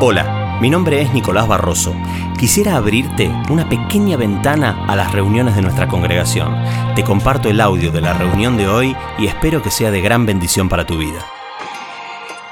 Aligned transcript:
Hola, 0.00 0.58
mi 0.60 0.70
nombre 0.70 1.02
es 1.02 1.12
Nicolás 1.12 1.48
Barroso. 1.48 1.92
Quisiera 2.38 2.76
abrirte 2.76 3.32
una 3.50 3.68
pequeña 3.68 4.16
ventana 4.16 4.84
a 4.86 4.94
las 4.94 5.10
reuniones 5.10 5.56
de 5.56 5.62
nuestra 5.62 5.88
congregación. 5.88 6.54
Te 6.94 7.02
comparto 7.02 7.50
el 7.50 7.60
audio 7.60 7.90
de 7.90 8.00
la 8.00 8.12
reunión 8.14 8.56
de 8.56 8.68
hoy 8.68 8.94
y 9.18 9.26
espero 9.26 9.60
que 9.60 9.72
sea 9.72 9.90
de 9.90 10.00
gran 10.00 10.24
bendición 10.24 10.68
para 10.68 10.86
tu 10.86 10.98
vida. 10.98 11.26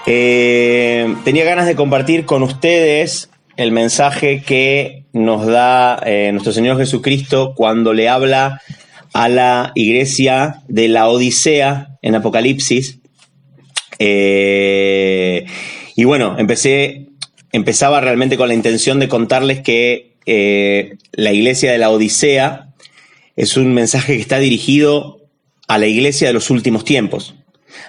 Eh, 0.06 1.14
tenía 1.22 1.44
ganas 1.44 1.66
de 1.66 1.76
compartir 1.76 2.24
con 2.24 2.42
ustedes 2.42 3.30
el 3.56 3.70
mensaje 3.70 4.42
que 4.42 5.04
nos 5.12 5.46
da 5.46 6.00
eh, 6.04 6.30
nuestro 6.32 6.52
Señor 6.52 6.78
Jesucristo 6.78 7.54
cuando 7.54 7.92
le 7.94 8.08
habla 8.08 8.60
a 9.12 9.28
la 9.28 9.70
iglesia 9.76 10.62
de 10.66 10.88
la 10.88 11.06
Odisea 11.08 11.96
en 12.02 12.16
Apocalipsis. 12.16 12.98
Eh, 14.00 15.46
y 15.94 16.02
bueno, 16.02 16.34
empecé 16.38 17.05
empezaba 17.56 18.00
realmente 18.00 18.36
con 18.36 18.48
la 18.48 18.54
intención 18.54 19.00
de 19.00 19.08
contarles 19.08 19.60
que 19.60 20.12
eh, 20.26 20.96
la 21.12 21.32
iglesia 21.32 21.72
de 21.72 21.78
la 21.78 21.90
Odisea 21.90 22.68
es 23.36 23.56
un 23.56 23.74
mensaje 23.74 24.14
que 24.14 24.20
está 24.20 24.38
dirigido 24.38 25.20
a 25.68 25.78
la 25.78 25.86
iglesia 25.86 26.28
de 26.28 26.34
los 26.34 26.50
últimos 26.50 26.84
tiempos, 26.84 27.34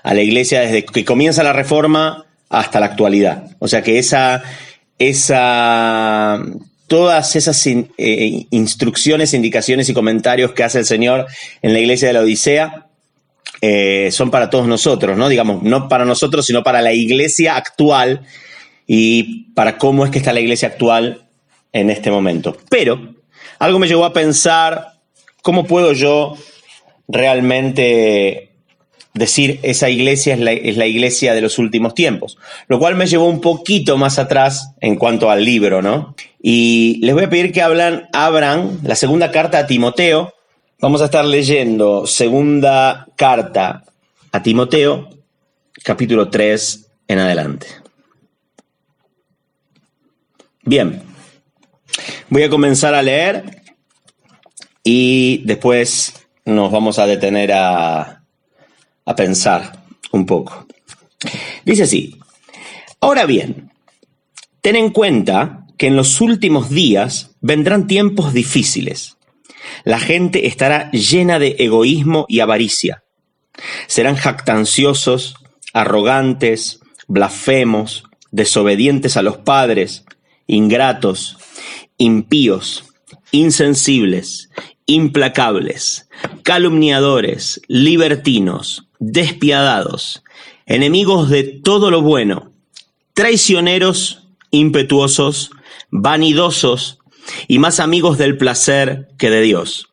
a 0.03 0.13
la 0.13 0.21
iglesia 0.21 0.61
desde 0.61 0.85
que 0.85 1.05
comienza 1.05 1.43
la 1.43 1.53
reforma 1.53 2.25
hasta 2.49 2.79
la 2.79 2.87
actualidad. 2.87 3.55
O 3.59 3.67
sea 3.67 3.81
que 3.81 3.99
esa, 3.99 4.43
esa, 4.99 6.41
todas 6.87 7.35
esas 7.35 7.65
eh, 7.67 8.45
instrucciones, 8.49 9.33
indicaciones 9.33 9.89
y 9.89 9.93
comentarios 9.93 10.53
que 10.53 10.63
hace 10.63 10.79
el 10.79 10.85
Señor 10.85 11.27
en 11.61 11.73
la 11.73 11.79
iglesia 11.79 12.07
de 12.07 12.13
la 12.13 12.21
Odisea 12.21 12.87
eh, 13.61 14.09
son 14.11 14.31
para 14.31 14.49
todos 14.49 14.67
nosotros, 14.67 15.17
¿no? 15.17 15.29
Digamos, 15.29 15.63
no 15.63 15.89
para 15.89 16.05
nosotros, 16.05 16.45
sino 16.45 16.63
para 16.63 16.81
la 16.81 16.93
iglesia 16.93 17.55
actual 17.55 18.21
y 18.87 19.51
para 19.51 19.77
cómo 19.77 20.05
es 20.05 20.11
que 20.11 20.17
está 20.17 20.33
la 20.33 20.39
iglesia 20.39 20.69
actual 20.69 21.27
en 21.73 21.89
este 21.89 22.09
momento. 22.09 22.57
Pero 22.69 23.15
algo 23.59 23.79
me 23.79 23.87
llevó 23.87 24.05
a 24.05 24.13
pensar 24.13 24.93
cómo 25.41 25.65
puedo 25.65 25.93
yo 25.93 26.35
realmente 27.07 28.51
decir 29.13 29.59
esa 29.63 29.89
iglesia 29.89 30.35
es 30.35 30.39
la, 30.77 30.85
iglesia 30.85 31.33
de 31.33 31.41
los 31.41 31.57
últimos 31.57 31.95
tiempos, 31.95 32.37
lo 32.67 32.79
cual 32.79 32.95
me 32.95 33.07
llevó 33.07 33.27
un 33.27 33.41
poquito 33.41 33.97
más 33.97 34.19
atrás 34.19 34.73
en 34.79 34.95
cuanto 34.95 35.31
al 35.31 35.43
libro, 35.43 35.81
¿no? 35.81 36.15
Y 36.41 36.99
les 37.01 37.15
voy 37.15 37.25
a 37.25 37.29
pedir 37.29 37.51
que 37.51 37.61
hablan, 37.61 38.07
abran 38.13 38.79
la 38.83 38.95
segunda 38.95 39.31
carta 39.31 39.59
a 39.59 39.67
Timoteo. 39.67 40.33
Vamos 40.79 41.01
a 41.01 41.05
estar 41.05 41.25
leyendo 41.25 42.05
segunda 42.05 43.07
carta 43.15 43.83
a 44.31 44.43
Timoteo, 44.43 45.09
capítulo 45.83 46.29
3 46.29 46.87
en 47.07 47.19
adelante. 47.19 47.86
Bien, 50.67 51.01
voy 52.27 52.43
a 52.43 52.49
comenzar 52.49 52.93
a 52.93 53.01
leer 53.01 53.63
y 54.83 55.41
después 55.45 56.27
nos 56.43 56.73
vamos 56.73 56.99
a 56.99 57.05
detener 57.05 57.53
a, 57.53 58.21
a 59.05 59.15
pensar 59.15 59.81
un 60.11 60.25
poco. 60.25 60.67
Dice 61.63 61.83
así, 61.83 62.19
ahora 62.99 63.25
bien, 63.25 63.71
ten 64.59 64.75
en 64.75 64.89
cuenta 64.89 65.65
que 65.77 65.87
en 65.87 65.95
los 65.95 66.19
últimos 66.19 66.69
días 66.69 67.31
vendrán 67.39 67.87
tiempos 67.87 68.33
difíciles. 68.33 69.15
La 69.85 69.99
gente 69.99 70.47
estará 70.47 70.91
llena 70.91 71.39
de 71.39 71.55
egoísmo 71.59 72.25
y 72.27 72.41
avaricia. 72.41 73.05
Serán 73.87 74.17
jactanciosos, 74.17 75.35
arrogantes, 75.71 76.81
blasfemos, 77.07 78.03
desobedientes 78.31 79.15
a 79.15 79.21
los 79.21 79.37
padres, 79.37 80.03
ingratos, 80.47 81.37
impíos, 81.97 82.85
insensibles, 83.31 84.49
implacables, 84.85 86.09
calumniadores, 86.43 87.61
libertinos, 87.67 88.87
despiadados, 88.99 90.23
enemigos 90.65 91.29
de 91.29 91.43
todo 91.43 91.91
lo 91.91 92.01
bueno, 92.01 92.53
traicioneros, 93.13 94.27
impetuosos, 94.51 95.51
vanidosos 95.89 96.99
y 97.47 97.59
más 97.59 97.79
amigos 97.79 98.17
del 98.17 98.37
placer 98.37 99.09
que 99.17 99.29
de 99.29 99.41
Dios. 99.41 99.89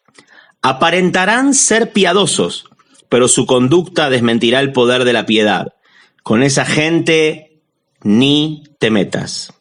Aparentarán 0.62 1.54
ser 1.54 1.92
piadosos, 1.92 2.66
pero 3.08 3.28
su 3.28 3.46
conducta 3.46 4.10
desmentirá 4.10 4.60
el 4.60 4.72
poder 4.72 5.04
de 5.04 5.12
la 5.12 5.26
piedad. 5.26 5.74
Con 6.22 6.42
esa 6.42 6.64
gente 6.64 7.60
ni 8.02 8.64
te 8.78 8.90
metas. 8.90 9.52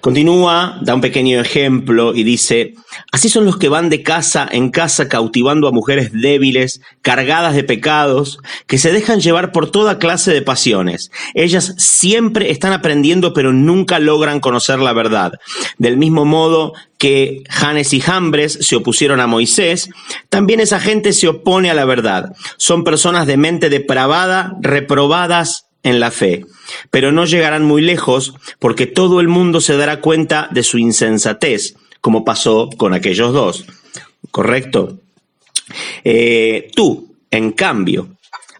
Continúa, 0.00 0.78
da 0.82 0.94
un 0.94 1.00
pequeño 1.00 1.40
ejemplo 1.40 2.14
y 2.14 2.22
dice, 2.22 2.74
así 3.10 3.28
son 3.28 3.44
los 3.44 3.56
que 3.56 3.68
van 3.68 3.88
de 3.88 4.02
casa 4.02 4.48
en 4.50 4.70
casa 4.70 5.08
cautivando 5.08 5.66
a 5.66 5.72
mujeres 5.72 6.10
débiles, 6.12 6.80
cargadas 7.02 7.54
de 7.54 7.64
pecados, 7.64 8.38
que 8.66 8.78
se 8.78 8.92
dejan 8.92 9.20
llevar 9.20 9.50
por 9.50 9.70
toda 9.70 9.98
clase 9.98 10.32
de 10.32 10.42
pasiones. 10.42 11.10
Ellas 11.34 11.74
siempre 11.78 12.50
están 12.50 12.72
aprendiendo 12.72 13.32
pero 13.32 13.52
nunca 13.52 13.98
logran 13.98 14.40
conocer 14.40 14.78
la 14.78 14.92
verdad. 14.92 15.32
Del 15.78 15.96
mismo 15.96 16.24
modo 16.24 16.74
que 16.98 17.42
Janes 17.48 17.92
y 17.92 18.00
Jambres 18.00 18.58
se 18.60 18.76
opusieron 18.76 19.20
a 19.20 19.26
Moisés, 19.26 19.90
también 20.28 20.60
esa 20.60 20.80
gente 20.80 21.12
se 21.12 21.28
opone 21.28 21.70
a 21.70 21.74
la 21.74 21.84
verdad. 21.84 22.32
Son 22.56 22.84
personas 22.84 23.26
de 23.26 23.36
mente 23.36 23.68
depravada, 23.68 24.56
reprobadas 24.60 25.67
en 25.82 26.00
la 26.00 26.10
fe, 26.10 26.44
pero 26.90 27.12
no 27.12 27.24
llegarán 27.24 27.64
muy 27.64 27.82
lejos 27.82 28.34
porque 28.58 28.86
todo 28.86 29.20
el 29.20 29.28
mundo 29.28 29.60
se 29.60 29.76
dará 29.76 30.00
cuenta 30.00 30.48
de 30.50 30.62
su 30.62 30.78
insensatez, 30.78 31.76
como 32.00 32.24
pasó 32.24 32.68
con 32.76 32.94
aquellos 32.94 33.32
dos. 33.32 33.64
¿Correcto? 34.30 34.98
Eh, 36.04 36.70
tú, 36.74 37.14
en 37.30 37.52
cambio, 37.52 38.08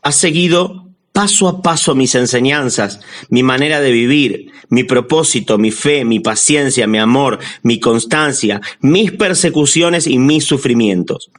has 0.03 0.17
seguido 0.17 0.87
paso 1.13 1.49
a 1.49 1.63
paso 1.63 1.95
mis 1.95 2.15
enseñanzas, 2.15 3.01
mi 3.29 3.43
manera 3.43 3.81
de 3.81 3.91
vivir, 3.91 4.53
mi 4.69 4.85
propósito, 4.85 5.59
mi 5.59 5.73
fe, 5.73 6.05
mi 6.05 6.21
paciencia, 6.21 6.87
mi 6.87 6.99
amor, 6.99 7.41
mi 7.63 7.81
constancia, 7.81 8.61
mis 8.81 9.13
persecuciones 9.13 10.07
y 10.07 10.19
mis 10.19 10.45
sufrimientos. 10.45 11.31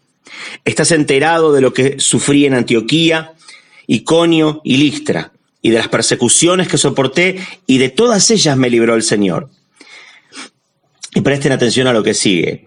Estás 0.66 0.92
enterado 0.92 1.54
de 1.54 1.62
lo 1.62 1.74
que 1.74 2.00
sufrí 2.00 2.46
en 2.46 2.56
Antioquía, 2.56 3.34
Iconio 3.88 4.62
y 4.64 4.78
Listra 4.78 5.32
y 5.62 5.72
de 5.72 5.78
las 5.78 5.88
persecuciones 5.88 6.68
que 6.68 6.78
soporté, 6.78 7.40
y 7.66 7.78
de 7.78 7.90
todas 7.90 8.30
ellas 8.32 8.58
me 8.58 8.70
libró 8.70 8.96
el 8.96 9.04
Señor. 9.04 9.50
Y 11.14 11.22
presten 11.22 11.52
atención 11.52 11.88
a 11.88 11.94
lo 11.94 12.04
que 12.04 12.14
sigue. 12.14 12.66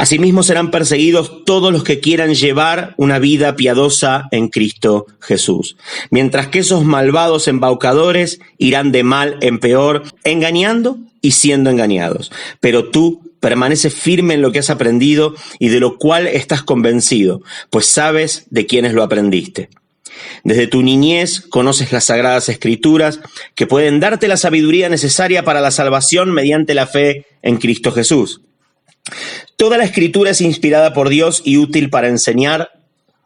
Asimismo 0.00 0.42
serán 0.42 0.70
perseguidos 0.70 1.44
todos 1.44 1.72
los 1.72 1.84
que 1.84 2.00
quieran 2.00 2.34
llevar 2.34 2.94
una 2.96 3.18
vida 3.18 3.54
piadosa 3.54 4.28
en 4.30 4.48
Cristo 4.48 5.06
Jesús, 5.20 5.76
mientras 6.10 6.46
que 6.46 6.60
esos 6.60 6.84
malvados 6.84 7.48
embaucadores 7.48 8.40
irán 8.56 8.92
de 8.92 9.02
mal 9.02 9.36
en 9.42 9.58
peor, 9.58 10.04
engañando 10.24 10.96
y 11.20 11.32
siendo 11.32 11.68
engañados. 11.68 12.32
Pero 12.60 12.88
tú 12.88 13.30
permanece 13.40 13.90
firme 13.90 14.34
en 14.34 14.42
lo 14.42 14.52
que 14.52 14.60
has 14.60 14.70
aprendido 14.70 15.34
y 15.58 15.68
de 15.68 15.80
lo 15.80 15.98
cual 15.98 16.26
estás 16.26 16.62
convencido, 16.62 17.42
pues 17.68 17.84
sabes 17.84 18.46
de 18.48 18.64
quiénes 18.64 18.94
lo 18.94 19.02
aprendiste. 19.02 19.68
Desde 20.44 20.66
tu 20.66 20.82
niñez 20.82 21.40
conoces 21.40 21.92
las 21.92 22.04
sagradas 22.04 22.48
escrituras 22.48 23.20
que 23.54 23.66
pueden 23.66 24.00
darte 24.00 24.28
la 24.28 24.36
sabiduría 24.36 24.88
necesaria 24.88 25.44
para 25.44 25.60
la 25.60 25.70
salvación 25.70 26.30
mediante 26.32 26.74
la 26.74 26.86
fe 26.86 27.26
en 27.42 27.58
Cristo 27.58 27.92
Jesús. 27.92 28.40
Toda 29.56 29.78
la 29.78 29.84
escritura 29.84 30.30
es 30.30 30.40
inspirada 30.40 30.92
por 30.92 31.08
Dios 31.08 31.42
y 31.44 31.58
útil 31.58 31.90
para 31.90 32.08
enseñar, 32.08 32.70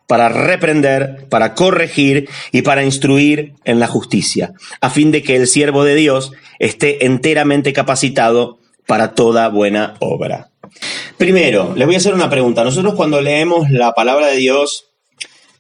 para 0.07 0.29
reprender, 0.29 1.27
para 1.29 1.55
corregir 1.55 2.29
y 2.53 2.63
para 2.63 2.85
instruir 2.85 3.55
en 3.65 3.81
la 3.81 3.87
justicia, 3.87 4.53
a 4.81 4.91
fin 4.91 5.11
de 5.11 5.23
que 5.23 5.37
el 5.37 5.47
siervo 5.47 5.85
de 5.85 5.95
Dios 5.95 6.33
esté 6.59 7.07
enteramente 7.07 7.73
capacitado 7.73 8.59
para 8.87 9.15
toda 9.15 9.49
buena 9.49 9.95
obra. 10.01 10.51
Primero, 11.17 11.75
les 11.77 11.87
voy 11.87 11.95
a 11.95 11.99
hacer 11.99 12.15
una 12.15 12.31
pregunta. 12.31 12.65
Nosotros 12.65 12.95
cuando 12.95 13.21
leemos 13.21 13.71
la 13.71 13.93
palabra 13.93 14.27
de 14.27 14.37
Dios, 14.37 14.87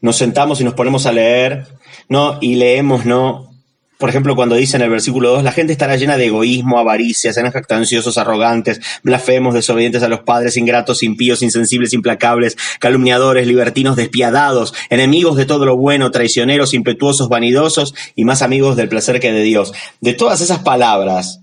nos 0.04 0.16
sentamos 0.16 0.60
y 0.60 0.64
nos 0.64 0.74
ponemos 0.74 1.06
a 1.06 1.12
leer, 1.12 1.66
¿no? 2.10 2.36
Y 2.42 2.56
leemos, 2.56 3.06
¿no? 3.06 3.50
Por 3.96 4.10
ejemplo, 4.10 4.36
cuando 4.36 4.54
dice 4.54 4.76
en 4.76 4.82
el 4.82 4.90
versículo 4.90 5.30
2, 5.30 5.42
la 5.42 5.50
gente 5.50 5.72
estará 5.72 5.96
llena 5.96 6.18
de 6.18 6.26
egoísmo, 6.26 6.78
avaricia, 6.78 7.32
serán 7.32 7.52
jactanciosos, 7.52 8.18
arrogantes, 8.18 8.82
blasfemos, 9.02 9.54
desobedientes 9.54 10.02
a 10.02 10.08
los 10.08 10.20
padres, 10.20 10.58
ingratos, 10.58 11.02
impíos, 11.02 11.40
insensibles, 11.40 11.94
implacables, 11.94 12.58
calumniadores, 12.80 13.46
libertinos, 13.46 13.96
despiadados, 13.96 14.74
enemigos 14.90 15.38
de 15.38 15.46
todo 15.46 15.64
lo 15.64 15.78
bueno, 15.78 16.10
traicioneros, 16.10 16.74
impetuosos, 16.74 17.30
vanidosos 17.30 17.94
y 18.14 18.26
más 18.26 18.42
amigos 18.42 18.76
del 18.76 18.90
placer 18.90 19.20
que 19.20 19.32
de 19.32 19.42
Dios. 19.42 19.72
De 20.02 20.12
todas 20.12 20.42
esas 20.42 20.58
palabras, 20.58 21.40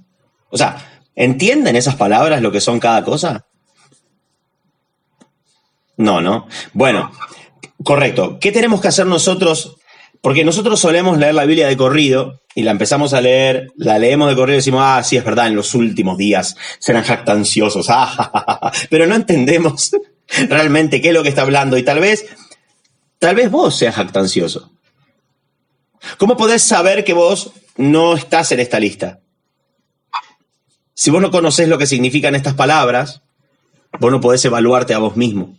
o 0.52 0.58
sea, 0.60 1.02
¿entienden 1.16 1.76
esas 1.76 1.96
palabras 1.96 2.44
lo 2.44 2.52
que 2.52 2.62
son 2.62 2.80
cada 2.80 3.04
cosa? 3.04 3.48
No, 5.98 6.22
¿no? 6.22 6.48
Bueno, 6.74 7.12
Correcto. 7.84 8.38
¿Qué 8.40 8.52
tenemos 8.52 8.82
que 8.82 8.88
hacer 8.88 9.06
nosotros 9.06 9.78
Porque 10.22 10.44
nosotros 10.44 10.80
solemos 10.80 11.18
leer 11.18 11.34
la 11.34 11.46
Biblia 11.46 11.68
de 11.68 11.78
corrido 11.78 12.42
y 12.54 12.64
la 12.64 12.72
empezamos 12.72 13.14
a 13.14 13.22
leer, 13.22 13.72
la 13.76 13.98
leemos 13.98 14.30
de 14.30 14.36
corrido 14.36 14.56
y 14.56 14.58
decimos, 14.58 14.82
ah, 14.84 15.02
sí, 15.04 15.18
es 15.18 15.24
verdad, 15.24 15.48
en 15.48 15.56
los 15.56 15.74
últimos 15.74 16.18
días 16.18 16.56
serán 16.80 17.04
jactanciosos, 17.04 17.88
ah, 17.90 18.72
pero 18.90 19.08
no 19.08 19.16
entendemos 19.16 19.92
realmente 20.50 21.02
qué 21.02 21.10
es 21.10 21.14
lo 21.14 21.24
que 21.24 21.30
está 21.30 21.42
hablando 21.42 21.78
y 21.78 21.84
tal 21.84 22.00
vez, 22.00 22.26
tal 23.20 23.36
vez 23.36 23.50
vos 23.50 23.76
seas 23.76 23.96
jactancioso. 23.96 24.72
¿Cómo 26.18 26.36
podés 26.36 26.62
saber 26.62 27.04
que 27.04 27.14
vos 27.14 27.52
no 27.78 28.16
estás 28.16 28.52
en 28.52 28.60
esta 28.60 28.80
lista? 28.80 29.20
Si 30.94 31.10
vos 31.10 31.22
no 31.22 31.32
conocés 31.32 31.68
lo 31.68 31.78
que 31.78 31.88
significan 31.88 32.36
estas 32.36 32.54
palabras, 32.54 33.22
vos 34.00 34.12
no 34.12 34.22
podés 34.22 34.44
evaluarte 34.46 34.94
a 34.94 35.00
vos 35.00 35.16
mismo. 35.16 35.58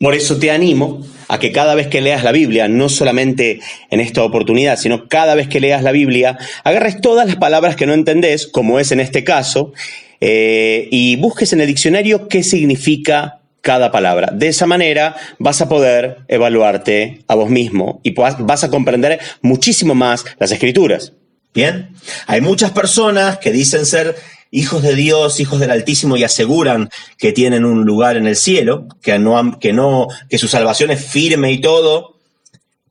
Por 0.00 0.14
eso 0.14 0.38
te 0.38 0.50
animo 0.50 1.04
a 1.28 1.38
que 1.38 1.52
cada 1.52 1.74
vez 1.74 1.88
que 1.88 2.00
leas 2.00 2.24
la 2.24 2.32
Biblia, 2.32 2.68
no 2.68 2.88
solamente 2.88 3.60
en 3.90 4.00
esta 4.00 4.24
oportunidad, 4.24 4.78
sino 4.78 5.08
cada 5.08 5.34
vez 5.34 5.46
que 5.46 5.60
leas 5.60 5.82
la 5.82 5.92
Biblia, 5.92 6.38
agarres 6.64 7.02
todas 7.02 7.26
las 7.26 7.36
palabras 7.36 7.76
que 7.76 7.84
no 7.84 7.92
entendés, 7.92 8.46
como 8.46 8.80
es 8.80 8.92
en 8.92 9.00
este 9.00 9.24
caso, 9.24 9.74
eh, 10.22 10.88
y 10.90 11.16
busques 11.16 11.52
en 11.52 11.60
el 11.60 11.66
diccionario 11.66 12.28
qué 12.28 12.42
significa 12.42 13.42
cada 13.60 13.90
palabra. 13.92 14.30
De 14.32 14.48
esa 14.48 14.64
manera 14.64 15.16
vas 15.38 15.60
a 15.60 15.68
poder 15.68 16.20
evaluarte 16.28 17.20
a 17.28 17.34
vos 17.34 17.50
mismo 17.50 18.00
y 18.02 18.14
vas 18.14 18.64
a 18.64 18.70
comprender 18.70 19.20
muchísimo 19.42 19.94
más 19.94 20.24
las 20.38 20.50
escrituras. 20.50 21.12
Bien, 21.52 21.90
hay 22.26 22.40
muchas 22.40 22.70
personas 22.70 23.36
que 23.36 23.52
dicen 23.52 23.84
ser 23.84 24.16
hijos 24.50 24.82
de 24.82 24.94
Dios, 24.94 25.40
hijos 25.40 25.60
del 25.60 25.70
Altísimo 25.70 26.16
y 26.16 26.24
aseguran 26.24 26.90
que 27.18 27.32
tienen 27.32 27.64
un 27.64 27.84
lugar 27.84 28.16
en 28.16 28.26
el 28.26 28.36
cielo, 28.36 28.86
que 29.00 29.18
no, 29.18 29.58
que 29.58 29.72
no, 29.72 30.08
que 30.28 30.38
su 30.38 30.48
salvación 30.48 30.90
es 30.90 31.04
firme 31.04 31.52
y 31.52 31.60
todo, 31.60 32.16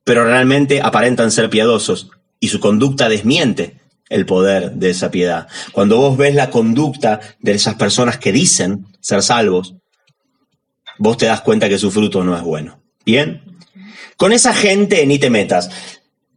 pero 0.04 0.24
realmente 0.24 0.82
aparentan 0.82 1.32
ser 1.32 1.50
piadosos 1.50 2.10
y 2.40 2.48
su 2.48 2.60
conducta 2.60 3.10
desmiente 3.10 3.80
el 4.10 4.26
poder 4.26 4.72
de 4.72 4.90
esa 4.90 5.12
piedad. 5.12 5.48
Cuando 5.72 5.98
vos 5.98 6.18
ves 6.18 6.34
la 6.34 6.50
conducta 6.50 7.20
de 7.40 7.54
esas 7.54 7.76
personas 7.76 8.18
que 8.18 8.32
dicen 8.32 8.88
ser 9.02 9.22
salvos, 9.22 9.76
vos 10.98 11.18
te 11.18 11.28
das 11.28 11.42
cuenta 11.42 11.70
que 11.70 11.78
su 11.78 11.92
fruto 11.92 12.24
no 12.24 12.36
es 12.36 12.42
bueno. 12.42 12.80
¿Bien? 13.06 13.44
Con 14.18 14.34
esa 14.34 14.54
gente 14.54 15.06
ni 15.06 15.20
te 15.20 15.30
metas. 15.30 15.70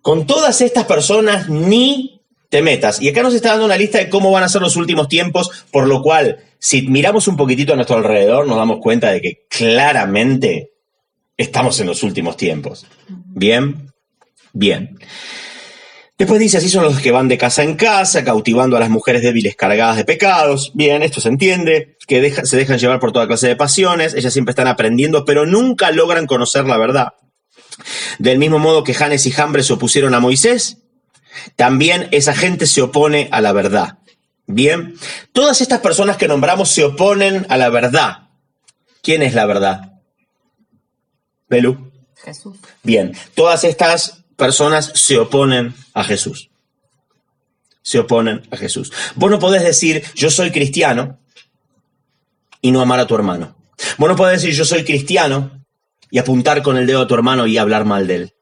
Con 0.02 0.26
todas 0.26 0.60
estas 0.60 0.84
personas 0.84 1.48
ni 1.48 2.21
te 2.52 2.60
metas. 2.60 3.00
Y 3.00 3.08
acá 3.08 3.22
nos 3.22 3.32
está 3.32 3.48
dando 3.48 3.64
una 3.64 3.78
lista 3.78 3.96
de 3.96 4.10
cómo 4.10 4.30
van 4.30 4.42
a 4.42 4.48
ser 4.50 4.60
los 4.60 4.76
últimos 4.76 5.08
tiempos, 5.08 5.64
por 5.70 5.88
lo 5.88 6.02
cual, 6.02 6.44
si 6.58 6.82
miramos 6.82 7.26
un 7.26 7.34
poquitito 7.34 7.72
a 7.72 7.76
nuestro 7.76 7.96
alrededor, 7.96 8.46
nos 8.46 8.58
damos 8.58 8.78
cuenta 8.78 9.10
de 9.10 9.22
que 9.22 9.46
claramente 9.48 10.72
estamos 11.34 11.80
en 11.80 11.86
los 11.86 12.02
últimos 12.02 12.36
tiempos. 12.36 12.84
Bien, 13.08 13.90
bien. 14.52 14.98
Después 16.18 16.38
dice, 16.38 16.58
así 16.58 16.68
son 16.68 16.84
los 16.84 17.00
que 17.00 17.10
van 17.10 17.26
de 17.26 17.38
casa 17.38 17.62
en 17.62 17.74
casa, 17.74 18.22
cautivando 18.22 18.76
a 18.76 18.80
las 18.80 18.90
mujeres 18.90 19.22
débiles 19.22 19.56
cargadas 19.56 19.96
de 19.96 20.04
pecados. 20.04 20.72
Bien, 20.74 21.02
esto 21.02 21.22
se 21.22 21.30
entiende, 21.30 21.96
que 22.06 22.34
se 22.44 22.56
dejan 22.58 22.78
llevar 22.78 23.00
por 23.00 23.12
toda 23.12 23.26
clase 23.26 23.48
de 23.48 23.56
pasiones, 23.56 24.12
ellas 24.12 24.34
siempre 24.34 24.52
están 24.52 24.68
aprendiendo, 24.68 25.24
pero 25.24 25.46
nunca 25.46 25.90
logran 25.90 26.26
conocer 26.26 26.66
la 26.66 26.76
verdad. 26.76 27.14
Del 28.18 28.38
mismo 28.38 28.58
modo 28.58 28.84
que 28.84 28.92
Janes 28.92 29.24
y 29.24 29.30
Jambres 29.30 29.68
se 29.68 29.72
opusieron 29.72 30.12
a 30.12 30.20
Moisés, 30.20 30.81
también 31.56 32.08
esa 32.10 32.34
gente 32.34 32.66
se 32.66 32.82
opone 32.82 33.28
a 33.32 33.40
la 33.40 33.52
verdad. 33.52 33.98
Bien, 34.46 34.96
todas 35.32 35.60
estas 35.60 35.80
personas 35.80 36.16
que 36.16 36.28
nombramos 36.28 36.70
se 36.70 36.84
oponen 36.84 37.46
a 37.48 37.56
la 37.56 37.70
verdad. 37.70 38.28
¿Quién 39.02 39.22
es 39.22 39.34
la 39.34 39.46
verdad? 39.46 39.92
Belú. 41.48 41.90
Jesús. 42.16 42.56
Bien, 42.82 43.16
todas 43.34 43.64
estas 43.64 44.24
personas 44.36 44.92
se 44.94 45.18
oponen 45.18 45.74
a 45.94 46.04
Jesús. 46.04 46.50
Se 47.82 47.98
oponen 47.98 48.46
a 48.50 48.56
Jesús. 48.56 48.92
Vos 49.16 49.30
no 49.30 49.38
podés 49.38 49.64
decir, 49.64 50.04
yo 50.14 50.30
soy 50.30 50.50
cristiano 50.50 51.18
y 52.60 52.70
no 52.70 52.80
amar 52.80 53.00
a 53.00 53.06
tu 53.06 53.14
hermano. 53.14 53.56
Vos 53.98 54.08
no 54.08 54.16
podés 54.16 54.40
decir, 54.40 54.54
yo 54.54 54.64
soy 54.64 54.84
cristiano 54.84 55.64
y 56.10 56.18
apuntar 56.18 56.62
con 56.62 56.76
el 56.76 56.86
dedo 56.86 57.02
a 57.02 57.06
tu 57.06 57.14
hermano 57.14 57.46
y 57.46 57.58
hablar 57.58 57.84
mal 57.84 58.06
de 58.06 58.14
él. 58.16 58.34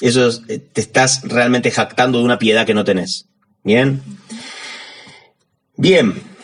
Eso 0.00 0.30
eh, 0.48 0.58
te 0.58 0.80
estás 0.80 1.22
realmente 1.22 1.70
jactando 1.70 2.18
de 2.18 2.24
una 2.24 2.38
piedad 2.38 2.66
que 2.66 2.74
no 2.74 2.84
tenés. 2.84 3.26
Bien. 3.62 4.02
Bien. 5.76 6.34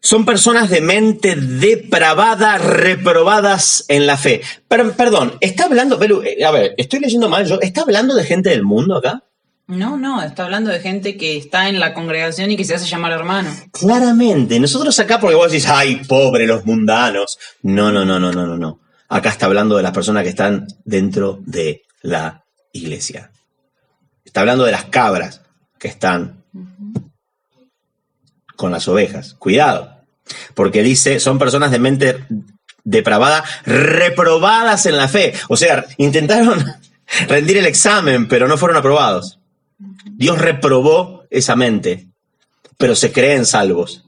Son 0.00 0.24
personas 0.24 0.70
de 0.70 0.80
mente 0.80 1.34
depravada, 1.34 2.56
reprobadas 2.58 3.84
en 3.88 4.06
la 4.06 4.16
fe. 4.16 4.42
Pero, 4.68 4.92
perdón, 4.92 5.34
está 5.40 5.64
hablando, 5.64 6.00
eh, 6.22 6.44
a 6.44 6.50
ver, 6.50 6.74
estoy 6.78 7.00
leyendo 7.00 7.28
mal 7.28 7.46
yo, 7.46 7.60
¿está 7.60 7.82
hablando 7.82 8.14
de 8.14 8.24
gente 8.24 8.50
del 8.50 8.62
mundo 8.62 8.96
acá? 8.96 9.24
No, 9.66 9.98
no, 9.98 10.22
está 10.22 10.44
hablando 10.44 10.70
de 10.70 10.80
gente 10.80 11.18
que 11.18 11.36
está 11.36 11.68
en 11.68 11.78
la 11.78 11.92
congregación 11.92 12.50
y 12.50 12.56
que 12.56 12.64
se 12.64 12.74
hace 12.74 12.86
llamar 12.86 13.12
hermano. 13.12 13.50
Claramente, 13.70 14.58
nosotros 14.58 14.98
acá 14.98 15.20
porque 15.20 15.36
vos 15.36 15.52
decís, 15.52 15.68
ay, 15.68 15.96
pobre 16.08 16.46
los 16.46 16.64
mundanos. 16.64 17.38
No, 17.62 17.92
no, 17.92 18.04
no, 18.06 18.18
no, 18.18 18.32
no, 18.32 18.46
no, 18.46 18.56
no. 18.56 18.80
Acá 19.10 19.28
está 19.28 19.44
hablando 19.44 19.76
de 19.76 19.82
las 19.82 19.92
personas 19.92 20.22
que 20.22 20.30
están 20.30 20.66
dentro 20.86 21.40
de 21.44 21.82
la 22.08 22.44
iglesia. 22.72 23.30
Está 24.24 24.40
hablando 24.40 24.64
de 24.64 24.72
las 24.72 24.86
cabras 24.86 25.42
que 25.78 25.88
están 25.88 26.44
con 28.56 28.72
las 28.72 28.88
ovejas. 28.88 29.34
Cuidado, 29.34 30.02
porque 30.54 30.82
dice, 30.82 31.20
son 31.20 31.38
personas 31.38 31.70
de 31.70 31.78
mente 31.78 32.24
depravada, 32.84 33.44
reprobadas 33.64 34.86
en 34.86 34.96
la 34.96 35.08
fe. 35.08 35.34
O 35.48 35.56
sea, 35.56 35.86
intentaron 35.96 36.64
rendir 37.28 37.58
el 37.58 37.66
examen, 37.66 38.28
pero 38.28 38.48
no 38.48 38.58
fueron 38.58 38.76
aprobados. 38.76 39.38
Dios 40.04 40.38
reprobó 40.38 41.24
esa 41.30 41.54
mente, 41.54 42.08
pero 42.76 42.96
se 42.96 43.12
creen 43.12 43.46
salvos. 43.46 44.04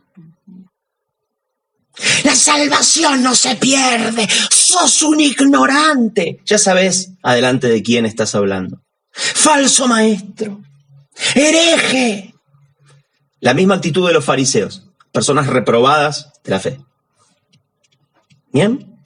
La 2.25 2.35
salvación 2.35 3.23
no 3.23 3.35
se 3.35 3.57
pierde. 3.57 4.27
Sos 4.71 5.03
un 5.03 5.21
ignorante. 5.21 6.41
Ya 6.45 6.57
sabes 6.57 7.11
adelante 7.25 7.67
de 7.67 7.83
quién 7.83 8.07
estás 8.07 8.37
hablando. 8.37 8.81
Falso 9.11 9.89
maestro. 9.89 10.61
Hereje. 11.35 12.35
La 13.41 13.53
misma 13.53 13.75
actitud 13.75 14.07
de 14.07 14.15
los 14.15 14.25
fariseos. 14.25 14.87
Personas 15.11 15.49
reprobadas 15.49 16.33
de 16.45 16.51
la 16.51 16.61
fe. 16.61 16.81
Bien. 18.53 19.03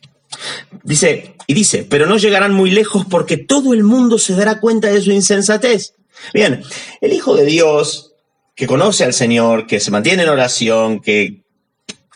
Dice, 0.82 1.34
y 1.46 1.54
dice, 1.54 1.86
pero 1.88 2.04
no 2.04 2.18
llegarán 2.18 2.52
muy 2.52 2.70
lejos 2.70 3.06
porque 3.08 3.38
todo 3.38 3.72
el 3.72 3.84
mundo 3.84 4.18
se 4.18 4.34
dará 4.34 4.60
cuenta 4.60 4.88
de 4.88 5.00
su 5.00 5.12
insensatez. 5.12 5.94
Bien, 6.34 6.62
el 7.00 7.12
Hijo 7.14 7.34
de 7.36 7.46
Dios, 7.46 8.12
que 8.54 8.66
conoce 8.66 9.04
al 9.04 9.14
Señor, 9.14 9.66
que 9.66 9.80
se 9.80 9.90
mantiene 9.90 10.24
en 10.24 10.28
oración, 10.28 11.00
que 11.00 11.43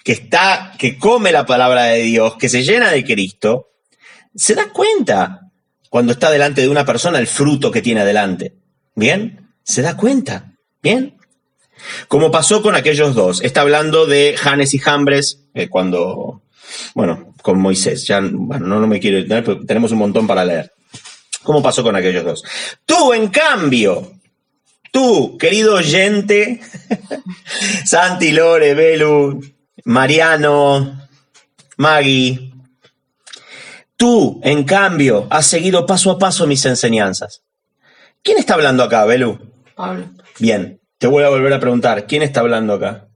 que 0.09 0.12
está, 0.12 0.73
que 0.79 0.97
come 0.97 1.33
la 1.33 1.45
palabra 1.45 1.83
de 1.83 2.00
Dios, 2.00 2.37
que 2.38 2.49
se 2.49 2.62
llena 2.62 2.91
de 2.91 3.05
Cristo, 3.05 3.73
se 4.35 4.55
da 4.55 4.71
cuenta 4.73 5.50
cuando 5.91 6.12
está 6.12 6.31
delante 6.31 6.62
de 6.62 6.71
una 6.71 6.87
persona 6.87 7.19
el 7.19 7.27
fruto 7.27 7.71
que 7.71 7.83
tiene 7.83 8.00
adelante. 8.00 8.55
¿Bien? 8.95 9.50
Se 9.62 9.83
da 9.83 9.99
cuenta. 9.99 10.55
¿Bien? 10.83 11.19
Como 12.09 12.31
pasó 12.31 12.62
con 12.62 12.75
aquellos 12.75 13.15
dos. 13.15 13.43
Está 13.43 13.61
hablando 13.61 14.07
de 14.07 14.35
Janes 14.38 14.73
y 14.73 14.79
Jambres, 14.79 15.45
eh, 15.53 15.69
cuando, 15.69 16.41
bueno, 16.95 17.35
con 17.43 17.61
Moisés. 17.61 18.07
Ya, 18.07 18.19
bueno, 18.23 18.67
no, 18.67 18.81
no 18.81 18.87
me 18.87 19.00
quiero 19.00 19.19
detener, 19.19 19.67
tenemos 19.67 19.93
un 19.93 19.99
montón 19.99 20.27
para 20.27 20.43
leer. 20.43 20.73
¿Cómo 21.43 21.62
pasó 21.62 21.83
con 21.83 21.97
aquellos 21.97 22.25
dos? 22.25 22.45
Tú, 22.87 23.12
en 23.12 23.29
cambio, 23.29 24.11
tú, 24.91 25.37
querido 25.37 25.75
oyente, 25.75 26.62
Santi 27.85 28.33
Lore, 28.33 28.73
Belu, 28.73 29.58
Mariano, 29.88 31.09
Maggie, 31.78 32.52
tú, 33.97 34.38
en 34.45 34.64
cambio, 34.64 35.26
has 35.30 35.47
seguido 35.47 35.87
paso 35.87 36.11
a 36.11 36.18
paso 36.18 36.47
mis 36.47 36.62
enseñanzas. 36.66 37.40
¿Quién 38.23 38.37
está 38.37 38.52
hablando 38.52 38.83
acá, 38.85 39.07
Belu? 39.07 39.38
Pablo. 39.75 40.11
Bien, 40.38 40.78
te 40.99 41.07
voy 41.07 41.25
a 41.25 41.30
volver 41.30 41.54
a 41.54 41.61
preguntar, 41.61 42.07
¿quién 42.07 42.21
está 42.21 42.40
hablando 42.40 42.75
acá? 42.75 43.09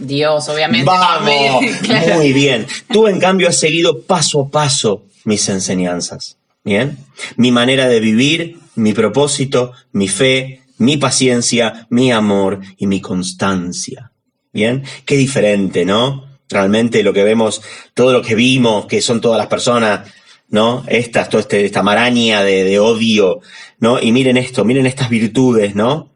Dios, 0.00 0.48
obviamente. 0.48 0.84
Vamos, 0.84 1.62
muy 2.16 2.32
bien. 2.32 2.66
Tú, 2.88 3.06
en 3.06 3.20
cambio, 3.20 3.48
has 3.48 3.60
seguido 3.60 4.02
paso 4.02 4.40
a 4.40 4.50
paso 4.50 5.04
mis 5.24 5.48
enseñanzas. 5.48 6.38
Bien, 6.64 6.98
mi 7.36 7.52
manera 7.52 7.86
de 7.86 8.00
vivir, 8.00 8.58
mi 8.74 8.94
propósito, 8.94 9.70
mi 9.92 10.08
fe, 10.08 10.62
mi 10.78 10.96
paciencia, 10.96 11.86
mi 11.88 12.10
amor 12.10 12.58
y 12.78 12.88
mi 12.88 13.00
constancia. 13.00 14.11
Bien, 14.52 14.84
qué 15.06 15.16
diferente, 15.16 15.84
¿no? 15.84 16.26
Realmente 16.48 17.02
lo 17.02 17.14
que 17.14 17.24
vemos, 17.24 17.62
todo 17.94 18.12
lo 18.12 18.22
que 18.22 18.34
vimos, 18.34 18.86
que 18.86 19.00
son 19.00 19.20
todas 19.20 19.38
las 19.38 19.46
personas, 19.46 20.12
¿no? 20.48 20.84
Estas, 20.86 21.30
toda 21.30 21.40
este, 21.40 21.64
esta 21.64 21.82
maraña 21.82 22.42
de, 22.44 22.78
odio, 22.78 23.40
¿no? 23.78 23.98
Y 24.00 24.12
miren 24.12 24.36
esto, 24.36 24.64
miren 24.64 24.86
estas 24.86 25.08
virtudes, 25.08 25.74
¿no? 25.74 26.12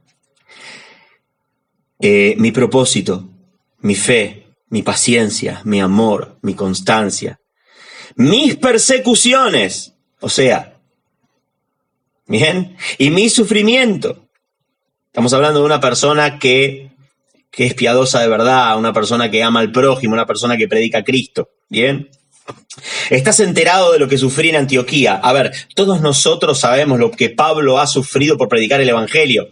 Eh, 2.00 2.34
mi 2.36 2.52
propósito, 2.52 3.30
mi 3.80 3.94
fe, 3.94 4.46
mi 4.68 4.82
paciencia, 4.82 5.62
mi 5.64 5.80
amor, 5.80 6.38
mi 6.42 6.54
constancia. 6.54 7.40
mis 8.16 8.56
persecuciones, 8.56 9.94
o 10.20 10.28
sea, 10.28 10.78
bien, 12.26 12.76
y 12.98 13.10
mi 13.10 13.30
sufrimiento. 13.30 14.28
Estamos 15.06 15.32
hablando 15.32 15.60
de 15.60 15.66
una 15.66 15.80
persona 15.80 16.38
que, 16.38 16.90
que 17.56 17.64
es 17.64 17.72
piadosa 17.72 18.20
de 18.20 18.28
verdad, 18.28 18.78
una 18.78 18.92
persona 18.92 19.30
que 19.30 19.42
ama 19.42 19.60
al 19.60 19.72
prójimo, 19.72 20.12
una 20.12 20.26
persona 20.26 20.58
que 20.58 20.68
predica 20.68 20.98
a 20.98 21.04
Cristo, 21.04 21.48
bien. 21.70 22.10
Estás 23.08 23.40
enterado 23.40 23.92
de 23.92 23.98
lo 23.98 24.08
que 24.08 24.18
sufrí 24.18 24.50
en 24.50 24.56
Antioquía. 24.56 25.14
A 25.14 25.32
ver, 25.32 25.52
todos 25.74 26.02
nosotros 26.02 26.60
sabemos 26.60 27.00
lo 27.00 27.10
que 27.10 27.30
Pablo 27.30 27.80
ha 27.80 27.86
sufrido 27.86 28.36
por 28.36 28.50
predicar 28.50 28.82
el 28.82 28.90
Evangelio. 28.90 29.48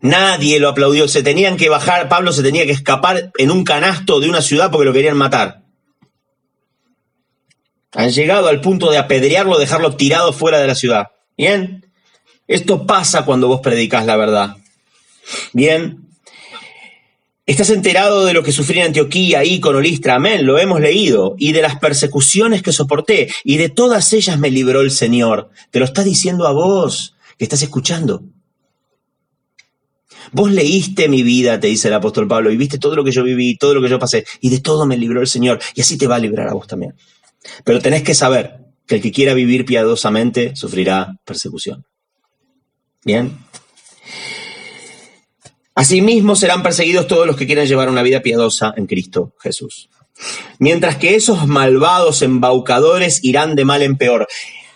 Nadie 0.00 0.58
lo 0.58 0.68
aplaudió. 0.68 1.06
Se 1.06 1.22
tenían 1.22 1.56
que 1.56 1.68
bajar, 1.68 2.08
Pablo 2.08 2.32
se 2.32 2.42
tenía 2.42 2.66
que 2.66 2.72
escapar 2.72 3.30
en 3.38 3.50
un 3.52 3.62
canasto 3.62 4.18
de 4.18 4.28
una 4.28 4.42
ciudad 4.42 4.70
porque 4.72 4.84
lo 4.84 4.92
querían 4.92 5.16
matar. 5.16 5.62
Han 7.92 8.10
llegado 8.10 8.48
al 8.48 8.60
punto 8.60 8.90
de 8.90 8.98
apedrearlo, 8.98 9.58
dejarlo 9.58 9.94
tirado 9.94 10.32
fuera 10.32 10.58
de 10.58 10.66
la 10.66 10.74
ciudad. 10.74 11.06
Bien. 11.36 11.86
Esto 12.48 12.84
pasa 12.84 13.24
cuando 13.24 13.46
vos 13.46 13.60
predicas 13.60 14.04
la 14.04 14.16
verdad. 14.16 14.56
Bien. 15.52 16.07
Estás 17.48 17.70
enterado 17.70 18.26
de 18.26 18.34
lo 18.34 18.42
que 18.42 18.52
sufrí 18.52 18.78
en 18.78 18.88
Antioquía, 18.88 19.42
Ícono, 19.42 19.80
Listra, 19.80 20.16
amén, 20.16 20.44
lo 20.44 20.58
hemos 20.58 20.82
leído, 20.82 21.34
y 21.38 21.52
de 21.52 21.62
las 21.62 21.78
persecuciones 21.78 22.62
que 22.62 22.72
soporté, 22.72 23.32
y 23.42 23.56
de 23.56 23.70
todas 23.70 24.12
ellas 24.12 24.38
me 24.38 24.50
libró 24.50 24.82
el 24.82 24.90
Señor. 24.90 25.48
Te 25.70 25.78
lo 25.78 25.86
está 25.86 26.04
diciendo 26.04 26.46
a 26.46 26.52
vos, 26.52 27.16
que 27.38 27.44
estás 27.44 27.62
escuchando. 27.62 28.22
Vos 30.30 30.52
leíste 30.52 31.08
mi 31.08 31.22
vida, 31.22 31.58
te 31.58 31.68
dice 31.68 31.88
el 31.88 31.94
apóstol 31.94 32.28
Pablo, 32.28 32.52
y 32.52 32.58
viste 32.58 32.76
todo 32.76 32.94
lo 32.94 33.02
que 33.02 33.12
yo 33.12 33.24
viví, 33.24 33.56
todo 33.56 33.72
lo 33.72 33.80
que 33.80 33.88
yo 33.88 33.98
pasé, 33.98 34.26
y 34.42 34.50
de 34.50 34.60
todo 34.60 34.84
me 34.84 34.98
libró 34.98 35.22
el 35.22 35.26
Señor, 35.26 35.58
y 35.74 35.80
así 35.80 35.96
te 35.96 36.06
va 36.06 36.16
a 36.16 36.18
librar 36.18 36.48
a 36.48 36.52
vos 36.52 36.66
también. 36.66 36.96
Pero 37.64 37.80
tenés 37.80 38.02
que 38.02 38.12
saber 38.12 38.58
que 38.86 38.96
el 38.96 39.00
que 39.00 39.10
quiera 39.10 39.32
vivir 39.32 39.64
piadosamente 39.64 40.54
sufrirá 40.54 41.14
persecución. 41.24 41.86
Bien. 43.06 43.38
Asimismo 45.78 46.34
serán 46.34 46.64
perseguidos 46.64 47.06
todos 47.06 47.24
los 47.24 47.36
que 47.36 47.46
quieran 47.46 47.64
llevar 47.64 47.88
una 47.88 48.02
vida 48.02 48.20
piadosa 48.20 48.74
en 48.76 48.88
Cristo 48.88 49.36
Jesús. 49.38 49.88
Mientras 50.58 50.96
que 50.96 51.14
esos 51.14 51.46
malvados 51.46 52.20
embaucadores 52.22 53.22
irán 53.22 53.54
de 53.54 53.64
mal 53.64 53.82
en 53.82 53.96
peor. 53.96 54.26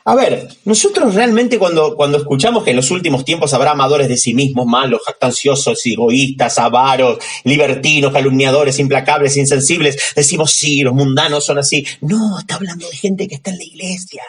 A 0.05 0.15
ver, 0.15 0.47
nosotros 0.65 1.17
realmente 1.17 1.59
cuando, 1.59 1.97
cuando 1.97 2.19
escuchamos 2.19 2.63
que 2.63 2.71
en 2.71 2.77
los 2.77 2.93
últimos 2.93 3.25
tiempos 3.25 3.53
habrá 3.53 3.73
amadores 3.73 4.09
de 4.09 4.17
sí 4.17 4.33
mismos, 4.33 4.65
malos, 4.67 5.01
jactanciosos, 5.05 5.85
egoístas, 5.85 6.57
avaros, 6.61 7.19
libertinos, 7.43 8.13
calumniadores, 8.13 8.79
implacables, 8.79 9.37
insensibles, 9.37 9.99
decimos 10.15 10.53
sí, 10.53 10.83
los 10.83 10.95
mundanos 10.95 11.45
son 11.45 11.59
así. 11.59 11.85
No, 12.01 12.39
está 12.39 12.55
hablando 12.55 12.89
de 12.89 12.97
gente 12.97 13.27
que 13.27 13.35
está 13.35 13.51
en 13.51 13.59
la 13.59 13.65
iglesia. 13.65 14.23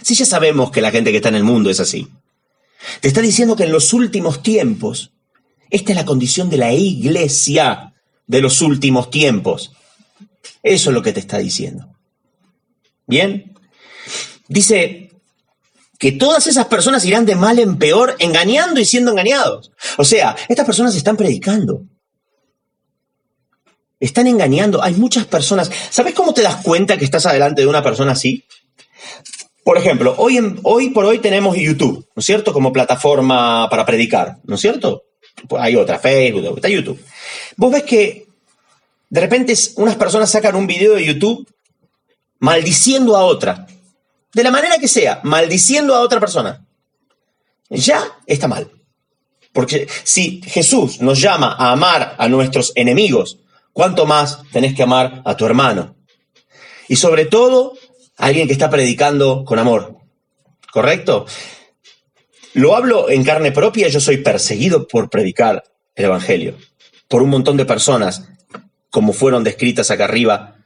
Si 0.00 0.14
ya 0.14 0.26
sabemos 0.26 0.70
que 0.70 0.80
la 0.80 0.92
gente 0.92 1.10
que 1.10 1.16
está 1.16 1.30
en 1.30 1.34
el 1.34 1.44
mundo 1.44 1.70
es 1.70 1.80
así. 1.80 2.06
Te 3.00 3.08
está 3.08 3.20
diciendo 3.20 3.56
que 3.56 3.64
en 3.64 3.72
los 3.72 3.92
últimos 3.92 4.42
tiempos, 4.42 5.12
esta 5.70 5.92
es 5.92 5.96
la 5.96 6.04
condición 6.04 6.50
de 6.50 6.56
la 6.56 6.72
iglesia 6.72 7.94
de 8.26 8.40
los 8.40 8.60
últimos 8.62 9.10
tiempos. 9.10 9.72
Eso 10.62 10.90
es 10.90 10.94
lo 10.94 11.02
que 11.02 11.12
te 11.12 11.20
está 11.20 11.38
diciendo. 11.38 11.88
Bien. 13.06 13.54
Dice 14.48 15.10
que 15.98 16.12
todas 16.12 16.46
esas 16.46 16.66
personas 16.66 17.04
irán 17.04 17.26
de 17.26 17.36
mal 17.36 17.58
en 17.58 17.76
peor, 17.76 18.16
engañando 18.18 18.80
y 18.80 18.84
siendo 18.84 19.10
engañados. 19.10 19.72
O 19.98 20.04
sea, 20.04 20.34
estas 20.48 20.64
personas 20.64 20.96
están 20.96 21.16
predicando. 21.16 21.84
Están 23.98 24.26
engañando. 24.26 24.82
Hay 24.82 24.94
muchas 24.94 25.26
personas. 25.26 25.70
¿Sabes 25.90 26.14
cómo 26.14 26.32
te 26.32 26.42
das 26.42 26.62
cuenta 26.62 26.96
que 26.96 27.04
estás 27.04 27.26
adelante 27.26 27.60
de 27.62 27.68
una 27.68 27.82
persona 27.82 28.12
así? 28.12 28.44
Por 29.64 29.76
ejemplo, 29.76 30.14
hoy, 30.18 30.38
hoy 30.62 30.90
por 30.90 31.04
hoy 31.04 31.18
tenemos 31.18 31.56
YouTube, 31.56 32.06
¿no 32.14 32.20
es 32.20 32.24
cierto? 32.24 32.52
Como 32.52 32.72
plataforma 32.72 33.68
para 33.68 33.84
predicar, 33.84 34.38
¿no 34.44 34.54
es 34.54 34.60
cierto? 34.60 35.04
Pues 35.48 35.62
hay 35.62 35.76
otra, 35.76 35.98
Facebook, 35.98 36.56
está 36.56 36.68
YouTube. 36.68 37.02
Vos 37.56 37.72
ves 37.72 37.82
que 37.82 38.26
de 39.08 39.20
repente 39.20 39.54
unas 39.76 39.96
personas 39.96 40.30
sacan 40.30 40.56
un 40.56 40.66
video 40.66 40.94
de 40.94 41.04
YouTube 41.04 41.46
maldiciendo 42.38 43.16
a 43.16 43.24
otra, 43.24 43.66
de 44.32 44.42
la 44.42 44.50
manera 44.50 44.78
que 44.78 44.88
sea, 44.88 45.20
maldiciendo 45.24 45.94
a 45.94 46.00
otra 46.00 46.20
persona. 46.20 46.64
Ya 47.68 48.02
está 48.26 48.48
mal. 48.48 48.70
Porque 49.52 49.88
si 50.04 50.40
Jesús 50.46 51.00
nos 51.00 51.20
llama 51.20 51.54
a 51.58 51.72
amar 51.72 52.14
a 52.18 52.28
nuestros 52.28 52.72
enemigos, 52.76 53.38
¿cuánto 53.72 54.06
más 54.06 54.42
tenés 54.52 54.74
que 54.74 54.84
amar 54.84 55.22
a 55.24 55.36
tu 55.36 55.44
hermano? 55.44 55.96
Y 56.88 56.96
sobre 56.96 57.26
todo 57.26 57.74
alguien 58.20 58.46
que 58.46 58.52
está 58.52 58.70
predicando 58.70 59.44
con 59.44 59.58
amor. 59.58 59.96
¿Correcto? 60.70 61.26
Lo 62.54 62.76
hablo 62.76 63.10
en 63.10 63.24
carne 63.24 63.50
propia, 63.50 63.88
yo 63.88 64.00
soy 64.00 64.18
perseguido 64.18 64.86
por 64.86 65.10
predicar 65.10 65.64
el 65.94 66.04
Evangelio, 66.04 66.56
por 67.08 67.22
un 67.22 67.30
montón 67.30 67.56
de 67.56 67.64
personas, 67.64 68.28
como 68.90 69.12
fueron 69.12 69.42
descritas 69.42 69.90
acá 69.90 70.04
arriba, 70.04 70.56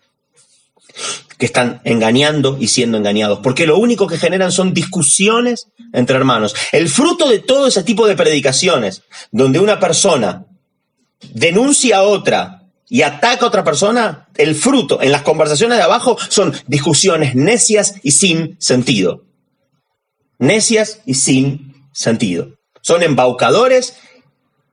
que 1.38 1.46
están 1.46 1.80
engañando 1.84 2.56
y 2.60 2.68
siendo 2.68 2.98
engañados, 2.98 3.40
porque 3.42 3.66
lo 3.66 3.78
único 3.78 4.06
que 4.06 4.18
generan 4.18 4.52
son 4.52 4.72
discusiones 4.72 5.68
entre 5.92 6.16
hermanos. 6.16 6.54
El 6.72 6.88
fruto 6.88 7.28
de 7.28 7.40
todo 7.40 7.66
ese 7.66 7.82
tipo 7.82 8.06
de 8.06 8.16
predicaciones, 8.16 9.02
donde 9.30 9.60
una 9.60 9.80
persona 9.80 10.46
denuncia 11.32 11.98
a 11.98 12.02
otra 12.02 12.63
y 12.88 13.02
ataca 13.02 13.44
a 13.44 13.48
otra 13.48 13.64
persona, 13.64 14.28
el 14.36 14.54
fruto 14.54 15.00
en 15.02 15.12
las 15.12 15.22
conversaciones 15.22 15.78
de 15.78 15.84
abajo 15.84 16.16
son 16.28 16.54
discusiones 16.66 17.34
necias 17.34 17.94
y 18.02 18.12
sin 18.12 18.56
sentido. 18.60 19.24
Necias 20.38 21.00
y 21.06 21.14
sin 21.14 21.88
sentido. 21.92 22.58
Son 22.82 23.02
embaucadores 23.02 23.96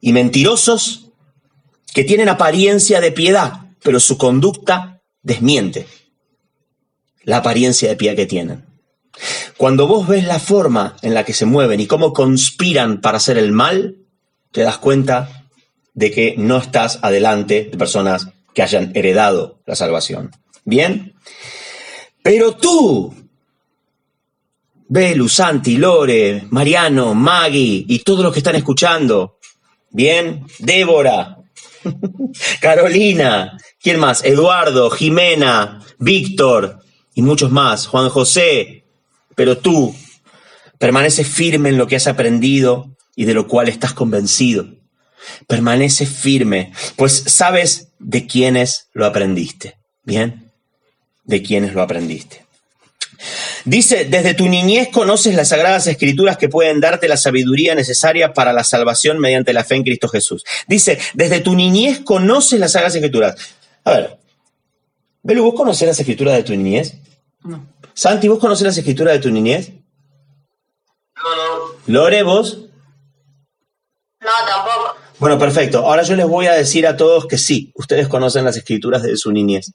y 0.02 0.14
mentirosos 0.14 1.10
que 1.94 2.04
tienen 2.04 2.30
apariencia 2.30 3.00
de 3.00 3.12
piedad, 3.12 3.54
pero 3.82 4.00
su 4.00 4.18
conducta 4.18 5.02
desmiente 5.22 5.88
la 7.24 7.38
apariencia 7.38 7.90
de 7.90 7.96
pie 7.96 8.16
que 8.16 8.26
tienen. 8.26 8.66
Cuando 9.58 9.88
vos 9.88 10.08
ves 10.08 10.26
la 10.26 10.40
forma 10.40 10.96
en 11.02 11.14
la 11.14 11.24
que 11.24 11.34
se 11.34 11.46
mueven 11.46 11.80
y 11.80 11.88
cómo 11.88 12.14
conspiran 12.14 13.02
para 13.02 13.18
hacer 13.18 13.38
el 13.38 13.52
mal, 13.52 13.98
te 14.52 14.62
das 14.62 14.78
cuenta 14.78 15.41
de 15.94 16.12
que 16.12 16.36
no 16.38 16.58
estás 16.58 17.00
adelante 17.02 17.70
de 17.72 17.78
personas 17.78 18.30
que 18.54 18.62
hayan 18.62 18.92
heredado 18.96 19.60
la 19.66 19.76
salvación. 19.76 20.32
¿Bien? 20.64 21.14
Pero 22.24 22.56
tú, 22.56 23.14
Belu, 24.88 25.28
Santi, 25.28 25.78
Lore, 25.78 26.46
Mariano, 26.50 27.14
Maggie 27.14 27.86
y 27.88 28.00
todos 28.00 28.24
los 28.24 28.34
que 28.34 28.40
están 28.40 28.56
escuchando, 28.56 29.38
¿bien? 29.90 30.46
Débora, 30.60 31.38
Carolina, 32.62 33.58
¿quién 33.82 34.00
más? 34.00 34.24
Eduardo, 34.24 34.90
Jimena, 34.90 35.82
Víctor 35.98 36.80
y 37.16 37.22
muchos 37.22 37.52
más, 37.52 37.88
Juan 37.88 38.10
José, 38.10 38.84
pero 39.36 39.58
tú 39.58 39.96
permaneces 40.78 41.28
firme 41.28 41.70
en 41.70 41.78
lo 41.78 41.88
que 41.88 41.96
has 41.96 42.08
aprendido 42.08 42.96
y 43.16 43.26
de 43.26 43.34
lo 43.34 43.48
cual 43.48 43.70
estás 43.70 43.94
convencido. 43.94 44.68
Permanece 45.48 46.06
firme, 46.06 46.74
pues 46.96 47.24
sabes 47.28 47.88
de 48.00 48.28
quiénes 48.28 48.88
lo 48.94 49.06
aprendiste. 49.06 49.78
¿Bien? 50.04 50.52
De 51.24 51.42
quiénes 51.42 51.74
lo 51.74 51.82
aprendiste. 51.82 52.46
Dice, 53.66 54.06
desde 54.06 54.34
tu 54.34 54.48
niñez 54.48 54.90
conoces 54.90 55.36
las 55.36 55.50
sagradas 55.50 55.86
escrituras 55.88 56.38
que 56.38 56.50
pueden 56.50 56.80
darte 56.80 57.08
la 57.08 57.18
sabiduría 57.18 57.76
necesaria 57.76 58.34
para 58.34 58.54
la 58.54 58.64
salvación 58.64 59.20
mediante 59.20 59.54
la 59.54 59.64
fe 59.64 59.76
en 59.76 59.84
Cristo 59.84 60.08
Jesús. 60.08 60.44
Dice, 60.68 60.98
desde 61.14 61.42
tu 61.42 61.56
niñez 61.56 62.00
conoces 62.00 62.60
las 62.60 62.72
sagradas 62.72 62.96
escrituras. 62.96 63.36
A 63.84 63.92
ver, 63.92 64.18
Belu, 65.24 65.44
¿vos 65.44 65.54
conoces 65.54 65.88
las 65.88 66.00
escrituras 66.00 66.36
de 66.36 66.44
tu 66.44 66.56
niñez? 66.56 66.96
No. 67.44 67.68
Santi, 67.94 68.28
¿vos 68.28 68.40
conoces 68.40 68.66
las 68.66 68.78
escrituras 68.78 69.14
de 69.14 69.20
tu 69.20 69.30
niñez? 69.30 69.72
No, 71.16 71.36
no. 71.36 71.76
Lore, 71.86 72.24
¿vos? 72.24 72.66
Bueno, 75.22 75.38
perfecto. 75.38 75.86
Ahora 75.86 76.02
yo 76.02 76.16
les 76.16 76.26
voy 76.26 76.48
a 76.48 76.54
decir 76.54 76.88
a 76.88 76.98
todos 76.98 77.28
que 77.28 77.38
sí, 77.38 77.72
ustedes 77.76 78.08
conocen 78.08 78.44
las 78.44 78.58
escrituras 78.58 79.04
de 79.04 79.16
su 79.18 79.32
niñez. 79.32 79.72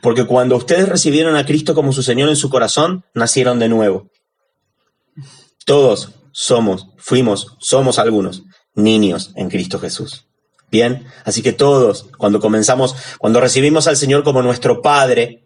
Porque 0.00 0.24
cuando 0.24 0.54
ustedes 0.54 0.88
recibieron 0.88 1.34
a 1.34 1.44
Cristo 1.44 1.74
como 1.74 1.92
su 1.92 2.04
Señor 2.04 2.28
en 2.28 2.36
su 2.36 2.48
corazón, 2.48 3.04
nacieron 3.12 3.58
de 3.58 3.68
nuevo. 3.68 4.08
Todos 5.66 6.10
somos, 6.30 6.90
fuimos, 6.96 7.56
somos 7.58 7.98
algunos 7.98 8.44
niños 8.76 9.32
en 9.34 9.50
Cristo 9.50 9.80
Jesús. 9.80 10.28
Bien, 10.70 11.08
así 11.24 11.42
que 11.42 11.52
todos, 11.52 12.06
cuando 12.16 12.38
comenzamos, 12.38 12.94
cuando 13.18 13.40
recibimos 13.40 13.88
al 13.88 13.96
Señor 13.96 14.22
como 14.22 14.42
nuestro 14.42 14.80
Padre, 14.80 15.42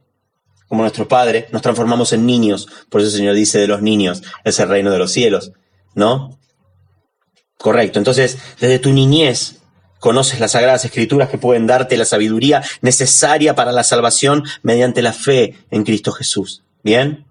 como 0.69 0.83
nuestro 0.83 1.09
Padre, 1.09 1.49
nos 1.53 1.62
transformamos 1.62 2.12
en 2.12 2.27
niños. 2.27 2.69
Por 2.91 3.01
eso 3.01 3.09
el 3.09 3.17
Señor 3.17 3.35
dice 3.35 3.59
de 3.61 3.67
los 3.67 3.81
niños, 3.81 4.23
es 4.45 4.61
el 4.61 4.69
reino 4.69 4.91
de 4.91 4.99
los 4.99 5.11
cielos, 5.11 5.53
¿no? 5.95 6.39
Correcto. 7.62 8.00
Entonces, 8.00 8.38
desde 8.61 8.81
tu 8.81 8.92
niñez 8.92 9.62
conoces 10.00 10.40
las 10.40 10.50
sagradas 10.50 10.85
escrituras 10.85 11.28
que 11.28 11.38
pueden 11.38 11.69
darte 11.69 11.97
la 11.97 12.04
sabiduría 12.04 12.61
necesaria 12.81 13.54
para 13.54 13.71
la 13.71 13.85
salvación 13.85 14.42
mediante 14.62 15.00
la 15.00 15.12
fe 15.12 15.57
en 15.71 15.85
Cristo 15.85 16.11
Jesús. 16.11 16.64
¿Bien? 16.83 17.25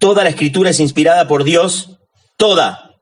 Toda 0.00 0.24
la 0.24 0.30
escritura 0.30 0.70
es 0.70 0.80
inspirada 0.80 1.28
por 1.28 1.44
Dios, 1.44 1.98
toda, 2.36 2.96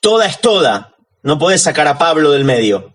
toda 0.00 0.26
es 0.26 0.40
toda. 0.40 0.96
No 1.22 1.38
puedes 1.38 1.62
sacar 1.62 1.86
a 1.86 1.96
Pablo 1.96 2.32
del 2.32 2.44
medio. 2.44 2.92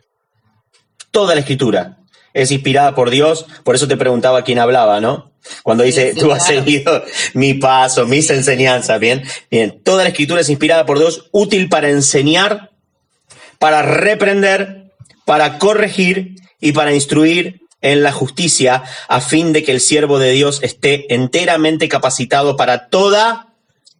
Toda 1.12 1.36
la 1.36 1.40
escritura 1.40 1.97
es 2.38 2.52
inspirada 2.52 2.94
por 2.94 3.10
Dios, 3.10 3.48
por 3.64 3.76
eso 3.76 3.88
te 3.88 3.98
preguntaba 3.98 4.44
quién 4.44 4.60
hablaba, 4.60 5.02
¿no? 5.02 5.32
Cuando 5.64 5.84
dice, 5.84 6.14
sí, 6.14 6.20
tú 6.20 6.32
has 6.32 6.46
claro. 6.46 6.64
seguido 6.64 7.04
mi 7.34 7.56
paso, 7.56 8.06
mis 8.06 8.30
enseñanzas, 8.30 9.00
¿bien? 9.00 9.24
Bien, 9.50 9.82
toda 9.84 10.04
la 10.04 10.10
escritura 10.10 10.42
es 10.42 10.50
inspirada 10.50 10.86
por 10.86 11.00
Dios, 11.00 11.30
útil 11.32 11.68
para 11.68 11.90
enseñar, 11.90 12.72
para 13.58 13.82
reprender, 13.82 14.94
para 15.26 15.58
corregir 15.58 16.36
y 16.62 16.74
para 16.74 16.94
instruir 16.94 17.62
en 17.82 18.04
la 18.04 18.12
justicia, 18.12 18.84
a 19.08 19.20
fin 19.22 19.52
de 19.52 19.64
que 19.64 19.72
el 19.72 19.82
siervo 19.82 20.20
de 20.20 20.32
Dios 20.32 20.60
esté 20.62 21.14
enteramente 21.14 21.90
capacitado 21.90 22.56
para 22.56 22.90
toda... 22.90 23.54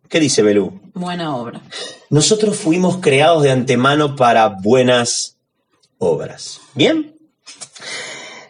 ¿Qué 0.10 0.20
dice 0.20 0.42
Belú? 0.42 0.80
Buena 0.94 1.36
obra. 1.36 1.62
Nosotros 2.10 2.56
fuimos 2.56 2.98
creados 2.98 3.44
de 3.44 3.52
antemano 3.52 4.16
para 4.16 4.48
buenas 4.48 5.38
obras. 5.98 6.62
¿Bien? 6.76 7.17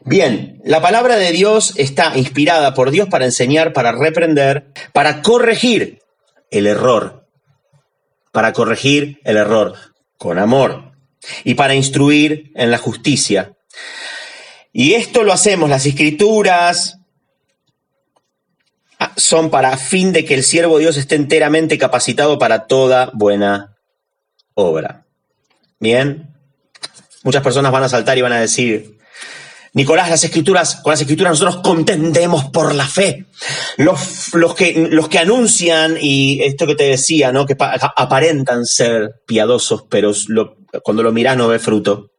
Bien, 0.08 0.62
la 0.64 0.82
palabra 0.82 1.18
de 1.18 1.34
Dios 1.34 1.74
está 1.76 2.18
inspirada 2.18 2.74
por 2.74 2.92
Dios 2.92 3.10
para 3.10 3.26
enseñar, 3.26 3.74
para 3.74 3.92
reprender, 3.92 4.72
para 4.94 5.22
corregir 5.22 6.00
el 6.50 6.66
error, 6.66 7.28
para 8.32 8.54
corregir 8.54 9.20
el 9.26 9.36
error 9.36 9.76
con 10.18 10.40
amor 10.40 10.94
y 11.44 11.56
para 11.56 11.76
instruir 11.76 12.54
en 12.56 12.72
la 12.72 12.78
justicia. 12.78 13.58
Y 14.72 14.94
esto 14.94 15.24
lo 15.24 15.34
hacemos, 15.34 15.70
las 15.70 15.86
escrituras 15.86 17.00
ah, 19.00 19.12
son 19.18 19.50
para 19.50 19.76
fin 19.76 20.14
de 20.14 20.24
que 20.24 20.36
el 20.36 20.44
siervo 20.46 20.78
de 20.78 20.84
Dios 20.84 20.96
esté 20.96 21.16
enteramente 21.16 21.78
capacitado 21.78 22.40
para 22.40 22.66
toda 22.66 23.12
buena 23.14 23.76
obra. 24.54 25.06
Bien, 25.82 26.34
muchas 27.24 27.44
personas 27.44 27.74
van 27.74 27.84
a 27.84 27.90
saltar 27.90 28.18
y 28.18 28.22
van 28.22 28.32
a 28.32 28.40
decir, 28.40 28.97
Nicolás, 29.74 30.09
las 30.09 30.24
escrituras, 30.24 30.77
con 30.77 30.91
las 30.91 31.01
escrituras 31.01 31.31
nosotros 31.33 31.62
contendemos 31.63 32.45
por 32.45 32.74
la 32.74 32.88
fe. 32.88 33.25
Los, 33.77 34.33
los, 34.33 34.55
que, 34.55 34.88
los 34.89 35.07
que 35.09 35.19
anuncian, 35.19 35.97
y 36.00 36.41
esto 36.41 36.65
que 36.65 36.75
te 36.75 36.86
decía, 36.86 37.31
¿no? 37.31 37.45
que 37.45 37.55
pa- 37.55 37.74
aparentan 37.95 38.65
ser 38.65 39.21
piadosos, 39.25 39.83
pero 39.89 40.12
cuando 40.83 41.03
lo 41.03 41.12
miras 41.12 41.38
no 41.38 41.47
ve 41.47 41.59
fruto. 41.59 42.12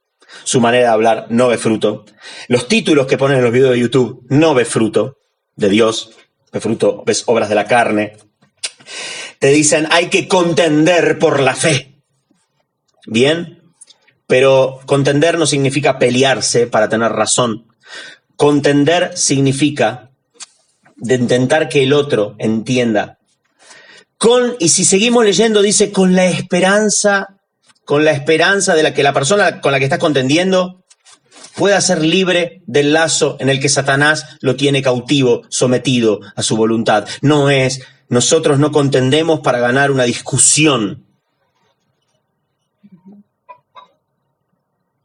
Su 0.44 0.60
manera 0.60 0.88
de 0.88 0.92
hablar 0.92 1.26
no 1.30 1.48
ve 1.48 1.58
fruto. 1.58 2.04
Los 2.48 2.68
títulos 2.68 3.06
que 3.06 3.16
ponen 3.18 3.38
en 3.38 3.44
los 3.44 3.52
videos 3.52 3.72
de 3.72 3.80
YouTube 3.80 4.26
no 4.28 4.54
ve 4.54 4.64
fruto 4.66 5.16
de 5.56 5.68
Dios, 5.70 6.10
ve 6.52 6.60
fruto, 6.60 7.02
ves 7.06 7.24
obras 7.26 7.48
de 7.48 7.54
la 7.54 7.64
carne. 7.66 8.16
Te 9.38 9.48
dicen 9.48 9.88
hay 9.90 10.08
que 10.08 10.28
contender 10.28 11.18
por 11.18 11.40
la 11.40 11.54
fe. 11.54 12.02
Bien, 13.06 13.57
pero 14.28 14.78
contender 14.85 15.38
no 15.38 15.47
significa 15.47 15.99
pelearse 15.99 16.66
para 16.66 16.88
tener 16.88 17.11
razón. 17.11 17.66
Contender 18.37 19.16
significa 19.16 20.11
de 20.97 21.14
intentar 21.14 21.68
que 21.68 21.82
el 21.85 21.94
otro 21.94 22.37
entienda. 22.38 23.18
Con, 24.18 24.54
y 24.58 24.68
si 24.68 24.85
seguimos 24.85 25.25
leyendo, 25.25 25.62
dice, 25.62 25.90
con 25.92 26.14
la 26.14 26.26
esperanza, 26.26 27.38
con 27.87 28.04
la 28.04 28.12
esperanza 28.12 28.75
de 28.75 28.82
la 28.82 28.92
que 28.92 29.02
la 29.02 29.14
persona 29.14 29.62
con 29.62 29.73
la 29.73 29.78
que 29.78 29.85
estás 29.85 29.99
contendiendo 29.99 30.85
pueda 31.56 31.80
ser 31.80 32.04
libre 32.04 32.62
del 32.66 32.92
lazo 32.92 33.37
en 33.40 33.49
el 33.49 33.61
que 33.61 33.70
Satanás 33.70 34.26
lo 34.40 34.56
tiene 34.56 34.82
cautivo, 34.82 35.42
sometido 35.49 36.20
a 36.37 36.42
su 36.42 36.56
voluntad. 36.56 37.08
No 37.23 37.49
es, 37.49 37.80
nosotros 38.11 38.58
no 38.58 38.73
contendemos 38.73 39.40
para 39.40 39.58
ganar 39.58 39.90
una 39.90 40.04
discusión. 40.04 41.07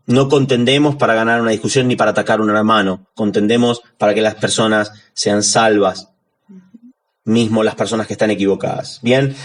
No 0.06 0.28
contendemos 0.28 0.96
para 0.96 1.14
ganar 1.14 1.42
una 1.42 1.52
discusión 1.52 1.88
ni 1.88 1.96
para 1.96 2.12
atacar 2.12 2.42
un 2.42 2.50
hermano. 2.50 3.08
Contendemos 3.16 3.82
para 3.98 4.14
que 4.14 4.22
las 4.22 4.36
personas 4.36 4.92
sean 5.14 5.44
salvas, 5.44 6.10
mismo 7.26 7.64
las 7.64 7.76
personas 7.76 8.08
que 8.08 8.14
están 8.14 8.32
equivocadas. 8.32 9.00
Bien, 9.02 9.36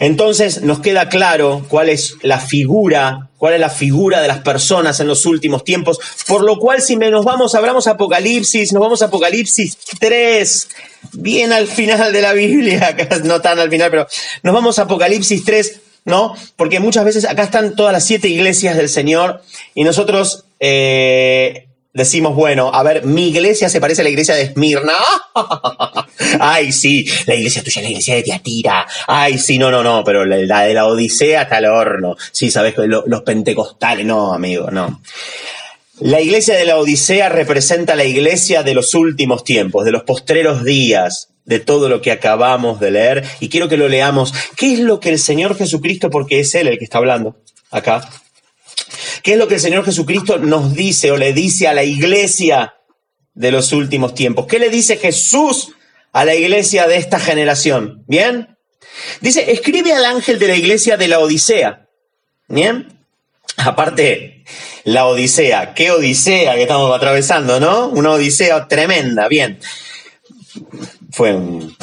entonces 0.00 0.62
nos 0.62 0.80
queda 0.80 1.08
claro 1.08 1.64
cuál 1.68 1.88
es 1.88 2.16
la 2.22 2.38
figura, 2.38 3.30
cuál 3.38 3.54
es 3.54 3.60
la 3.60 3.70
figura 3.70 4.20
de 4.20 4.28
las 4.28 4.40
personas 4.40 5.00
en 5.00 5.06
los 5.06 5.24
últimos 5.24 5.64
tiempos, 5.64 5.98
por 6.26 6.42
lo 6.44 6.58
cual 6.58 6.82
si 6.82 6.96
nos 6.96 7.24
vamos, 7.24 7.54
abramos 7.54 7.86
Apocalipsis, 7.86 8.72
nos 8.72 8.82
vamos 8.82 9.00
a 9.00 9.06
Apocalipsis 9.06 9.78
3, 9.98 10.68
bien 11.12 11.52
al 11.52 11.68
final 11.68 12.12
de 12.12 12.20
la 12.20 12.34
Biblia, 12.34 12.96
no 13.24 13.40
tan 13.40 13.58
al 13.58 13.70
final, 13.70 13.90
pero 13.90 14.06
nos 14.42 14.54
vamos 14.54 14.78
a 14.78 14.82
Apocalipsis 14.82 15.44
3, 15.44 15.80
¿no? 16.04 16.34
Porque 16.56 16.80
muchas 16.80 17.04
veces 17.04 17.24
acá 17.24 17.44
están 17.44 17.76
todas 17.76 17.92
las 17.92 18.04
siete 18.04 18.28
iglesias 18.28 18.76
del 18.76 18.88
Señor 18.88 19.42
y 19.74 19.84
nosotros 19.84 20.44
eh, 20.60 21.68
decimos, 21.92 22.34
bueno, 22.34 22.70
a 22.72 22.82
ver, 22.82 23.04
mi 23.04 23.28
iglesia 23.28 23.68
se 23.68 23.80
parece 23.80 24.00
a 24.00 24.04
la 24.04 24.10
iglesia 24.10 24.34
de 24.34 24.42
Esmirna. 24.42 24.94
Ay, 26.40 26.72
sí, 26.72 27.06
la 27.26 27.34
iglesia 27.34 27.62
tuya 27.62 27.80
es 27.80 27.84
la 27.84 27.90
iglesia 27.90 28.14
de 28.16 28.22
Tiatira. 28.22 28.86
Ay, 29.06 29.38
sí, 29.38 29.58
no, 29.58 29.70
no, 29.70 29.82
no, 29.82 30.02
pero 30.04 30.24
la, 30.24 30.62
de 30.62 30.74
la 30.74 30.86
Odisea 30.86 31.42
está 31.42 31.56
al 31.58 31.66
horno. 31.66 32.16
Sí, 32.32 32.50
sabes, 32.50 32.74
Lo- 32.78 33.04
los 33.06 33.22
pentecostales, 33.22 34.06
no, 34.06 34.32
amigo, 34.32 34.70
no. 34.70 35.00
La 36.00 36.20
iglesia 36.20 36.56
de 36.56 36.64
la 36.64 36.78
Odisea 36.78 37.28
representa 37.28 37.94
la 37.94 38.04
iglesia 38.04 38.62
de 38.62 38.74
los 38.74 38.94
últimos 38.94 39.44
tiempos, 39.44 39.84
de 39.84 39.92
los 39.92 40.02
postreros 40.02 40.64
días, 40.64 41.28
de 41.44 41.60
todo 41.60 41.88
lo 41.88 42.00
que 42.00 42.12
acabamos 42.12 42.80
de 42.80 42.90
leer. 42.90 43.24
Y 43.40 43.48
quiero 43.48 43.68
que 43.68 43.76
lo 43.76 43.88
leamos. 43.88 44.32
¿Qué 44.56 44.74
es 44.74 44.80
lo 44.80 45.00
que 45.00 45.10
el 45.10 45.18
Señor 45.18 45.56
Jesucristo, 45.56 46.10
porque 46.10 46.40
es 46.40 46.54
Él 46.54 46.68
el 46.68 46.78
que 46.78 46.84
está 46.84 46.98
hablando 46.98 47.36
acá? 47.70 48.08
¿Qué 49.22 49.32
es 49.32 49.38
lo 49.38 49.48
que 49.48 49.54
el 49.54 49.60
Señor 49.60 49.84
Jesucristo 49.84 50.38
nos 50.38 50.74
dice 50.74 51.10
o 51.10 51.16
le 51.16 51.32
dice 51.32 51.68
a 51.68 51.74
la 51.74 51.84
iglesia 51.84 52.74
de 53.34 53.52
los 53.52 53.72
últimos 53.72 54.14
tiempos? 54.14 54.46
¿Qué 54.46 54.58
le 54.58 54.68
dice 54.68 54.96
Jesús 54.96 55.72
a 56.12 56.24
la 56.24 56.34
iglesia 56.34 56.86
de 56.86 56.96
esta 56.96 57.18
generación? 57.18 58.04
¿Bien? 58.06 58.56
Dice, 59.20 59.52
escribe 59.52 59.92
al 59.92 60.04
ángel 60.04 60.38
de 60.38 60.48
la 60.48 60.56
iglesia 60.56 60.96
de 60.96 61.08
la 61.08 61.20
Odisea. 61.20 61.88
¿Bien? 62.48 62.88
Aparte, 63.56 64.44
la 64.84 65.06
Odisea, 65.06 65.74
qué 65.74 65.90
Odisea 65.90 66.54
que 66.54 66.62
estamos 66.62 66.94
atravesando, 66.94 67.60
¿no? 67.60 67.88
Una 67.88 68.12
Odisea 68.12 68.66
tremenda, 68.66 69.28
bien. 69.28 69.60
Fue 71.12 71.34
un, 71.34 71.76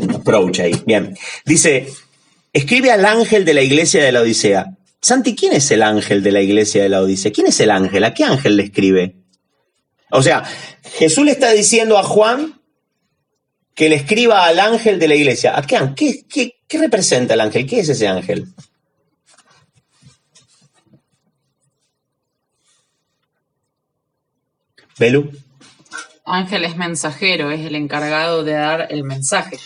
un 0.00 0.10
approach 0.14 0.60
ahí, 0.60 0.74
bien. 0.86 1.16
Dice, 1.44 1.88
escribe 2.52 2.90
al 2.90 3.04
ángel 3.04 3.44
de 3.44 3.54
la 3.54 3.62
iglesia 3.62 4.04
de 4.04 4.12
la 4.12 4.20
Odisea. 4.22 4.66
Santi, 5.00 5.34
¿quién 5.34 5.52
es 5.52 5.70
el 5.70 5.82
ángel 5.82 6.22
de 6.22 6.32
la 6.32 6.42
iglesia 6.42 6.82
de 6.82 6.88
la 6.88 7.00
Odisea? 7.00 7.32
¿Quién 7.32 7.46
es 7.46 7.58
el 7.60 7.70
ángel? 7.70 8.04
¿A 8.04 8.12
qué 8.14 8.24
ángel 8.24 8.56
le 8.56 8.64
escribe? 8.64 9.16
O 10.10 10.22
sea, 10.22 10.42
Jesús 10.98 11.24
le 11.24 11.32
está 11.32 11.50
diciendo 11.52 11.98
a 11.98 12.02
Juan 12.02 12.60
que 13.74 13.88
le 13.88 13.96
escriba 13.96 14.46
al 14.46 14.58
ángel 14.60 14.98
de 14.98 15.08
la 15.08 15.14
iglesia. 15.14 15.56
¿A 15.58 15.62
qué, 15.62 15.78
qué, 15.94 16.24
qué- 16.28 16.52
qué 16.66 16.78
representa 16.78 17.34
el 17.34 17.40
ángel? 17.40 17.66
¿Qué 17.66 17.80
es 17.80 17.88
ese 17.88 18.08
ángel? 18.08 18.46
Belu. 24.98 25.30
Ángel 26.26 26.64
es 26.64 26.76
mensajero, 26.76 27.52
es 27.52 27.64
el 27.64 27.76
encargado 27.76 28.42
de 28.42 28.52
dar 28.52 28.88
el 28.90 29.04
mensaje. 29.04 29.58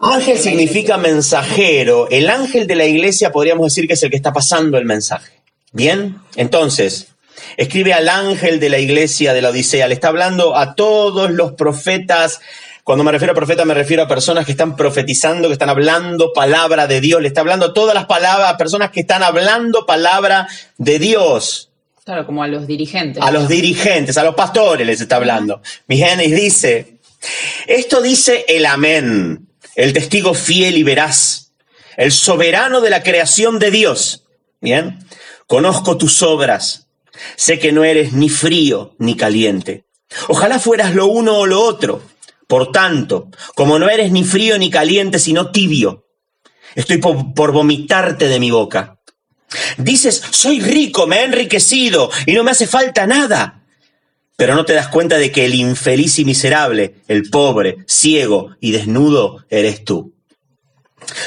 Ángel 0.00 0.36
significa 0.36 0.98
mensajero. 0.98 2.08
El 2.10 2.28
ángel 2.28 2.66
de 2.66 2.74
la 2.74 2.86
iglesia 2.86 3.30
podríamos 3.30 3.66
decir 3.66 3.86
que 3.86 3.94
es 3.94 4.02
el 4.02 4.10
que 4.10 4.16
está 4.16 4.32
pasando 4.32 4.76
el 4.78 4.84
mensaje. 4.84 5.32
Bien, 5.70 6.16
entonces, 6.34 7.14
escribe 7.56 7.94
al 7.94 8.08
ángel 8.08 8.58
de 8.58 8.68
la 8.68 8.80
iglesia 8.80 9.32
de 9.32 9.42
la 9.42 9.50
Odisea. 9.50 9.86
Le 9.86 9.94
está 9.94 10.08
hablando 10.08 10.56
a 10.56 10.74
todos 10.74 11.30
los 11.30 11.52
profetas. 11.52 12.40
Cuando 12.82 13.04
me 13.04 13.12
refiero 13.12 13.30
a 13.30 13.36
profeta, 13.36 13.64
me 13.64 13.74
refiero 13.74 14.02
a 14.02 14.08
personas 14.08 14.44
que 14.44 14.52
están 14.52 14.74
profetizando, 14.74 15.46
que 15.46 15.52
están 15.52 15.70
hablando 15.70 16.32
palabra 16.32 16.88
de 16.88 17.00
Dios. 17.00 17.22
Le 17.22 17.28
está 17.28 17.42
hablando 17.42 17.66
a 17.66 17.74
todas 17.74 17.94
las 17.94 18.06
palabras, 18.06 18.54
personas 18.54 18.90
que 18.90 19.02
están 19.02 19.22
hablando 19.22 19.86
palabra 19.86 20.48
de 20.78 20.98
Dios. 20.98 21.71
Claro, 22.04 22.26
como 22.26 22.42
a 22.42 22.48
los 22.48 22.66
dirigentes. 22.66 23.22
A 23.22 23.30
los 23.30 23.48
dirigentes, 23.48 24.16
a 24.18 24.24
los 24.24 24.34
pastores 24.34 24.86
les 24.86 25.00
está 25.00 25.16
hablando. 25.16 25.62
Y 25.88 26.32
dice, 26.32 26.98
esto 27.66 28.02
dice 28.02 28.44
el 28.48 28.66
amén, 28.66 29.48
el 29.76 29.92
testigo 29.92 30.34
fiel 30.34 30.76
y 30.76 30.82
veraz, 30.82 31.52
el 31.96 32.10
soberano 32.10 32.80
de 32.80 32.90
la 32.90 33.02
creación 33.02 33.58
de 33.60 33.70
Dios. 33.70 34.24
Bien, 34.60 34.98
conozco 35.46 35.96
tus 35.96 36.22
obras, 36.22 36.88
sé 37.36 37.58
que 37.58 37.70
no 37.72 37.84
eres 37.84 38.12
ni 38.12 38.28
frío 38.28 38.94
ni 38.98 39.16
caliente. 39.16 39.84
Ojalá 40.28 40.58
fueras 40.58 40.94
lo 40.94 41.06
uno 41.06 41.38
o 41.38 41.46
lo 41.46 41.62
otro. 41.62 42.02
Por 42.48 42.70
tanto, 42.72 43.28
como 43.54 43.78
no 43.78 43.88
eres 43.88 44.10
ni 44.12 44.24
frío 44.24 44.58
ni 44.58 44.70
caliente, 44.70 45.18
sino 45.18 45.52
tibio, 45.52 46.06
estoy 46.74 46.98
po- 46.98 47.32
por 47.34 47.52
vomitarte 47.52 48.28
de 48.28 48.40
mi 48.40 48.50
boca. 48.50 48.98
Dices, 49.78 50.22
soy 50.30 50.60
rico, 50.60 51.06
me 51.06 51.20
he 51.20 51.24
enriquecido 51.24 52.10
y 52.26 52.32
no 52.32 52.44
me 52.44 52.50
hace 52.50 52.66
falta 52.66 53.06
nada. 53.06 53.62
Pero 54.36 54.54
no 54.54 54.64
te 54.64 54.72
das 54.72 54.88
cuenta 54.88 55.18
de 55.18 55.30
que 55.30 55.44
el 55.44 55.54
infeliz 55.54 56.18
y 56.18 56.24
miserable, 56.24 56.96
el 57.08 57.30
pobre, 57.30 57.76
ciego 57.86 58.56
y 58.60 58.72
desnudo 58.72 59.44
eres 59.50 59.84
tú. 59.84 60.14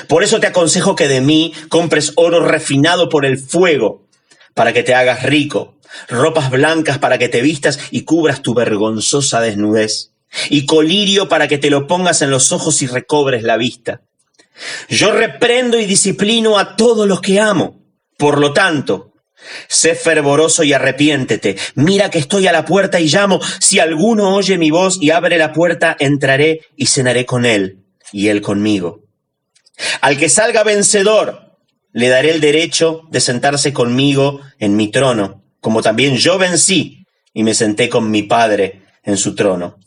Por 0.07 0.23
eso 0.23 0.39
te 0.39 0.47
aconsejo 0.47 0.95
que 0.95 1.07
de 1.07 1.21
mí 1.21 1.53
compres 1.69 2.13
oro 2.15 2.45
refinado 2.45 3.09
por 3.09 3.25
el 3.25 3.37
fuego, 3.37 4.05
para 4.53 4.73
que 4.73 4.83
te 4.83 4.95
hagas 4.95 5.23
rico, 5.23 5.75
ropas 6.07 6.49
blancas 6.49 6.97
para 6.97 7.17
que 7.17 7.29
te 7.29 7.41
vistas 7.41 7.79
y 7.91 8.01
cubras 8.01 8.41
tu 8.41 8.53
vergonzosa 8.53 9.41
desnudez, 9.41 10.11
y 10.49 10.65
colirio 10.65 11.29
para 11.29 11.47
que 11.47 11.57
te 11.57 11.69
lo 11.69 11.87
pongas 11.87 12.21
en 12.21 12.31
los 12.31 12.51
ojos 12.51 12.81
y 12.81 12.87
recobres 12.87 13.43
la 13.43 13.57
vista. 13.57 14.01
Yo 14.89 15.11
reprendo 15.11 15.79
y 15.79 15.85
disciplino 15.85 16.57
a 16.57 16.75
todos 16.75 17.07
los 17.07 17.21
que 17.21 17.39
amo. 17.39 17.84
Por 18.17 18.39
lo 18.39 18.53
tanto, 18.53 19.13
sé 19.67 19.95
fervoroso 19.95 20.63
y 20.63 20.73
arrepiéntete. 20.73 21.57
Mira 21.75 22.09
que 22.09 22.19
estoy 22.19 22.47
a 22.47 22.51
la 22.51 22.65
puerta 22.65 22.99
y 22.99 23.07
llamo. 23.07 23.39
Si 23.59 23.79
alguno 23.79 24.35
oye 24.35 24.57
mi 24.57 24.71
voz 24.71 24.97
y 25.01 25.11
abre 25.11 25.37
la 25.37 25.53
puerta, 25.53 25.95
entraré 25.99 26.61
y 26.75 26.87
cenaré 26.87 27.25
con 27.25 27.45
él 27.45 27.85
y 28.11 28.27
él 28.29 28.41
conmigo. 28.41 29.03
Al 30.01 30.17
que 30.17 30.29
salga 30.29 30.63
vencedor, 30.63 31.57
le 31.91 32.09
daré 32.09 32.31
el 32.31 32.41
derecho 32.41 33.01
de 33.09 33.21
sentarse 33.21 33.73
conmigo 33.73 34.41
en 34.59 34.75
mi 34.75 34.89
trono, 34.89 35.43
como 35.59 35.81
también 35.81 36.17
yo 36.17 36.37
vencí 36.37 37.05
y 37.33 37.43
me 37.43 37.53
senté 37.53 37.89
con 37.89 38.11
mi 38.11 38.23
Padre 38.23 38.83
en 39.03 39.17
su 39.17 39.35
trono. 39.35 39.77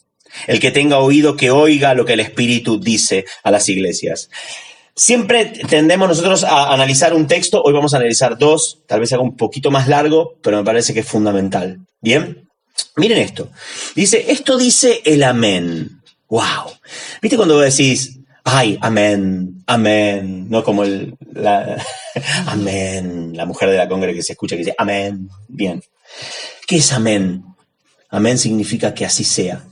El 0.47 0.61
que 0.61 0.71
tenga 0.71 0.99
oído 0.99 1.37
que 1.37 1.51
oiga 1.51 1.95
lo 1.95 2.05
que 2.05 2.13
el 2.13 2.21
Espíritu 2.21 2.79
dice 2.79 3.25
a 3.43 3.51
las 3.51 3.69
iglesias. 3.69 4.29
Siempre 4.99 5.53
tendemos 5.69 6.09
nosotros 6.09 6.43
a 6.43 6.75
analizar 6.75 7.15
un 7.15 7.29
texto, 7.29 7.63
hoy 7.63 7.73
vamos 7.73 7.95
a 7.95 7.99
analizar 7.99 8.37
dos, 8.37 8.81
tal 8.89 8.99
vez 8.99 9.13
haga 9.13 9.23
un 9.23 9.37
poquito 9.37 9.71
más 9.71 9.87
largo, 9.87 10.35
pero 10.43 10.57
me 10.57 10.65
parece 10.65 10.93
que 10.93 11.01
es 11.01 11.07
fundamental. 11.07 11.79
¿Bien? 12.01 12.49
Miren 12.97 13.19
esto. 13.19 13.49
Dice, 13.95 14.33
esto 14.33 14.59
dice 14.59 15.01
el 15.05 15.23
amén. 15.23 16.01
¡Wow! 16.29 16.73
¿Viste 17.23 17.37
cuando 17.37 17.55
vos 17.55 17.63
decís, 17.63 18.19
ay, 18.43 18.77
amén, 18.81 19.63
amén? 19.69 20.51
No 20.51 20.65
como 20.65 20.83
el, 20.83 21.15
la, 21.33 21.81
amén, 22.47 23.37
la 23.37 23.47
mujer 23.47 23.71
de 23.71 23.77
la 23.77 23.89
congre 23.89 24.15
que 24.15 24.25
se 24.25 24.33
escucha 24.33 24.57
que 24.57 24.65
dice, 24.65 24.75
amén. 24.79 25.29
Bien. 25.47 25.81
¿Qué 26.67 26.79
es 26.79 26.93
amén? 26.93 27.45
Amén 28.11 28.37
significa 28.37 28.93
que 28.93 29.05
así 29.05 29.23
sea. 29.23 29.65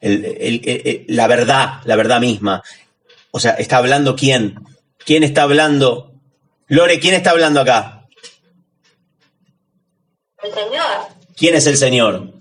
la 0.00 1.26
verdad, 1.26 1.80
la 1.84 1.96
verdad 1.96 2.20
misma, 2.20 2.62
o 3.36 3.40
sea, 3.40 3.54
¿está 3.54 3.78
hablando 3.78 4.14
quién? 4.14 4.60
¿Quién 5.04 5.24
está 5.24 5.42
hablando? 5.42 6.12
Lore, 6.68 7.00
¿quién 7.00 7.14
está 7.14 7.32
hablando 7.32 7.60
acá? 7.60 8.06
El 10.40 10.54
Señor. 10.54 10.86
¿Quién 11.36 11.56
es 11.56 11.66
el 11.66 11.76
Señor? 11.76 12.32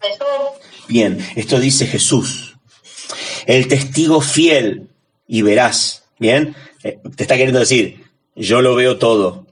Jesús. 0.00 0.86
Bien, 0.88 1.18
esto 1.36 1.60
dice 1.60 1.86
Jesús. 1.86 2.56
El 3.44 3.68
testigo 3.68 4.22
fiel 4.22 4.88
y 5.26 5.42
verás. 5.42 6.04
Bien, 6.18 6.56
eh, 6.82 6.98
te 7.14 7.24
está 7.24 7.36
queriendo 7.36 7.60
decir, 7.60 8.06
yo 8.34 8.62
lo 8.62 8.74
veo 8.74 8.96
todo. 8.96 9.46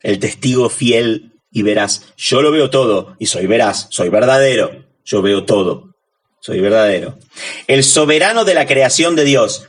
El 0.00 0.18
testigo 0.18 0.70
fiel 0.70 1.34
y 1.50 1.60
verás. 1.60 2.06
Yo 2.16 2.40
lo 2.40 2.50
veo 2.52 2.70
todo 2.70 3.16
y 3.18 3.26
soy 3.26 3.46
veraz, 3.46 3.86
soy 3.90 4.08
verdadero. 4.08 4.86
Yo 5.04 5.20
veo 5.20 5.44
todo 5.44 5.89
soy 6.40 6.60
verdadero. 6.60 7.18
El 7.66 7.84
soberano 7.84 8.44
de 8.44 8.54
la 8.54 8.66
creación 8.66 9.14
de 9.14 9.24
Dios. 9.24 9.68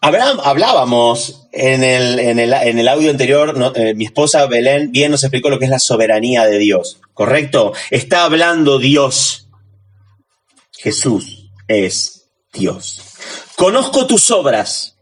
hablábamos 0.00 1.48
en 1.52 1.82
el, 1.82 2.18
en 2.18 2.38
el, 2.38 2.88
audio 2.88 3.10
anterior, 3.10 3.72
eh, 3.76 3.94
mi 3.94 4.04
esposa 4.04 4.46
Belén 4.46 4.92
bien 4.92 5.10
nos 5.10 5.24
explicó 5.24 5.48
lo 5.48 5.58
que 5.58 5.64
es 5.64 5.70
la 5.70 5.78
soberanía 5.78 6.44
de 6.44 6.58
Dios, 6.58 7.00
¿correcto? 7.14 7.72
Está 7.90 8.24
hablando 8.24 8.78
Dios. 8.78 9.48
Jesús 10.76 11.50
es 11.66 12.30
Dios. 12.52 13.16
Conozco 13.56 14.06
tus 14.06 14.30
obras. 14.30 14.96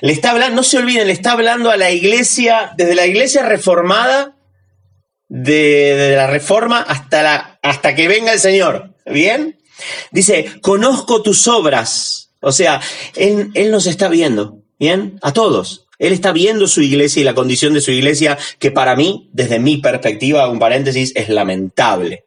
Le 0.00 0.12
está 0.12 0.30
hablando, 0.30 0.56
no 0.56 0.62
se 0.62 0.78
olviden, 0.78 1.06
le 1.06 1.12
está 1.12 1.32
hablando 1.32 1.70
a 1.70 1.76
la 1.76 1.90
iglesia, 1.90 2.72
desde 2.76 2.94
la 2.94 3.06
iglesia 3.06 3.42
reformada, 3.42 4.36
de, 5.28 6.14
la 6.16 6.26
reforma 6.26 6.82
hasta, 6.82 7.22
la, 7.22 7.58
hasta 7.62 7.94
que 7.94 8.08
venga 8.08 8.32
el 8.32 8.40
Señor. 8.40 8.94
¿Bien? 9.06 9.61
Dice, 10.10 10.60
conozco 10.60 11.22
tus 11.22 11.48
obras. 11.48 12.30
O 12.40 12.52
sea, 12.52 12.80
él, 13.16 13.50
él 13.54 13.70
nos 13.70 13.86
está 13.86 14.08
viendo, 14.08 14.58
¿bien? 14.78 15.18
A 15.22 15.32
todos. 15.32 15.86
Él 15.98 16.12
está 16.12 16.32
viendo 16.32 16.66
su 16.66 16.82
iglesia 16.82 17.20
y 17.20 17.24
la 17.24 17.34
condición 17.34 17.74
de 17.74 17.80
su 17.80 17.92
iglesia, 17.92 18.36
que 18.58 18.72
para 18.72 18.96
mí, 18.96 19.30
desde 19.32 19.60
mi 19.60 19.76
perspectiva, 19.76 20.48
un 20.48 20.58
paréntesis, 20.58 21.12
es 21.14 21.28
lamentable. 21.28 22.24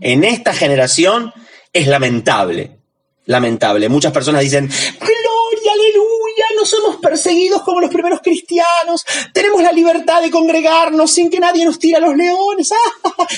En 0.00 0.24
esta 0.24 0.54
generación 0.54 1.32
es 1.72 1.86
lamentable. 1.86 2.78
Lamentable. 3.26 3.90
Muchas 3.90 4.12
personas 4.12 4.40
dicen, 4.40 4.70
no 6.58 6.66
somos 6.66 6.96
perseguidos 6.96 7.62
como 7.62 7.80
los 7.80 7.90
primeros 7.90 8.20
cristianos, 8.20 9.04
tenemos 9.32 9.62
la 9.62 9.72
libertad 9.72 10.20
de 10.20 10.30
congregarnos 10.30 11.10
sin 11.10 11.30
que 11.30 11.38
nadie 11.38 11.64
nos 11.64 11.78
tire 11.78 11.96
a 11.96 12.00
los 12.00 12.16
leones. 12.16 12.70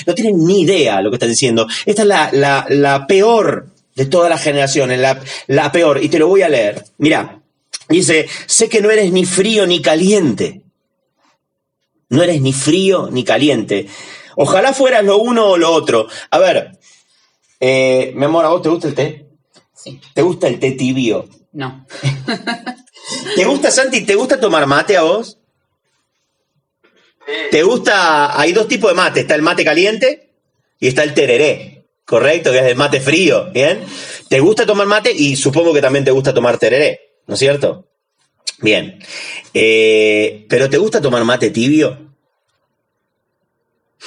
No 0.07 0.15
tienen 0.15 0.43
ni 0.45 0.61
idea 0.61 1.01
lo 1.01 1.09
que 1.09 1.17
están 1.17 1.29
diciendo. 1.29 1.67
Esta 1.85 2.01
es 2.03 2.07
la, 2.07 2.65
la, 2.69 3.07
peor 3.07 3.67
de 3.95 4.05
todas 4.05 4.29
las 4.29 4.41
generaciones, 4.41 4.99
la, 4.99 5.21
la 5.47 5.71
peor. 5.71 6.03
Y 6.03 6.09
te 6.09 6.17
lo 6.17 6.27
voy 6.27 6.41
a 6.41 6.49
leer. 6.49 6.83
Mira, 6.97 7.41
dice, 7.89 8.27
sé 8.45 8.69
que 8.69 8.81
no 8.81 8.89
eres 8.89 9.11
ni 9.11 9.25
frío 9.25 9.67
ni 9.67 9.81
caliente. 9.81 10.61
No 12.09 12.23
eres 12.23 12.41
ni 12.41 12.53
frío 12.53 13.09
ni 13.11 13.23
caliente. 13.23 13.87
Ojalá 14.37 14.73
fueras 14.73 15.03
lo 15.03 15.17
uno 15.17 15.51
o 15.51 15.57
lo 15.57 15.71
otro. 15.71 16.07
A 16.29 16.39
ver, 16.39 16.79
eh, 17.59 18.11
mi 18.15 18.25
amor, 18.25 18.45
¿a 18.45 18.49
vos 18.49 18.61
te 18.61 18.69
gusta 18.69 18.87
el 18.87 18.95
té? 18.95 19.25
Sí. 19.75 19.99
¿Te 20.13 20.21
gusta 20.21 20.47
el 20.47 20.59
té 20.59 20.71
tibio? 20.71 21.27
No. 21.53 21.85
¿Te 23.35 23.45
gusta, 23.45 23.71
Santi, 23.71 24.05
te 24.05 24.15
gusta 24.15 24.39
tomar 24.39 24.67
mate 24.67 24.97
a 24.97 25.03
vos? 25.03 25.37
¿Te 27.49 27.63
gusta? 27.63 28.39
Hay 28.39 28.51
dos 28.51 28.67
tipos 28.67 28.91
de 28.91 28.95
mate. 28.95 29.21
Está 29.21 29.35
el 29.35 29.41
mate 29.41 29.63
caliente 29.63 30.29
y 30.79 30.87
está 30.87 31.03
el 31.03 31.13
tereré, 31.13 31.85
¿correcto? 32.05 32.51
Que 32.51 32.59
es 32.59 32.65
el 32.65 32.75
mate 32.75 32.99
frío, 32.99 33.51
¿bien? 33.51 33.83
¿Te 34.27 34.39
gusta 34.39 34.65
tomar 34.65 34.87
mate? 34.87 35.11
Y 35.11 35.35
supongo 35.35 35.73
que 35.73 35.81
también 35.81 36.05
te 36.05 36.11
gusta 36.11 36.33
tomar 36.33 36.57
tereré, 36.57 36.99
¿no 37.27 37.35
es 37.35 37.39
cierto? 37.39 37.87
Bien. 38.59 38.99
Eh, 39.53 40.45
¿Pero 40.49 40.69
te 40.69 40.77
gusta 40.77 41.01
tomar 41.01 41.23
mate 41.23 41.51
tibio? 41.51 42.15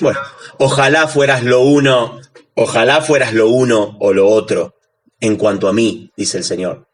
Bueno, 0.01 0.21
ojalá 0.59 1.07
fueras 1.07 1.45
lo 1.45 1.61
uno, 1.61 2.21
ojalá 2.55 3.01
fueras 3.01 3.33
lo 3.33 3.49
uno 3.49 3.97
o 4.01 4.12
lo 4.12 4.29
otro 4.29 4.75
en 5.20 5.37
cuanto 5.37 5.68
a 5.68 5.72
mí, 5.72 6.11
dice 6.16 6.38
el 6.38 6.44
Señor. 6.44 6.88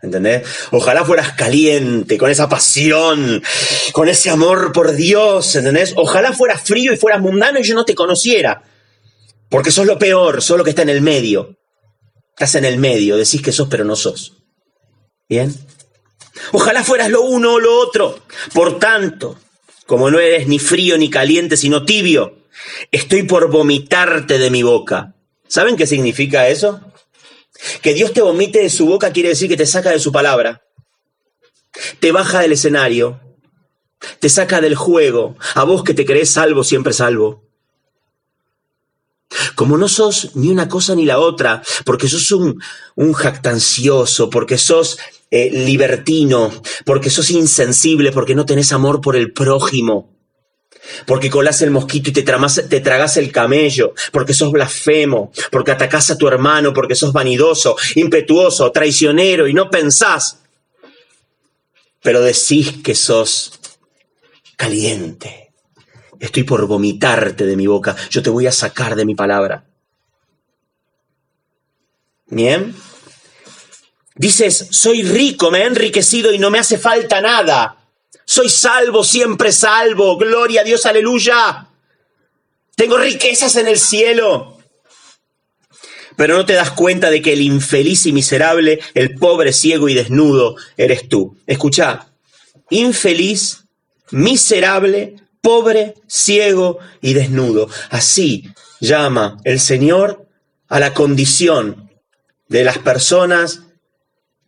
¿Entendés? 0.00 0.46
Ojalá 0.70 1.04
fueras 1.04 1.32
caliente, 1.32 2.18
con 2.18 2.30
esa 2.30 2.48
pasión, 2.48 3.42
con 3.92 4.08
ese 4.08 4.30
amor 4.30 4.72
por 4.72 4.92
Dios, 4.92 5.54
¿entendés? 5.56 5.92
Ojalá 5.96 6.32
fueras 6.32 6.62
frío 6.62 6.92
y 6.92 6.96
fueras 6.96 7.20
mundano 7.20 7.58
y 7.58 7.64
yo 7.64 7.74
no 7.74 7.84
te 7.84 7.94
conociera. 7.94 8.62
Porque 9.48 9.70
sos 9.70 9.86
lo 9.86 9.98
peor, 9.98 10.42
sos 10.42 10.58
lo 10.58 10.64
que 10.64 10.70
está 10.70 10.82
en 10.82 10.90
el 10.90 11.00
medio. 11.00 11.56
Estás 12.30 12.54
en 12.54 12.64
el 12.64 12.78
medio, 12.78 13.16
decís 13.16 13.42
que 13.42 13.52
sos 13.52 13.68
pero 13.68 13.84
no 13.84 13.96
sos. 13.96 14.34
¿Bien? 15.28 15.54
Ojalá 16.52 16.84
fueras 16.84 17.10
lo 17.10 17.22
uno 17.22 17.54
o 17.54 17.60
lo 17.60 17.78
otro. 17.80 18.20
Por 18.54 18.78
tanto, 18.78 19.38
como 19.86 20.10
no 20.10 20.20
eres 20.20 20.46
ni 20.46 20.58
frío 20.58 20.96
ni 20.96 21.10
caliente, 21.10 21.56
sino 21.56 21.84
tibio, 21.84 22.38
estoy 22.92 23.24
por 23.24 23.50
vomitarte 23.50 24.38
de 24.38 24.50
mi 24.50 24.62
boca. 24.62 25.14
¿Saben 25.48 25.76
qué 25.76 25.86
significa 25.86 26.48
eso? 26.48 26.80
Que 27.82 27.94
Dios 27.94 28.12
te 28.12 28.22
vomite 28.22 28.60
de 28.60 28.70
su 28.70 28.86
boca 28.86 29.12
quiere 29.12 29.30
decir 29.30 29.48
que 29.48 29.56
te 29.56 29.66
saca 29.66 29.90
de 29.90 29.98
su 29.98 30.12
palabra, 30.12 30.62
te 32.00 32.12
baja 32.12 32.40
del 32.40 32.52
escenario, 32.52 33.20
te 34.20 34.28
saca 34.28 34.60
del 34.60 34.74
juego, 34.74 35.36
a 35.54 35.64
vos 35.64 35.82
que 35.82 35.94
te 35.94 36.04
crees 36.04 36.30
salvo, 36.30 36.64
siempre 36.64 36.92
salvo. 36.92 37.44
Como 39.54 39.76
no 39.76 39.88
sos 39.88 40.34
ni 40.36 40.48
una 40.48 40.68
cosa 40.68 40.94
ni 40.94 41.04
la 41.04 41.18
otra, 41.18 41.62
porque 41.84 42.08
sos 42.08 42.30
un, 42.32 42.62
un 42.94 43.12
jactancioso, 43.12 44.30
porque 44.30 44.56
sos 44.56 44.98
eh, 45.30 45.50
libertino, 45.50 46.50
porque 46.86 47.10
sos 47.10 47.30
insensible, 47.30 48.12
porque 48.12 48.34
no 48.34 48.46
tenés 48.46 48.72
amor 48.72 49.00
por 49.00 49.16
el 49.16 49.32
prójimo, 49.32 50.17
porque 51.06 51.30
colás 51.30 51.62
el 51.62 51.70
mosquito 51.70 52.10
y 52.10 52.12
te, 52.12 52.22
te 52.22 52.80
tragas 52.80 53.16
el 53.16 53.32
camello, 53.32 53.94
porque 54.12 54.34
sos 54.34 54.52
blasfemo, 54.52 55.32
porque 55.50 55.72
atacás 55.72 56.10
a 56.10 56.18
tu 56.18 56.28
hermano, 56.28 56.72
porque 56.72 56.94
sos 56.94 57.12
vanidoso, 57.12 57.76
impetuoso, 57.94 58.70
traicionero 58.72 59.48
y 59.48 59.54
no 59.54 59.70
pensás, 59.70 60.40
pero 62.02 62.20
decís 62.20 62.74
que 62.82 62.94
sos 62.94 63.58
caliente. 64.56 65.52
Estoy 66.20 66.42
por 66.42 66.66
vomitarte 66.66 67.46
de 67.46 67.56
mi 67.56 67.66
boca, 67.66 67.94
yo 68.10 68.22
te 68.22 68.30
voy 68.30 68.46
a 68.46 68.52
sacar 68.52 68.96
de 68.96 69.06
mi 69.06 69.14
palabra. 69.14 69.64
Bien. 72.26 72.74
Dices, 74.14 74.68
soy 74.70 75.02
rico, 75.02 75.50
me 75.50 75.60
he 75.60 75.66
enriquecido 75.66 76.32
y 76.32 76.38
no 76.38 76.50
me 76.50 76.58
hace 76.58 76.76
falta 76.76 77.20
nada. 77.20 77.77
Soy 78.30 78.50
salvo, 78.50 79.04
siempre 79.04 79.52
salvo. 79.52 80.18
Gloria 80.18 80.60
a 80.60 80.64
Dios, 80.64 80.84
aleluya. 80.84 81.66
Tengo 82.76 82.98
riquezas 82.98 83.56
en 83.56 83.68
el 83.68 83.78
cielo. 83.78 84.58
Pero 86.14 86.36
no 86.36 86.44
te 86.44 86.52
das 86.52 86.72
cuenta 86.72 87.08
de 87.08 87.22
que 87.22 87.32
el 87.32 87.40
infeliz 87.40 88.04
y 88.04 88.12
miserable, 88.12 88.80
el 88.92 89.14
pobre, 89.14 89.54
ciego 89.54 89.88
y 89.88 89.94
desnudo, 89.94 90.56
eres 90.76 91.08
tú. 91.08 91.38
Escucha, 91.46 92.12
infeliz, 92.68 93.64
miserable, 94.10 95.16
pobre, 95.40 95.94
ciego 96.06 96.80
y 97.00 97.14
desnudo. 97.14 97.70
Así 97.88 98.44
llama 98.78 99.38
el 99.44 99.58
Señor 99.58 100.28
a 100.68 100.80
la 100.80 100.92
condición 100.92 101.90
de 102.48 102.62
las 102.64 102.76
personas 102.76 103.62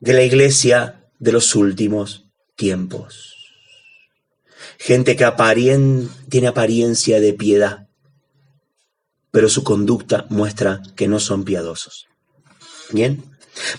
de 0.01 0.13
la 0.13 0.23
iglesia 0.23 1.07
de 1.19 1.33
los 1.33 1.55
últimos 1.55 2.27
tiempos. 2.57 3.40
Gente 4.83 5.15
que 5.15 5.31
tiene 6.31 6.49
apariencia 6.49 7.21
de 7.21 7.35
piedad, 7.35 7.87
pero 9.31 9.51
su 9.51 9.63
conducta 9.63 10.25
muestra 10.31 10.81
que 10.97 11.07
no 11.07 11.21
son 11.21 11.45
piadosos. 11.45 12.09
Bien. 12.91 13.23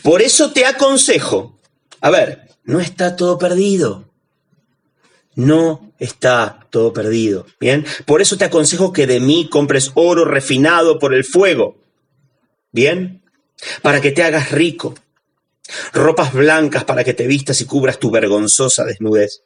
Por 0.03 0.21
eso 0.21 0.51
te 0.51 0.63
aconsejo, 0.63 1.59
a 2.01 2.11
ver, 2.11 2.49
no 2.65 2.79
está 2.79 3.15
todo 3.15 3.39
perdido. 3.39 4.11
No 5.33 5.91
está 5.97 6.67
todo 6.69 6.93
perdido. 6.93 7.47
Bien. 7.59 7.83
Por 8.05 8.21
eso 8.21 8.37
te 8.37 8.45
aconsejo 8.45 8.93
que 8.93 9.07
de 9.07 9.19
mí 9.19 9.49
compres 9.49 9.89
oro 9.95 10.23
refinado 10.23 10.99
por 10.99 11.15
el 11.15 11.23
fuego. 11.23 11.77
Bien. 12.71 13.23
Para 13.81 14.01
que 14.01 14.11
te 14.11 14.21
hagas 14.21 14.51
rico. 14.51 14.93
Ropas 15.93 16.31
blancas 16.31 16.83
para 16.83 17.03
que 17.03 17.15
te 17.15 17.25
vistas 17.25 17.59
y 17.61 17.65
cubras 17.65 17.97
tu 17.97 18.11
vergonzosa 18.11 18.85
desnudez 18.85 19.41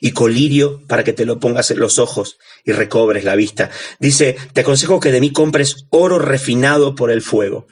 y 0.00 0.12
colirio 0.12 0.82
para 0.86 1.04
que 1.04 1.12
te 1.12 1.24
lo 1.24 1.38
pongas 1.38 1.70
en 1.70 1.78
los 1.78 1.98
ojos 1.98 2.38
y 2.64 2.72
recobres 2.72 3.24
la 3.24 3.36
vista. 3.36 3.70
Dice, 3.98 4.36
te 4.52 4.62
aconsejo 4.62 5.00
que 5.00 5.12
de 5.12 5.20
mí 5.20 5.32
compres 5.32 5.86
oro 5.90 6.18
refinado 6.18 6.94
por 6.94 7.10
el 7.10 7.22
fuego. 7.22 7.66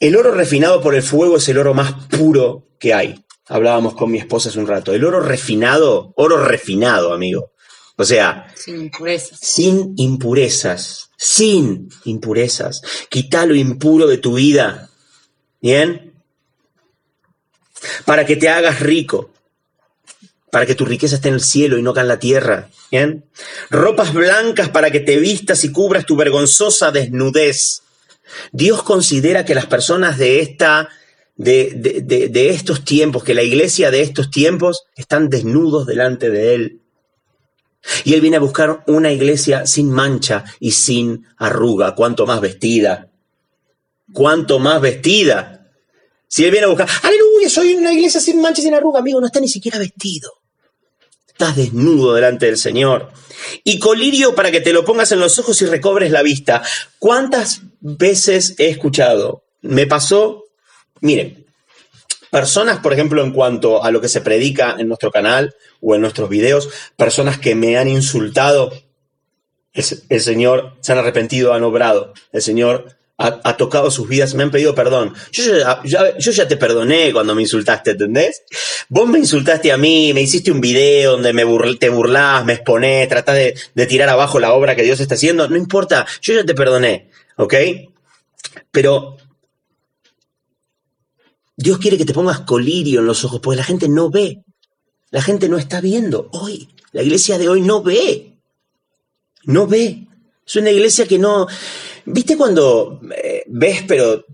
El 0.00 0.16
oro 0.16 0.32
refinado 0.32 0.80
por 0.80 0.94
el 0.94 1.02
fuego 1.02 1.36
es 1.36 1.48
el 1.48 1.58
oro 1.58 1.74
más 1.74 1.92
puro 2.08 2.66
que 2.78 2.92
hay. 2.92 3.24
Hablábamos 3.46 3.94
con 3.94 4.10
mi 4.10 4.18
esposa 4.18 4.48
hace 4.48 4.58
un 4.58 4.66
rato. 4.66 4.92
El 4.92 5.04
oro 5.04 5.20
refinado, 5.20 6.12
oro 6.16 6.44
refinado, 6.44 7.12
amigo. 7.12 7.52
O 7.96 8.04
sea, 8.04 8.52
sin 8.56 8.80
impurezas. 8.80 9.38
Sin 9.40 9.94
impurezas. 9.96 11.10
Sin 11.16 11.88
impurezas. 12.04 12.82
Quita 13.10 13.46
lo 13.46 13.54
impuro 13.54 14.06
de 14.06 14.18
tu 14.18 14.34
vida. 14.34 14.90
¿Bien? 15.60 16.14
Para 18.04 18.24
que 18.26 18.36
te 18.36 18.48
hagas 18.48 18.80
rico 18.80 19.31
para 20.52 20.66
que 20.66 20.74
tu 20.74 20.84
riqueza 20.84 21.14
esté 21.14 21.28
en 21.28 21.34
el 21.36 21.40
cielo 21.40 21.78
y 21.78 21.82
no 21.82 21.92
acá 21.92 22.02
en 22.02 22.08
la 22.08 22.18
tierra. 22.18 22.68
¿Bien? 22.90 23.24
Ropas 23.70 24.12
blancas 24.12 24.68
para 24.68 24.90
que 24.90 25.00
te 25.00 25.16
vistas 25.16 25.64
y 25.64 25.72
cubras 25.72 26.04
tu 26.04 26.14
vergonzosa 26.14 26.90
desnudez. 26.90 27.80
Dios 28.52 28.82
considera 28.82 29.46
que 29.46 29.54
las 29.54 29.64
personas 29.64 30.18
de 30.18 30.40
esta, 30.40 30.90
de, 31.36 31.72
de, 31.74 32.28
de, 32.28 32.50
estos 32.50 32.84
tiempos, 32.84 33.24
que 33.24 33.32
la 33.32 33.42
iglesia 33.42 33.90
de 33.90 34.02
estos 34.02 34.30
tiempos 34.30 34.84
están 34.94 35.30
desnudos 35.30 35.86
delante 35.86 36.28
de 36.28 36.54
Él. 36.54 36.80
Y 38.04 38.12
Él 38.12 38.20
viene 38.20 38.36
a 38.36 38.40
buscar 38.40 38.84
una 38.88 39.10
iglesia 39.10 39.64
sin 39.64 39.90
mancha 39.90 40.44
y 40.60 40.72
sin 40.72 41.24
arruga, 41.38 41.94
cuanto 41.94 42.26
más 42.26 42.42
vestida. 42.42 43.08
Cuanto 44.12 44.58
más 44.58 44.82
vestida. 44.82 45.66
Si 46.28 46.44
Él 46.44 46.50
viene 46.50 46.66
a 46.66 46.68
buscar, 46.68 46.90
aleluya, 47.04 47.48
soy 47.48 47.74
una 47.74 47.90
iglesia 47.90 48.20
sin 48.20 48.38
mancha 48.38 48.60
y 48.60 48.64
sin 48.64 48.74
arruga, 48.74 49.00
amigo, 49.00 49.18
no 49.18 49.28
está 49.28 49.40
ni 49.40 49.48
siquiera 49.48 49.78
vestido 49.78 50.41
estás 51.32 51.56
desnudo 51.56 52.14
delante 52.14 52.46
del 52.46 52.56
Señor. 52.56 53.10
Y 53.64 53.78
colirio 53.78 54.34
para 54.34 54.50
que 54.50 54.60
te 54.60 54.72
lo 54.72 54.84
pongas 54.84 55.10
en 55.12 55.20
los 55.20 55.38
ojos 55.38 55.60
y 55.62 55.66
recobres 55.66 56.10
la 56.10 56.22
vista. 56.22 56.62
¿Cuántas 56.98 57.62
veces 57.80 58.54
he 58.58 58.68
escuchado? 58.68 59.42
Me 59.62 59.86
pasó, 59.86 60.44
miren, 61.00 61.44
personas, 62.30 62.78
por 62.78 62.92
ejemplo, 62.92 63.22
en 63.24 63.32
cuanto 63.32 63.82
a 63.82 63.90
lo 63.90 64.00
que 64.00 64.08
se 64.08 64.20
predica 64.20 64.76
en 64.78 64.88
nuestro 64.88 65.10
canal 65.10 65.54
o 65.80 65.94
en 65.94 66.00
nuestros 66.00 66.28
videos, 66.28 66.68
personas 66.96 67.38
que 67.38 67.54
me 67.54 67.76
han 67.76 67.88
insultado, 67.88 68.72
el, 69.72 69.84
el 70.08 70.20
Señor 70.20 70.76
se 70.80 70.92
han 70.92 70.98
arrepentido, 70.98 71.54
han 71.54 71.64
obrado. 71.64 72.14
El 72.32 72.42
Señor 72.42 72.96
ha, 73.18 73.56
tocado 73.56 73.90
sus 73.90 74.08
vidas, 74.08 74.34
me 74.34 74.42
han 74.42 74.50
pedido 74.50 74.74
perdón. 74.74 75.14
Yo 75.30 75.44
ya, 75.84 76.18
yo 76.18 76.32
ya 76.32 76.48
te 76.48 76.56
perdoné 76.56 77.12
cuando 77.12 77.34
me 77.34 77.42
insultaste, 77.42 77.92
¿entendés? 77.92 78.42
Vos 78.88 79.08
me 79.08 79.18
insultaste 79.18 79.70
a 79.70 79.76
mí, 79.76 80.12
me 80.12 80.22
hiciste 80.22 80.50
un 80.50 80.60
video 80.60 81.12
donde 81.12 81.32
me 81.32 81.44
te 81.76 81.88
burlás, 81.88 82.44
me 82.44 82.54
exponés, 82.54 83.08
tratás 83.08 83.36
de 83.74 83.86
tirar 83.86 84.08
abajo 84.08 84.40
la 84.40 84.52
obra 84.52 84.74
que 84.74 84.82
Dios 84.82 85.00
está 85.00 85.14
haciendo. 85.14 85.48
No 85.48 85.56
importa, 85.56 86.06
yo 86.20 86.34
ya 86.34 86.44
te 86.44 86.54
perdoné, 86.54 87.10
¿ok? 87.36 87.54
Pero 88.70 89.16
Dios 91.56 91.78
quiere 91.78 91.98
que 91.98 92.04
te 92.04 92.14
pongas 92.14 92.40
colirio 92.40 93.00
en 93.00 93.06
los 93.06 93.24
ojos, 93.24 93.40
porque 93.40 93.58
la 93.58 93.64
gente 93.64 93.88
no 93.88 94.10
ve. 94.10 94.42
La 95.10 95.22
gente 95.22 95.48
no 95.48 95.58
está 95.58 95.80
viendo. 95.80 96.28
Hoy, 96.32 96.68
la 96.92 97.02
iglesia 97.02 97.38
de 97.38 97.48
hoy 97.48 97.60
no 97.60 97.82
ve. 97.82 98.38
No 99.44 99.66
ve. 99.66 100.06
Es 100.44 100.56
una 100.56 100.70
iglesia 100.70 101.06
que 101.06 101.18
no, 101.18 101.46
¿Viste 102.04 102.36
cuando 102.36 103.00
eh, 103.16 103.44
ves, 103.46 103.84
pero 103.86 104.24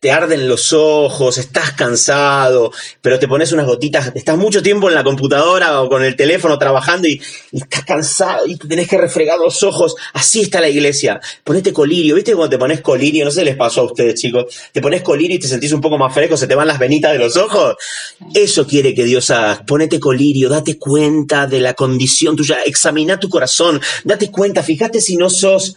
te 0.00 0.10
arden 0.10 0.48
los 0.48 0.72
ojos, 0.74 1.38
estás 1.38 1.72
cansado, 1.72 2.72
pero 3.00 3.18
te 3.18 3.26
pones 3.26 3.52
unas 3.52 3.66
gotitas, 3.66 4.12
estás 4.14 4.36
mucho 4.36 4.62
tiempo 4.62 4.88
en 4.88 4.94
la 4.94 5.02
computadora 5.02 5.80
o 5.80 5.88
con 5.88 6.04
el 6.04 6.14
teléfono 6.14 6.58
trabajando 6.58 7.08
y, 7.08 7.20
estás 7.52 7.84
cansado 7.84 8.46
y 8.46 8.56
te 8.56 8.68
tenés 8.68 8.88
que 8.88 8.98
refregar 8.98 9.38
los 9.38 9.62
ojos? 9.62 9.94
Así 10.12 10.42
está 10.42 10.60
la 10.60 10.68
iglesia. 10.68 11.18
Ponete 11.42 11.72
colirio, 11.72 12.16
¿viste 12.16 12.34
cuando 12.34 12.50
te 12.50 12.58
pones 12.58 12.82
colirio? 12.82 13.24
No 13.24 13.30
sé 13.30 13.40
si 13.40 13.46
les 13.46 13.56
pasó 13.56 13.80
a 13.80 13.84
ustedes, 13.84 14.20
chicos. 14.20 14.54
Te 14.72 14.82
pones 14.82 15.02
colirio 15.02 15.36
y 15.36 15.40
te 15.40 15.48
sentís 15.48 15.72
un 15.72 15.80
poco 15.80 15.96
más 15.96 16.12
fresco, 16.12 16.36
se 16.36 16.46
te 16.46 16.54
van 16.54 16.68
las 16.68 16.78
venitas 16.78 17.12
de 17.12 17.18
los 17.18 17.36
ojos. 17.36 17.76
Eso 18.34 18.66
quiere 18.66 18.94
que 18.94 19.04
Dios 19.04 19.30
haga. 19.30 19.64
Ponete 19.66 19.98
colirio, 19.98 20.50
date 20.50 20.78
cuenta 20.78 21.46
de 21.46 21.60
la 21.60 21.72
condición 21.72 22.36
tuya, 22.36 22.58
examina 22.66 23.18
tu 23.18 23.30
corazón, 23.30 23.80
date 24.04 24.30
cuenta, 24.30 24.62
fíjate 24.62 25.00
si 25.00 25.16
no 25.16 25.30
sos 25.30 25.76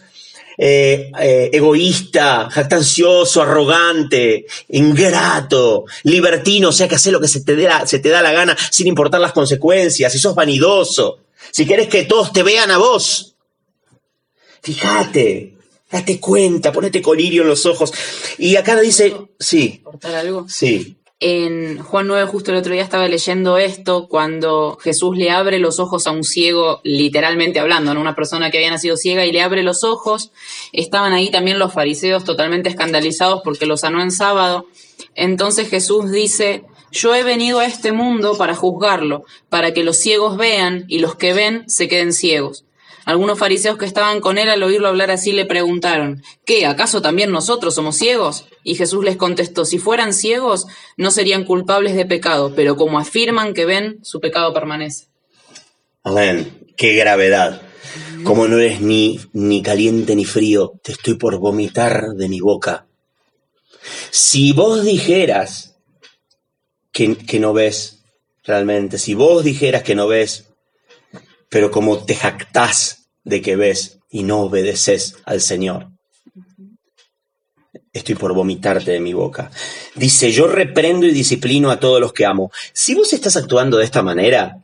eh, 0.62 1.10
eh, 1.18 1.48
egoísta, 1.54 2.50
jactancioso, 2.50 3.40
arrogante, 3.40 4.44
ingrato, 4.68 5.86
libertino, 6.02 6.68
o 6.68 6.72
sea 6.72 6.86
que 6.86 6.96
hace 6.96 7.10
lo 7.10 7.18
que 7.18 7.28
se 7.28 7.40
te, 7.40 7.56
da, 7.56 7.86
se 7.86 7.98
te 7.98 8.10
da 8.10 8.20
la 8.20 8.32
gana 8.32 8.54
sin 8.70 8.86
importar 8.86 9.22
las 9.22 9.32
consecuencias, 9.32 10.12
si 10.12 10.18
sos 10.18 10.34
vanidoso, 10.34 11.20
si 11.50 11.64
querés 11.64 11.88
que 11.88 12.04
todos 12.04 12.30
te 12.34 12.42
vean 12.42 12.70
a 12.70 12.76
vos. 12.76 13.36
Fíjate, 14.62 15.54
date 15.90 16.20
cuenta, 16.20 16.72
ponete 16.72 17.00
colirio 17.00 17.40
en 17.40 17.48
los 17.48 17.64
ojos. 17.64 17.90
Y 18.36 18.56
acá 18.56 18.78
dice, 18.78 19.16
sí. 19.38 19.82
algo? 20.02 20.46
Sí 20.46 20.99
en 21.20 21.82
Juan 21.82 22.06
9, 22.06 22.26
justo 22.26 22.50
el 22.50 22.56
otro 22.56 22.72
día 22.72 22.82
estaba 22.82 23.06
leyendo 23.06 23.58
esto, 23.58 24.08
cuando 24.08 24.78
Jesús 24.80 25.18
le 25.18 25.30
abre 25.30 25.58
los 25.58 25.78
ojos 25.78 26.06
a 26.06 26.12
un 26.12 26.24
ciego, 26.24 26.80
literalmente 26.82 27.60
hablando, 27.60 27.90
a 27.90 27.98
una 27.98 28.14
persona 28.14 28.50
que 28.50 28.56
había 28.56 28.70
nacido 28.70 28.96
ciega 28.96 29.26
y 29.26 29.32
le 29.32 29.42
abre 29.42 29.62
los 29.62 29.84
ojos, 29.84 30.32
estaban 30.72 31.12
ahí 31.12 31.30
también 31.30 31.58
los 31.58 31.74
fariseos 31.74 32.24
totalmente 32.24 32.70
escandalizados 32.70 33.42
porque 33.44 33.66
lo 33.66 33.76
sanó 33.76 34.00
en 34.00 34.12
sábado. 34.12 34.66
Entonces 35.14 35.68
Jesús 35.68 36.10
dice, 36.10 36.64
yo 36.90 37.14
he 37.14 37.22
venido 37.22 37.58
a 37.58 37.66
este 37.66 37.92
mundo 37.92 38.38
para 38.38 38.54
juzgarlo, 38.54 39.24
para 39.50 39.74
que 39.74 39.84
los 39.84 39.98
ciegos 39.98 40.38
vean 40.38 40.86
y 40.88 41.00
los 41.00 41.16
que 41.16 41.34
ven 41.34 41.68
se 41.68 41.86
queden 41.86 42.14
ciegos. 42.14 42.64
Algunos 43.10 43.40
fariseos 43.40 43.76
que 43.76 43.86
estaban 43.86 44.20
con 44.20 44.38
él 44.38 44.48
al 44.48 44.62
oírlo 44.62 44.86
hablar 44.86 45.10
así 45.10 45.32
le 45.32 45.44
preguntaron, 45.44 46.22
¿qué? 46.44 46.64
¿Acaso 46.64 47.02
también 47.02 47.32
nosotros 47.32 47.74
somos 47.74 47.96
ciegos? 47.96 48.44
Y 48.62 48.76
Jesús 48.76 49.04
les 49.04 49.16
contestó, 49.16 49.64
si 49.64 49.80
fueran 49.80 50.14
ciegos, 50.14 50.68
no 50.96 51.10
serían 51.10 51.42
culpables 51.42 51.96
de 51.96 52.06
pecado, 52.06 52.52
pero 52.54 52.76
como 52.76 53.00
afirman 53.00 53.52
que 53.52 53.64
ven, 53.64 53.98
su 54.04 54.20
pecado 54.20 54.54
permanece. 54.54 55.08
Amén. 56.04 56.68
Qué 56.76 56.94
gravedad. 56.94 57.62
Como 58.22 58.46
no 58.46 58.60
eres 58.60 58.80
ni, 58.80 59.18
ni 59.32 59.60
caliente 59.60 60.14
ni 60.14 60.24
frío, 60.24 60.74
te 60.80 60.92
estoy 60.92 61.14
por 61.14 61.36
vomitar 61.38 62.10
de 62.14 62.28
mi 62.28 62.38
boca. 62.38 62.86
Si 64.12 64.52
vos 64.52 64.84
dijeras 64.84 65.74
que, 66.92 67.16
que 67.16 67.40
no 67.40 67.54
ves 67.54 68.04
realmente, 68.44 68.98
si 68.98 69.14
vos 69.14 69.42
dijeras 69.42 69.82
que 69.82 69.96
no 69.96 70.06
ves, 70.06 70.46
pero 71.48 71.72
como 71.72 72.04
te 72.04 72.14
jactás 72.14 72.99
de 73.24 73.42
que 73.42 73.56
ves 73.56 73.98
y 74.10 74.22
no 74.22 74.40
obedeces 74.40 75.16
al 75.24 75.40
Señor, 75.40 75.88
estoy 77.92 78.14
por 78.14 78.34
vomitarte 78.34 78.92
de 78.92 79.00
mi 79.00 79.12
boca. 79.12 79.50
Dice, 79.94 80.32
yo 80.32 80.46
reprendo 80.46 81.06
y 81.06 81.12
disciplino 81.12 81.70
a 81.70 81.80
todos 81.80 82.00
los 82.00 82.12
que 82.12 82.26
amo. 82.26 82.50
Si 82.72 82.94
vos 82.94 83.12
estás 83.12 83.36
actuando 83.36 83.78
de 83.78 83.84
esta 83.84 84.02
manera, 84.02 84.58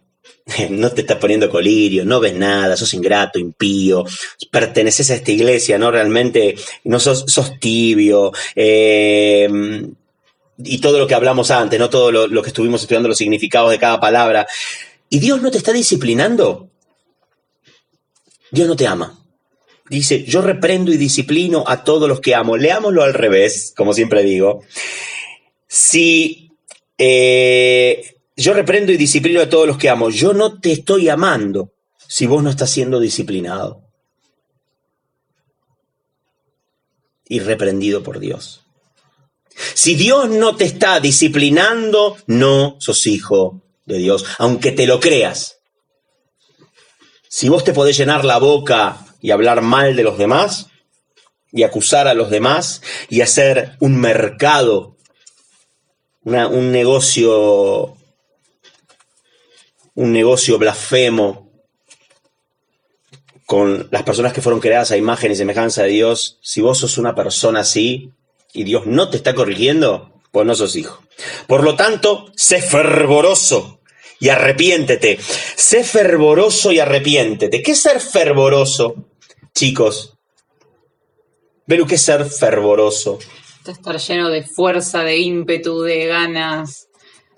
no 0.70 0.90
te 0.92 1.02
estás 1.02 1.18
poniendo 1.18 1.50
colirio, 1.50 2.04
no 2.04 2.20
ves 2.20 2.34
nada, 2.34 2.76
sos 2.76 2.94
ingrato, 2.94 3.38
impío, 3.38 4.04
perteneces 4.50 5.10
a 5.10 5.14
esta 5.14 5.32
iglesia, 5.32 5.78
no 5.78 5.90
realmente, 5.90 6.56
no 6.84 7.00
sos, 7.00 7.24
tibio, 7.60 8.32
eh, 8.54 9.48
y 10.58 10.78
todo 10.78 10.98
lo 10.98 11.06
que 11.06 11.14
hablamos 11.14 11.50
antes, 11.50 11.78
no 11.78 11.90
todo 11.90 12.10
lo, 12.10 12.26
lo 12.28 12.42
que 12.42 12.48
estuvimos 12.48 12.80
estudiando, 12.80 13.08
los 13.08 13.18
significados 13.18 13.70
de 13.70 13.78
cada 13.78 14.00
palabra. 14.00 14.46
¿Y 15.08 15.18
Dios 15.18 15.42
no 15.42 15.50
te 15.50 15.58
está 15.58 15.72
disciplinando? 15.72 16.70
Dios 18.56 18.66
no 18.66 18.74
te 18.74 18.86
ama. 18.86 19.22
Dice, 19.88 20.24
yo 20.24 20.42
reprendo 20.42 20.92
y 20.92 20.96
disciplino 20.96 21.62
a 21.66 21.84
todos 21.84 22.08
los 22.08 22.20
que 22.20 22.34
amo. 22.34 22.56
Leámoslo 22.56 23.04
al 23.04 23.14
revés, 23.14 23.72
como 23.76 23.92
siempre 23.92 24.24
digo. 24.24 24.62
Si 25.68 26.50
eh, 26.98 28.16
yo 28.36 28.52
reprendo 28.52 28.92
y 28.92 28.96
disciplino 28.96 29.40
a 29.40 29.48
todos 29.48 29.66
los 29.66 29.78
que 29.78 29.88
amo, 29.88 30.10
yo 30.10 30.32
no 30.32 30.60
te 30.60 30.72
estoy 30.72 31.08
amando 31.08 31.72
si 32.08 32.26
vos 32.26 32.42
no 32.42 32.50
estás 32.50 32.70
siendo 32.70 32.98
disciplinado 32.98 33.82
y 37.28 37.40
reprendido 37.40 38.02
por 38.02 38.18
Dios. 38.18 38.62
Si 39.74 39.94
Dios 39.94 40.28
no 40.28 40.56
te 40.56 40.64
está 40.64 41.00
disciplinando, 41.00 42.16
no 42.26 42.76
sos 42.78 43.06
hijo 43.06 43.62
de 43.84 43.98
Dios, 43.98 44.24
aunque 44.38 44.72
te 44.72 44.86
lo 44.86 45.00
creas. 45.00 45.55
Si 47.38 47.50
vos 47.50 47.64
te 47.64 47.74
podés 47.74 47.98
llenar 47.98 48.24
la 48.24 48.38
boca 48.38 48.96
y 49.20 49.30
hablar 49.30 49.60
mal 49.60 49.94
de 49.94 50.02
los 50.02 50.16
demás, 50.16 50.68
y 51.52 51.64
acusar 51.64 52.08
a 52.08 52.14
los 52.14 52.30
demás, 52.30 52.80
y 53.10 53.20
hacer 53.20 53.76
un 53.78 54.00
mercado, 54.00 54.96
un 56.24 56.72
negocio, 56.72 57.94
un 59.94 60.12
negocio 60.12 60.58
blasfemo 60.58 61.50
con 63.44 63.86
las 63.90 64.02
personas 64.02 64.32
que 64.32 64.40
fueron 64.40 64.60
creadas 64.60 64.92
a 64.92 64.96
imagen 64.96 65.30
y 65.30 65.36
semejanza 65.36 65.82
de 65.82 65.90
Dios, 65.90 66.38
si 66.40 66.62
vos 66.62 66.78
sos 66.78 66.96
una 66.96 67.14
persona 67.14 67.60
así 67.60 68.12
y 68.54 68.64
Dios 68.64 68.86
no 68.86 69.10
te 69.10 69.18
está 69.18 69.34
corrigiendo, 69.34 70.22
pues 70.32 70.46
no 70.46 70.54
sos 70.54 70.74
hijo. 70.74 71.02
Por 71.46 71.64
lo 71.64 71.76
tanto, 71.76 72.32
sé 72.34 72.62
fervoroso 72.62 73.75
y 74.20 74.28
arrepiéntete. 74.28 75.18
Sé 75.20 75.84
fervoroso 75.84 76.72
y 76.72 76.78
arrepiéntete. 76.78 77.62
¿Qué 77.62 77.72
es 77.72 77.82
ser 77.82 78.00
fervoroso, 78.00 78.94
chicos? 79.54 80.14
Pero 81.66 81.86
¿qué 81.86 81.96
es 81.96 82.02
ser 82.02 82.24
fervoroso? 82.24 83.18
Estar 83.66 83.98
lleno 83.98 84.30
de 84.30 84.44
fuerza, 84.44 85.02
de 85.02 85.18
ímpetu, 85.18 85.82
de 85.82 86.06
ganas, 86.06 86.88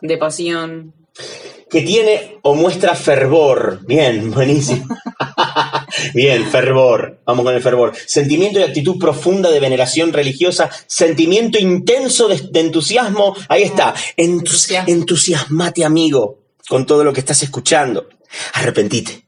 de 0.03 0.19
pasión. 0.19 0.95
Que 1.71 1.83
tiene 1.83 2.39
o 2.43 2.55
muestra 2.55 2.95
fervor. 2.95 3.81
Bien, 3.87 4.31
buenísimo. 4.35 4.87
Bien, 6.15 6.47
fervor. 6.47 7.21
Vamos 7.25 7.45
con 7.45 7.55
el 7.55 7.63
fervor. 7.63 7.95
Sentimiento 8.07 8.61
y 8.61 8.63
actitud 8.63 8.99
profunda 8.99 9.51
de 9.51 9.59
veneración 9.59 10.13
religiosa. 10.13 10.71
Sentimiento 10.87 11.59
intenso 11.59 12.29
de, 12.29 12.37
de 12.51 12.61
entusiasmo. 12.61 13.35
Ahí 13.49 13.63
está. 13.63 13.95
Entus, 14.17 14.71
entusiasmate, 14.87 15.85
amigo 15.85 16.48
con 16.69 16.87
todo 16.87 17.05
lo 17.05 17.13
que 17.13 17.21
estás 17.21 17.43
escuchando. 17.43 18.09
Arrepentite. 18.55 19.27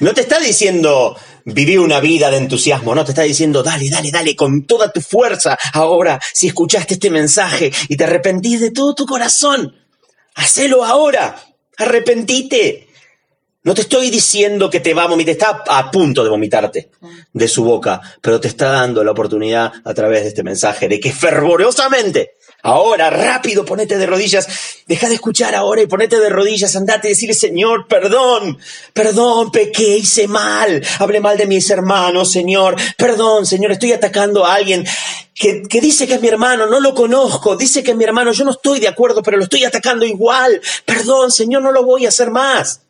No 0.00 0.14
te 0.14 0.22
está 0.22 0.38
diciendo 0.38 1.16
viví 1.46 1.76
una 1.76 2.00
vida 2.00 2.30
de 2.30 2.38
entusiasmo, 2.38 2.94
no 2.94 3.04
te 3.04 3.12
está 3.12 3.22
diciendo 3.22 3.62
dale, 3.62 3.88
dale, 3.88 4.10
dale 4.10 4.34
con 4.34 4.66
toda 4.66 4.90
tu 4.90 5.00
fuerza. 5.00 5.56
Ahora, 5.72 6.20
si 6.32 6.48
escuchaste 6.48 6.94
este 6.94 7.10
mensaje 7.10 7.72
y 7.88 7.96
te 7.96 8.04
arrepentís 8.04 8.60
de 8.60 8.70
todo 8.70 8.94
tu 8.94 9.06
corazón, 9.06 9.74
hacelo 10.34 10.84
ahora. 10.84 11.40
Arrepentite. 11.78 12.88
No 13.62 13.74
te 13.74 13.82
estoy 13.82 14.10
diciendo 14.10 14.70
que 14.70 14.78
te 14.80 14.94
va 14.94 15.04
a 15.04 15.08
vomitar, 15.08 15.32
está 15.32 15.64
a 15.66 15.90
punto 15.90 16.22
de 16.22 16.30
vomitarte 16.30 16.90
de 17.32 17.48
su 17.48 17.64
boca, 17.64 18.00
pero 18.20 18.40
te 18.40 18.46
está 18.46 18.70
dando 18.70 19.02
la 19.02 19.10
oportunidad 19.10 19.72
a 19.84 19.92
través 19.92 20.22
de 20.22 20.28
este 20.28 20.44
mensaje 20.44 20.86
de 20.88 21.00
que 21.00 21.12
fervorosamente 21.12 22.35
Ahora, 22.66 23.10
rápido, 23.10 23.64
ponete 23.64 23.96
de 23.96 24.06
rodillas. 24.06 24.48
Deja 24.88 25.08
de 25.08 25.14
escuchar 25.14 25.54
ahora 25.54 25.82
y 25.82 25.86
ponete 25.86 26.18
de 26.18 26.28
rodillas. 26.28 26.74
Andate 26.74 27.06
y 27.06 27.10
decirle, 27.10 27.32
Señor, 27.32 27.86
perdón, 27.86 28.58
perdón, 28.92 29.52
pequé, 29.52 29.98
hice 29.98 30.26
mal. 30.26 30.84
Hablé 30.98 31.20
mal 31.20 31.38
de 31.38 31.46
mis 31.46 31.70
hermanos, 31.70 32.32
Señor. 32.32 32.74
Perdón, 32.98 33.46
Señor, 33.46 33.70
estoy 33.70 33.92
atacando 33.92 34.44
a 34.44 34.54
alguien 34.54 34.84
que, 35.32 35.62
que 35.62 35.80
dice 35.80 36.08
que 36.08 36.14
es 36.14 36.20
mi 36.20 36.26
hermano. 36.26 36.66
No 36.66 36.80
lo 36.80 36.92
conozco. 36.92 37.54
Dice 37.54 37.84
que 37.84 37.92
es 37.92 37.96
mi 37.96 38.02
hermano. 38.02 38.32
Yo 38.32 38.44
no 38.44 38.50
estoy 38.50 38.80
de 38.80 38.88
acuerdo, 38.88 39.22
pero 39.22 39.36
lo 39.36 39.44
estoy 39.44 39.62
atacando 39.62 40.04
igual. 40.04 40.60
Perdón, 40.84 41.30
Señor, 41.30 41.62
no 41.62 41.70
lo 41.70 41.84
voy 41.84 42.04
a 42.04 42.08
hacer 42.08 42.32
más. 42.32 42.80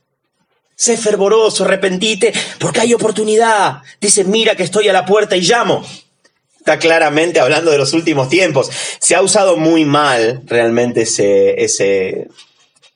Sé 0.75 0.97
fervoroso, 0.97 1.65
arrepentite, 1.65 2.33
porque 2.59 2.81
hay 2.81 2.95
oportunidad. 2.95 3.83
Dice, 4.01 4.25
mira 4.25 4.55
que 4.55 4.63
estoy 4.63 4.89
a 4.89 4.95
la 4.95 5.05
puerta 5.05 5.37
y 5.37 5.43
llamo 5.43 5.85
está 6.67 6.81
claramente 6.81 7.39
hablando 7.39 7.71
de 7.71 7.79
los 7.79 7.93
últimos 7.93 8.29
tiempos. 8.29 8.69
Se 8.99 9.15
ha 9.15 9.23
usado 9.23 9.57
muy 9.57 9.85
mal, 9.85 10.43
realmente 10.47 11.03
ese, 11.03 11.63
ese, 11.63 12.27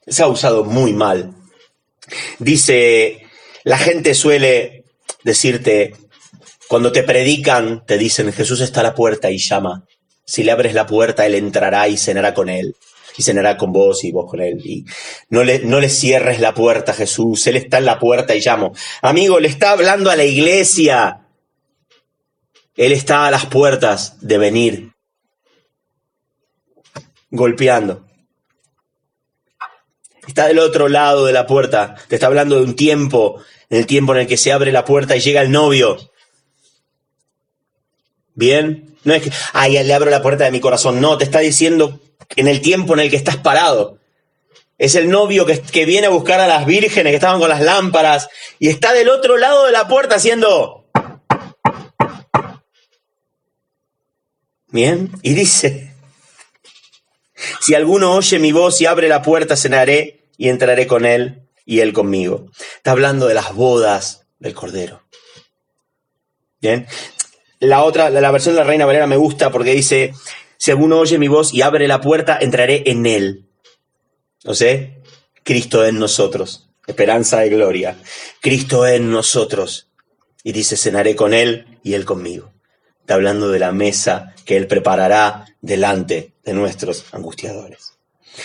se 0.09 0.22
ha 0.24 0.26
usado 0.26 0.64
muy 0.64 0.92
mal. 0.92 1.33
Dice, 2.40 3.28
la 3.62 3.78
gente 3.78 4.14
suele 4.14 4.83
decirte, 5.22 5.94
cuando 6.68 6.90
te 6.90 7.04
predican, 7.04 7.87
te 7.87 7.96
dicen, 7.96 8.33
Jesús 8.33 8.61
está 8.61 8.80
a 8.80 8.83
la 8.83 8.94
puerta 8.96 9.30
y 9.30 9.38
llama. 9.38 9.85
Si 10.26 10.42
le 10.42 10.50
abres 10.50 10.74
la 10.74 10.87
puerta, 10.87 11.24
Él 11.24 11.37
entrará 11.37 11.87
y 11.87 11.96
cenará 11.96 12.35
con 12.35 12.48
Él. 12.48 12.74
Y 13.16 13.22
cenará 13.22 13.56
con 13.56 13.72
vos 13.72 14.02
y 14.02 14.11
vos 14.11 14.28
con 14.28 14.40
Él. 14.40 14.61
Y 14.64 14.85
no 15.28 15.44
le, 15.44 15.61
no 15.61 15.78
le 15.78 15.88
cierres 15.88 16.40
la 16.40 16.54
puerta, 16.54 16.92
Jesús. 16.92 17.46
Él 17.46 17.56
está 17.56 17.78
en 17.78 17.85
la 17.85 18.00
puerta 18.00 18.35
y 18.35 18.40
llamo. 18.40 18.72
Amigo, 19.00 19.38
le 19.38 19.46
está 19.46 19.70
hablando 19.70 20.11
a 20.11 20.16
la 20.16 20.24
iglesia. 20.24 21.20
Él 22.76 22.92
está 22.92 23.26
a 23.26 23.30
las 23.30 23.46
puertas 23.46 24.16
de 24.20 24.38
venir, 24.38 24.92
golpeando. 27.30 28.06
Está 30.26 30.46
del 30.46 30.61
otro 30.61 30.88
lado 30.88 31.26
de 31.26 31.33
la 31.33 31.46
puerta. 31.46 31.96
Te 32.09 32.14
está 32.14 32.28
hablando 32.28 32.56
de 32.56 32.62
un 32.62 32.76
tiempo, 32.76 33.42
en 33.68 33.78
el 33.78 33.87
tiempo 33.87 34.14
en 34.14 34.20
el 34.20 34.26
que 34.26 34.37
se 34.37 34.52
abre 34.52 34.70
la 34.70 34.85
puerta 34.85 35.16
y 35.16 35.20
llega 35.20 35.42
el 35.42 35.50
novio. 35.50 35.98
¿Bien? 38.35 38.96
No 39.02 39.14
es 39.14 39.22
que, 39.22 39.33
ay, 39.52 39.83
le 39.83 39.92
abro 39.92 40.11
la 40.11 40.22
puerta 40.22 40.44
de 40.44 40.52
mi 40.52 40.61
corazón. 40.61 41.00
No, 41.00 41.18
te 41.18 41.24
está 41.24 41.40
diciendo 41.40 42.00
en 42.37 42.46
el 42.46 42.61
tiempo 42.61 42.94
en 42.94 43.00
el 43.00 43.11
que 43.11 43.16
estás 43.16 43.37
parado. 43.38 43.98
Es 44.78 44.94
el 44.94 45.11
novio 45.11 45.44
que, 45.44 45.61
que 45.61 45.85
viene 45.85 46.06
a 46.06 46.11
buscar 46.11 46.40
a 46.40 46.46
las 46.46 46.64
vírgenes 46.64 47.11
que 47.11 47.16
estaban 47.16 47.40
con 47.40 47.48
las 47.48 47.61
lámparas 47.61 48.28
y 48.59 48.68
está 48.68 48.92
del 48.92 49.09
otro 49.09 49.37
lado 49.37 49.66
de 49.66 49.72
la 49.72 49.88
puerta 49.88 50.16
haciendo... 50.16 50.80
Bien, 54.72 55.11
y 55.22 55.35
dice, 55.35 55.92
si 57.61 57.74
alguno 57.74 58.14
oye 58.14 58.38
mi 58.38 58.52
voz 58.52 58.80
y 58.80 58.87
abre 58.87 59.09
la 59.09 59.20
puerta, 59.20 59.56
cenaré 59.56 60.28
y 60.37 60.48
entraré 60.48 60.87
con 60.87 61.04
él 61.04 61.48
y 61.64 61.80
él 61.80 61.92
conmigo. 61.92 62.46
Está 62.76 62.92
hablando 62.92 63.26
de 63.26 63.35
las 63.35 63.52
bodas 63.52 64.26
del 64.38 64.54
Cordero. 64.54 65.02
Bien, 66.61 66.87
la 67.59 67.83
otra, 67.83 68.11
la 68.11 68.30
versión 68.30 68.54
de 68.54 68.61
la 68.61 68.66
Reina 68.66 68.87
Valera 68.87 69.09
me 69.09 69.16
gusta 69.16 69.50
porque 69.50 69.72
dice, 69.72 70.12
si 70.56 70.70
alguno 70.70 71.00
oye 71.00 71.18
mi 71.18 71.28
voz 71.28 71.52
y 71.52 71.62
abre 71.62 71.88
la 71.88 72.00
puerta, 72.00 72.38
entraré 72.40 72.85
en 72.87 73.06
él. 73.06 73.48
¿No 74.44 74.54
sé? 74.54 75.02
Cristo 75.42 75.85
en 75.85 75.98
nosotros, 75.98 76.68
esperanza 76.87 77.40
de 77.40 77.48
gloria. 77.48 77.98
Cristo 78.40 78.87
en 78.87 79.11
nosotros. 79.11 79.88
Y 80.44 80.52
dice, 80.52 80.76
cenaré 80.76 81.16
con 81.16 81.35
él 81.35 81.78
y 81.83 81.94
él 81.94 82.04
conmigo 82.04 82.52
está 83.11 83.16
hablando 83.16 83.51
de 83.51 83.59
la 83.59 83.73
mesa 83.73 84.37
que 84.44 84.57
Él 84.57 84.68
preparará 84.68 85.44
delante 85.61 86.31
de 86.44 86.53
nuestros 86.53 87.07
angustiadores. 87.11 87.94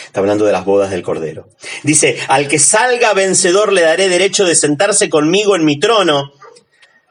Está 0.08 0.22
hablando 0.22 0.44
de 0.44 0.54
las 0.54 0.66
bodas 0.66 0.90
del 0.90 1.04
Cordero. 1.04 1.50
Dice, 1.84 2.18
al 2.30 2.48
que 2.48 2.58
salga 2.58 3.14
vencedor 3.14 3.72
le 3.72 3.82
daré 3.82 4.10
derecho 4.10 4.44
de 4.44 4.56
sentarse 4.56 5.08
conmigo 5.08 5.56
en 5.56 5.66
mi 5.66 5.80
trono, 5.80 6.32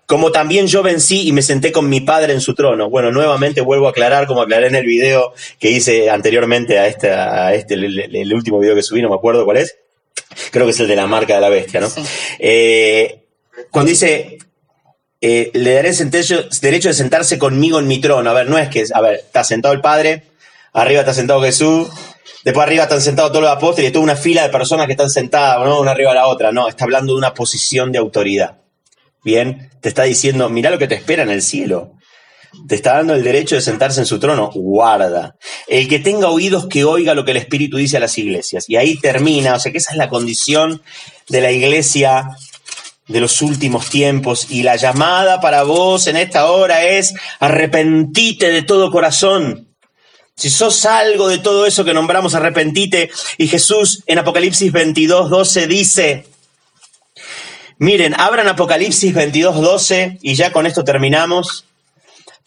como 0.07 0.33
también 0.33 0.67
yo 0.67 0.83
vencí 0.83 1.29
y 1.29 1.33
me 1.33 1.43
senté 1.43 1.71
con 1.71 1.89
mi 1.89 2.01
Padre 2.01 2.33
en 2.33 2.41
su 2.41 2.57
trono. 2.57 2.91
Bueno, 2.91 3.13
nuevamente 3.13 3.61
vuelvo 3.61 3.87
a 3.87 3.91
aclarar, 3.91 4.27
como 4.27 4.43
aclaré 4.43 4.67
en 4.67 4.75
el 4.75 4.87
video 4.87 5.33
que 5.61 5.71
hice 5.71 6.11
anteriormente 6.11 6.81
a 6.81 6.89
este, 6.89 7.13
a 7.13 7.55
este 7.55 7.75
el, 7.75 8.35
último 8.35 8.59
video 8.59 8.75
que 8.75 8.83
subí, 8.83 9.01
no 9.01 9.11
me 9.11 9.15
acuerdo 9.15 9.45
cuál 9.45 9.59
es. 9.59 9.77
Creo 10.51 10.67
que 10.67 10.73
es 10.73 10.81
el 10.81 10.89
de 10.89 10.97
la 10.97 11.07
marca 11.07 11.37
de 11.37 11.41
la 11.41 11.51
bestia, 11.51 11.79
¿no? 11.79 11.89
Eh, 12.41 13.21
cuando 13.71 13.91
dice, 13.91 14.39
eh, 15.27 15.51
le 15.55 15.73
daré 15.73 15.91
derecho 16.61 16.89
de 16.89 16.93
sentarse 16.93 17.39
conmigo 17.39 17.79
en 17.79 17.89
mi 17.89 17.99
trono. 17.99 18.29
A 18.29 18.35
ver, 18.35 18.47
no 18.47 18.59
es 18.59 18.69
que, 18.69 18.85
a 18.93 19.01
ver, 19.01 19.15
está 19.15 19.43
sentado 19.43 19.73
el 19.73 19.81
Padre, 19.81 20.25
arriba 20.75 21.01
está 21.01 21.15
sentado 21.15 21.41
Jesús, 21.41 21.89
después 22.45 22.67
arriba 22.67 22.83
están 22.83 23.01
sentados 23.01 23.33
todos 23.33 23.45
los 23.45 23.51
apóstoles 23.51 23.89
y 23.89 23.93
toda 23.95 24.03
una 24.03 24.17
fila 24.17 24.43
de 24.43 24.51
personas 24.51 24.85
que 24.85 24.93
están 24.93 25.09
sentadas, 25.09 25.67
¿no? 25.67 25.81
Una 25.81 25.93
arriba 25.93 26.11
a 26.11 26.15
la 26.15 26.27
otra. 26.27 26.53
No, 26.53 26.69
está 26.69 26.85
hablando 26.85 27.15
de 27.15 27.19
una 27.21 27.33
posición 27.33 27.91
de 27.91 28.01
autoridad. 28.01 28.59
Bien, 29.25 29.71
te 29.81 29.89
está 29.89 30.03
diciendo, 30.03 30.51
mira 30.51 30.69
lo 30.69 30.77
que 30.79 30.89
te 30.89 30.97
espera 30.97 31.23
en 31.23 31.31
el 31.31 31.41
cielo. 31.41 31.93
Te 32.69 32.75
está 32.75 32.97
dando 32.97 33.15
el 33.15 33.25
derecho 33.25 33.55
de 33.55 33.63
sentarse 33.63 34.01
en 34.01 34.07
su 34.07 34.19
trono. 34.19 34.51
Guarda. 34.53 35.37
El 35.67 35.89
que 35.89 36.01
tenga 36.01 36.29
oídos 36.29 36.67
que 36.67 36.85
oiga 36.85 37.15
lo 37.15 37.25
que 37.25 37.31
el 37.31 37.39
Espíritu 37.39 37.79
dice 37.79 37.97
a 37.97 38.01
las 38.01 38.19
iglesias. 38.19 38.67
Y 38.69 38.77
ahí 38.77 39.01
termina, 39.01 39.55
o 39.55 39.59
sea 39.59 39.73
que 39.73 39.79
esa 39.79 39.93
es 39.93 39.97
la 39.97 40.11
condición 40.11 40.83
de 41.31 41.41
la 41.41 41.51
iglesia 41.51 42.29
de 43.07 43.21
los 43.21 43.43
últimos 43.43 43.91
tiempos 43.91 44.47
y 44.51 44.63
la 44.63 44.77
llamada 44.77 45.41
para 45.41 45.63
vos 45.63 46.07
en 46.07 46.17
esta 46.17 46.51
hora 46.51 46.85
es 46.85 47.15
arrepentite 47.39 48.51
de 48.51 48.63
todo 48.63 48.91
corazón. 48.91 49.69
Si 50.37 50.51
sos 50.51 50.85
algo 50.85 51.29
de 51.29 51.39
todo 51.39 51.67
eso 51.67 51.85
que 51.85 51.95
nombramos, 51.95 52.35
arrepentite. 52.35 53.11
Y 53.39 53.47
Jesús 53.47 54.03
en 54.07 54.19
Apocalipsis 54.19 54.73
22, 54.73 55.31
12 55.31 55.67
dice, 55.69 56.27
miren, 57.79 58.19
abran 58.19 58.49
Apocalipsis 58.49 59.15
22, 59.15 59.61
12 59.61 60.19
y 60.23 60.35
ya 60.35 60.51
con 60.51 60.67
esto 60.67 60.83
terminamos. 60.83 61.67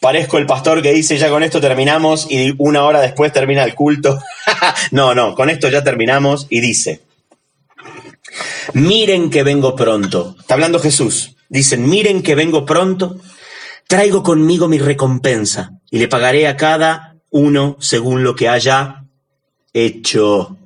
Parezco 0.00 0.38
el 0.38 0.46
pastor 0.46 0.82
que 0.82 0.92
dice, 0.92 1.18
ya 1.18 1.30
con 1.30 1.42
esto 1.42 1.60
terminamos 1.60 2.26
y 2.30 2.54
una 2.58 2.84
hora 2.84 3.00
después 3.00 3.32
termina 3.32 3.64
el 3.64 3.74
culto. 3.74 4.20
no, 4.90 5.14
no, 5.14 5.34
con 5.34 5.48
esto 5.50 5.68
ya 5.70 5.82
terminamos 5.82 6.46
y 6.50 6.60
dice, 6.60 7.00
miren 8.74 9.30
que 9.30 9.42
vengo 9.42 9.74
pronto. 9.76 10.36
Está 10.38 10.54
hablando 10.54 10.80
Jesús. 10.80 11.36
Dicen, 11.48 11.88
miren 11.88 12.22
que 12.22 12.34
vengo 12.34 12.64
pronto. 12.64 13.18
Traigo 13.86 14.22
conmigo 14.22 14.68
mi 14.68 14.78
recompensa 14.78 15.72
y 15.90 15.98
le 15.98 16.08
pagaré 16.08 16.46
a 16.46 16.56
cada 16.56 17.16
uno 17.30 17.76
según 17.80 18.22
lo 18.22 18.36
que 18.36 18.48
haya 18.48 19.04
hecho. 19.72 20.56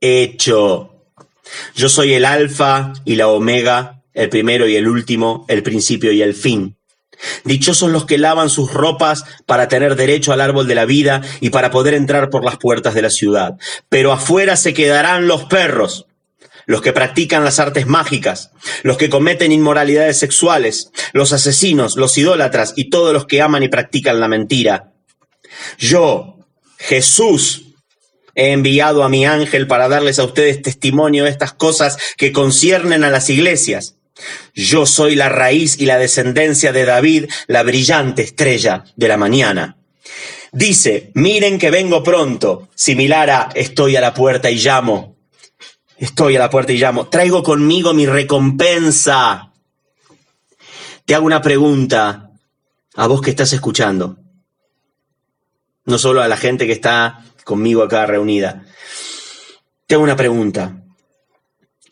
Hecho. 0.00 0.94
Yo 1.74 1.88
soy 1.88 2.14
el 2.14 2.24
alfa 2.24 2.92
y 3.04 3.14
la 3.16 3.28
omega, 3.28 4.02
el 4.12 4.28
primero 4.28 4.68
y 4.68 4.76
el 4.76 4.88
último, 4.88 5.46
el 5.48 5.62
principio 5.62 6.12
y 6.12 6.22
el 6.22 6.34
fin. 6.34 6.76
Dichosos 7.44 7.90
los 7.90 8.04
que 8.04 8.18
lavan 8.18 8.48
sus 8.48 8.72
ropas 8.72 9.24
para 9.46 9.68
tener 9.68 9.96
derecho 9.96 10.32
al 10.32 10.40
árbol 10.40 10.68
de 10.68 10.74
la 10.74 10.84
vida 10.84 11.22
y 11.40 11.50
para 11.50 11.70
poder 11.70 11.94
entrar 11.94 12.30
por 12.30 12.44
las 12.44 12.58
puertas 12.58 12.94
de 12.94 13.02
la 13.02 13.10
ciudad. 13.10 13.56
Pero 13.88 14.12
afuera 14.12 14.56
se 14.56 14.74
quedarán 14.74 15.26
los 15.26 15.44
perros, 15.44 16.06
los 16.68 16.82
que 16.82 16.92
practican 16.92 17.44
las 17.44 17.58
artes 17.58 17.86
mágicas, 17.86 18.50
los 18.82 18.98
que 18.98 19.08
cometen 19.08 19.52
inmoralidades 19.52 20.18
sexuales, 20.18 20.90
los 21.14 21.32
asesinos, 21.32 21.96
los 21.96 22.16
idólatras 22.18 22.74
y 22.76 22.90
todos 22.90 23.14
los 23.14 23.24
que 23.24 23.40
aman 23.40 23.62
y 23.62 23.68
practican 23.68 24.20
la 24.20 24.28
mentira. 24.28 24.92
Yo, 25.78 26.36
Jesús, 26.76 27.62
he 28.34 28.52
enviado 28.52 29.02
a 29.02 29.08
mi 29.08 29.24
ángel 29.24 29.66
para 29.66 29.88
darles 29.88 30.18
a 30.18 30.24
ustedes 30.24 30.60
testimonio 30.60 31.24
de 31.24 31.30
estas 31.30 31.54
cosas 31.54 31.96
que 32.18 32.32
conciernen 32.32 33.02
a 33.02 33.10
las 33.10 33.30
iglesias. 33.30 33.96
Yo 34.54 34.84
soy 34.84 35.14
la 35.14 35.30
raíz 35.30 35.80
y 35.80 35.86
la 35.86 35.98
descendencia 35.98 36.70
de 36.72 36.84
David, 36.84 37.30
la 37.46 37.62
brillante 37.62 38.20
estrella 38.20 38.84
de 38.94 39.08
la 39.08 39.16
mañana. 39.16 39.78
Dice, 40.52 41.12
miren 41.14 41.58
que 41.58 41.70
vengo 41.70 42.02
pronto, 42.02 42.68
similar 42.74 43.30
a 43.30 43.48
estoy 43.54 43.96
a 43.96 44.02
la 44.02 44.12
puerta 44.12 44.50
y 44.50 44.58
llamo. 44.58 45.17
Estoy 45.98 46.36
a 46.36 46.38
la 46.38 46.50
puerta 46.50 46.72
y 46.72 46.78
llamo. 46.78 47.08
Traigo 47.08 47.42
conmigo 47.42 47.92
mi 47.92 48.06
recompensa. 48.06 49.52
Te 51.04 51.14
hago 51.14 51.26
una 51.26 51.42
pregunta 51.42 52.30
a 52.94 53.06
vos 53.06 53.20
que 53.20 53.30
estás 53.30 53.52
escuchando 53.52 54.18
no 55.88 55.96
solo 55.96 56.20
a 56.20 56.28
la 56.28 56.36
gente 56.36 56.66
que 56.66 56.72
está 56.72 57.24
conmigo 57.44 57.82
acá 57.82 58.04
reunida. 58.04 58.66
Tengo 59.86 60.02
una 60.02 60.16
pregunta. 60.16 60.84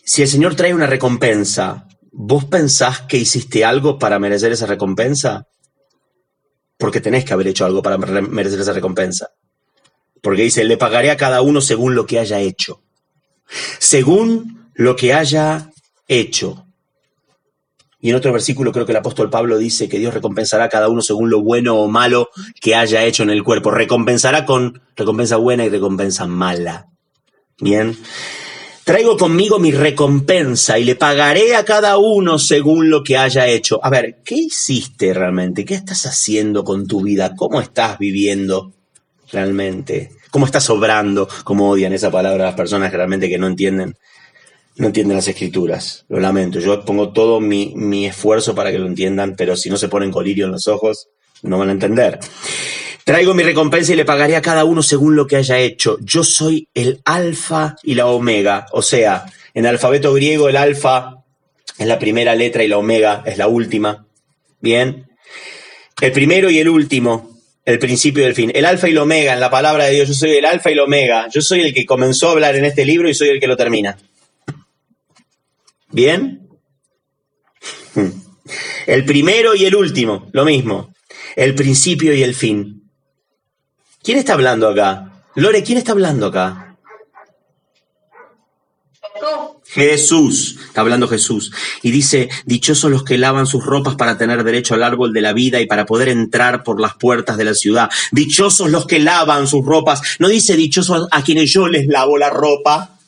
Si 0.04 0.20
el 0.20 0.28
Señor 0.28 0.54
trae 0.54 0.74
una 0.74 0.86
recompensa, 0.86 1.88
¿vos 2.12 2.44
pensás 2.44 3.00
que 3.00 3.16
hiciste 3.16 3.64
algo 3.64 3.98
para 3.98 4.18
merecer 4.18 4.52
esa 4.52 4.66
recompensa? 4.66 5.46
Porque 6.76 7.00
tenés 7.00 7.24
que 7.24 7.32
haber 7.32 7.48
hecho 7.48 7.64
algo 7.64 7.82
para 7.82 7.96
merecer 7.96 8.60
esa 8.60 8.74
recompensa. 8.74 9.30
Porque 10.20 10.42
dice, 10.42 10.64
le 10.64 10.76
pagaré 10.76 11.10
a 11.10 11.16
cada 11.16 11.40
uno 11.40 11.62
según 11.62 11.94
lo 11.94 12.04
que 12.04 12.18
haya 12.18 12.38
hecho. 12.38 12.82
Según 13.78 14.70
lo 14.74 14.96
que 14.96 15.14
haya 15.14 15.70
hecho. 16.08 16.66
Y 18.00 18.10
en 18.10 18.16
otro 18.16 18.32
versículo 18.32 18.72
creo 18.72 18.86
que 18.86 18.92
el 18.92 18.98
apóstol 18.98 19.30
Pablo 19.30 19.58
dice 19.58 19.88
que 19.88 19.98
Dios 19.98 20.14
recompensará 20.14 20.64
a 20.64 20.68
cada 20.68 20.88
uno 20.88 21.02
según 21.02 21.30
lo 21.30 21.42
bueno 21.42 21.76
o 21.76 21.88
malo 21.88 22.28
que 22.60 22.74
haya 22.74 23.04
hecho 23.04 23.22
en 23.22 23.30
el 23.30 23.42
cuerpo. 23.42 23.70
Recompensará 23.70 24.44
con 24.44 24.80
recompensa 24.94 25.36
buena 25.36 25.64
y 25.64 25.70
recompensa 25.70 26.26
mala. 26.26 26.86
Bien. 27.58 27.96
Traigo 28.84 29.16
conmigo 29.16 29.58
mi 29.58 29.72
recompensa 29.72 30.78
y 30.78 30.84
le 30.84 30.94
pagaré 30.94 31.56
a 31.56 31.64
cada 31.64 31.98
uno 31.98 32.38
según 32.38 32.90
lo 32.90 33.02
que 33.02 33.16
haya 33.16 33.48
hecho. 33.48 33.84
A 33.84 33.90
ver, 33.90 34.20
¿qué 34.24 34.36
hiciste 34.36 35.12
realmente? 35.12 35.64
¿Qué 35.64 35.74
estás 35.74 36.06
haciendo 36.06 36.62
con 36.62 36.86
tu 36.86 37.02
vida? 37.02 37.34
¿Cómo 37.34 37.60
estás 37.60 37.98
viviendo 37.98 38.72
realmente? 39.32 40.15
¿Cómo 40.30 40.46
estás 40.46 40.68
obrando? 40.70 41.28
¿Cómo 41.44 41.70
odian 41.70 41.92
esa 41.92 42.10
palabra 42.10 42.44
las 42.44 42.54
personas 42.54 42.92
realmente 42.92 43.28
que 43.28 43.38
no 43.38 43.46
entienden 43.46 43.96
no 44.76 44.86
entienden 44.86 45.16
las 45.16 45.28
escrituras. 45.28 46.04
Lo 46.08 46.20
lamento. 46.20 46.60
Yo 46.60 46.84
pongo 46.84 47.12
todo 47.12 47.40
mi, 47.40 48.06
esfuerzo 48.06 48.54
para 48.54 48.70
que 48.70 48.78
lo 48.78 48.86
entiendan, 48.86 49.34
pero 49.36 49.56
si 49.56 49.70
no 49.70 49.76
se 49.76 49.88
ponen 49.88 50.10
colirio 50.10 50.46
en 50.46 50.52
los 50.52 50.68
ojos, 50.68 51.08
no 51.42 51.58
van 51.58 51.70
a 51.70 51.72
entender. 51.72 52.18
Traigo 53.04 53.34
mi 53.34 53.42
recompensa 53.42 53.92
y 53.92 53.96
le 53.96 54.04
pagaré 54.04 54.36
a 54.36 54.42
cada 54.42 54.64
uno 54.64 54.82
según 54.82 55.16
lo 55.16 55.26
que 55.26 55.36
haya 55.36 55.58
hecho. 55.58 55.96
Yo 56.00 56.24
soy 56.24 56.68
el 56.74 57.00
alfa 57.04 57.76
y 57.82 57.94
la 57.94 58.06
omega. 58.06 58.66
O 58.72 58.82
sea, 58.82 59.24
en 59.54 59.64
el 59.64 59.70
alfabeto 59.70 60.12
griego 60.12 60.48
el 60.48 60.56
alfa 60.56 61.24
es 61.78 61.86
la 61.86 61.98
primera 61.98 62.34
letra 62.34 62.64
y 62.64 62.68
la 62.68 62.78
omega 62.78 63.22
es 63.24 63.38
la 63.38 63.48
última. 63.48 64.06
Bien. 64.60 65.08
El 66.00 66.12
primero 66.12 66.50
y 66.50 66.58
el 66.58 66.68
último, 66.68 67.35
el 67.66 67.78
principio 67.80 68.22
y 68.22 68.26
el 68.26 68.34
fin. 68.34 68.52
El 68.54 68.64
alfa 68.64 68.88
y 68.88 68.92
la 68.92 69.02
omega 69.02 69.34
en 69.34 69.40
la 69.40 69.50
palabra 69.50 69.84
de 69.84 69.92
Dios. 69.92 70.08
Yo 70.08 70.14
soy 70.14 70.30
el 70.36 70.44
alfa 70.44 70.70
y 70.70 70.76
la 70.76 70.84
omega. 70.84 71.28
Yo 71.28 71.42
soy 71.42 71.62
el 71.62 71.74
que 71.74 71.84
comenzó 71.84 72.28
a 72.28 72.32
hablar 72.32 72.54
en 72.54 72.64
este 72.64 72.84
libro 72.84 73.08
y 73.08 73.14
soy 73.14 73.28
el 73.28 73.40
que 73.40 73.48
lo 73.48 73.56
termina. 73.56 73.98
¿Bien? 75.90 76.48
El 78.86 79.04
primero 79.04 79.56
y 79.56 79.64
el 79.64 79.74
último, 79.74 80.28
lo 80.32 80.44
mismo. 80.44 80.94
El 81.34 81.56
principio 81.56 82.14
y 82.14 82.22
el 82.22 82.36
fin. 82.36 82.88
¿Quién 84.00 84.18
está 84.18 84.34
hablando 84.34 84.68
acá? 84.68 85.24
Lore, 85.34 85.64
¿quién 85.64 85.78
está 85.78 85.90
hablando 85.90 86.26
acá? 86.26 86.76
Jesús, 89.82 90.56
está 90.66 90.80
hablando 90.80 91.06
Jesús, 91.06 91.52
y 91.82 91.90
dice, 91.90 92.28
dichosos 92.46 92.90
los 92.90 93.04
que 93.04 93.18
lavan 93.18 93.46
sus 93.46 93.64
ropas 93.64 93.94
para 93.94 94.16
tener 94.16 94.42
derecho 94.42 94.74
al 94.74 94.82
árbol 94.82 95.12
de 95.12 95.20
la 95.20 95.32
vida 95.34 95.60
y 95.60 95.66
para 95.66 95.84
poder 95.84 96.08
entrar 96.08 96.62
por 96.62 96.80
las 96.80 96.94
puertas 96.94 97.36
de 97.36 97.44
la 97.44 97.54
ciudad. 97.54 97.90
Dichosos 98.10 98.70
los 98.70 98.86
que 98.86 98.98
lavan 98.98 99.46
sus 99.46 99.64
ropas. 99.64 100.00
No 100.18 100.28
dice 100.28 100.56
dichosos 100.56 101.08
a 101.10 101.22
quienes 101.22 101.52
yo 101.52 101.68
les 101.68 101.86
lavo 101.86 102.16
la 102.16 102.30
ropa. 102.30 102.98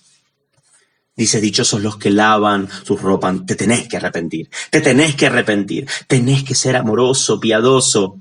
Dice, 1.16 1.40
dichosos 1.40 1.82
los 1.82 1.96
que 1.96 2.10
lavan 2.10 2.68
sus 2.84 3.00
ropas. 3.00 3.44
Te 3.46 3.56
tenés 3.56 3.88
que 3.88 3.96
arrepentir. 3.96 4.50
Te 4.70 4.80
tenés 4.80 5.16
que 5.16 5.26
arrepentir. 5.26 5.88
Tenés 6.06 6.44
que 6.44 6.54
ser 6.54 6.76
amoroso, 6.76 7.40
piadoso. 7.40 8.20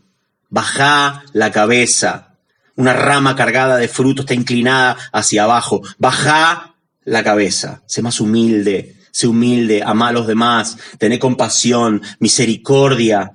Bajá 0.50 1.24
la 1.34 1.52
cabeza. 1.52 2.36
Una 2.76 2.94
rama 2.94 3.36
cargada 3.36 3.78
de 3.78 3.88
fruto 3.88 4.22
está 4.22 4.34
inclinada 4.34 4.98
hacia 5.12 5.44
abajo. 5.44 5.82
Bajá 5.98 6.77
la 7.08 7.24
cabeza. 7.24 7.82
Sé 7.86 8.02
más 8.02 8.20
humilde. 8.20 8.96
Sé 9.12 9.28
humilde. 9.28 9.82
Amá 9.84 10.10
a 10.10 10.12
los 10.12 10.28
demás. 10.28 10.78
Tené 10.98 11.18
compasión, 11.18 12.02
misericordia. 12.20 13.34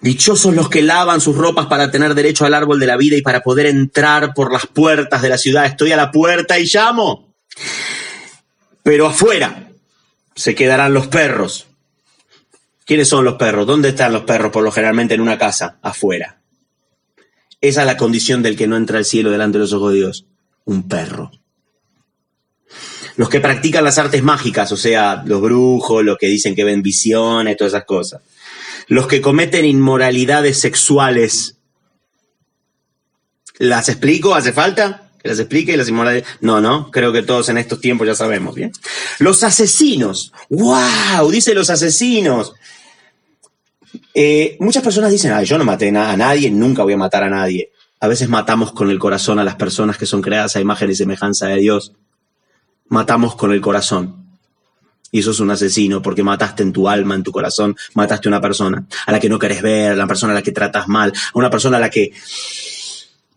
Dichosos 0.00 0.54
los 0.54 0.68
que 0.68 0.82
lavan 0.82 1.20
sus 1.20 1.36
ropas 1.36 1.66
para 1.66 1.90
tener 1.90 2.14
derecho 2.14 2.44
al 2.44 2.54
árbol 2.54 2.80
de 2.80 2.86
la 2.86 2.96
vida 2.96 3.16
y 3.16 3.22
para 3.22 3.42
poder 3.42 3.66
entrar 3.66 4.34
por 4.34 4.52
las 4.52 4.66
puertas 4.66 5.22
de 5.22 5.28
la 5.28 5.38
ciudad. 5.38 5.66
Estoy 5.66 5.92
a 5.92 5.96
la 5.96 6.10
puerta 6.10 6.58
y 6.58 6.66
llamo. 6.66 7.34
Pero 8.82 9.06
afuera 9.06 9.70
se 10.34 10.54
quedarán 10.54 10.94
los 10.94 11.06
perros. 11.06 11.66
¿Quiénes 12.84 13.08
son 13.08 13.24
los 13.24 13.34
perros? 13.34 13.66
¿Dónde 13.66 13.90
están 13.90 14.12
los 14.12 14.22
perros 14.22 14.50
por 14.50 14.64
lo 14.64 14.72
generalmente 14.72 15.14
en 15.14 15.20
una 15.20 15.38
casa? 15.38 15.78
Afuera. 15.82 16.37
Esa 17.60 17.80
es 17.80 17.86
la 17.86 17.96
condición 17.96 18.42
del 18.42 18.56
que 18.56 18.66
no 18.66 18.76
entra 18.76 18.98
al 18.98 19.04
cielo 19.04 19.30
delante 19.30 19.58
de 19.58 19.62
los 19.62 19.72
ojos 19.72 19.92
de 19.92 19.98
Dios. 19.98 20.26
Un 20.64 20.88
perro. 20.88 21.30
Los 23.16 23.28
que 23.28 23.40
practican 23.40 23.82
las 23.84 23.98
artes 23.98 24.22
mágicas, 24.22 24.70
o 24.70 24.76
sea, 24.76 25.22
los 25.26 25.40
brujos, 25.40 26.04
los 26.04 26.18
que 26.18 26.28
dicen 26.28 26.54
que 26.54 26.64
ven 26.64 26.82
visiones, 26.82 27.56
todas 27.56 27.72
esas 27.72 27.84
cosas 27.84 28.20
los 28.88 29.06
que 29.06 29.20
cometen 29.20 29.64
inmoralidades 29.64 30.58
sexuales. 30.58 31.56
¿Las 33.58 33.88
explico? 33.88 34.34
¿Hace 34.34 34.52
falta? 34.52 35.10
¿Que 35.22 35.28
las 35.28 35.38
explique? 35.38 35.76
Las 35.76 35.88
inmoralidades. 35.88 36.28
No, 36.40 36.60
no, 36.60 36.90
creo 36.90 37.12
que 37.12 37.22
todos 37.22 37.48
en 37.50 37.58
estos 37.58 37.80
tiempos 37.80 38.06
ya 38.06 38.14
sabemos, 38.14 38.54
¿bien? 38.54 38.72
Los 39.18 39.42
asesinos. 39.42 40.32
¡Wow! 40.48 41.30
Dice 41.30 41.54
los 41.54 41.70
asesinos. 41.70 42.54
Eh, 44.14 44.56
muchas 44.60 44.82
personas 44.82 45.10
dicen, 45.10 45.32
Ay, 45.32 45.46
yo 45.46 45.58
no 45.58 45.64
maté 45.64 45.88
a 45.88 46.16
nadie, 46.16 46.50
nunca 46.50 46.82
voy 46.82 46.94
a 46.94 46.98
matar 46.98 47.24
a 47.24 47.30
nadie. 47.30 47.70
A 48.00 48.06
veces 48.06 48.28
matamos 48.28 48.72
con 48.72 48.90
el 48.90 48.98
corazón 48.98 49.38
a 49.38 49.44
las 49.44 49.56
personas 49.56 49.98
que 49.98 50.06
son 50.06 50.22
creadas 50.22 50.56
a 50.56 50.60
imagen 50.60 50.90
y 50.90 50.94
semejanza 50.94 51.48
de 51.48 51.56
Dios. 51.56 51.92
Matamos 52.88 53.34
con 53.34 53.52
el 53.52 53.60
corazón 53.60 54.28
y 55.10 55.22
sos 55.22 55.40
un 55.40 55.50
asesino 55.50 56.02
porque 56.02 56.22
mataste 56.22 56.62
en 56.62 56.72
tu 56.72 56.88
alma, 56.88 57.14
en 57.14 57.22
tu 57.22 57.32
corazón, 57.32 57.76
mataste 57.94 58.28
a 58.28 58.30
una 58.30 58.40
persona 58.40 58.86
a 59.06 59.12
la 59.12 59.20
que 59.20 59.28
no 59.28 59.38
querés 59.38 59.62
ver, 59.62 59.92
a 59.92 59.96
la 59.96 60.06
persona 60.06 60.32
a 60.32 60.36
la 60.36 60.42
que 60.42 60.52
tratas 60.52 60.88
mal, 60.88 61.12
a 61.12 61.38
una 61.38 61.50
persona 61.50 61.78
a 61.78 61.80
la 61.80 61.90
que... 61.90 62.12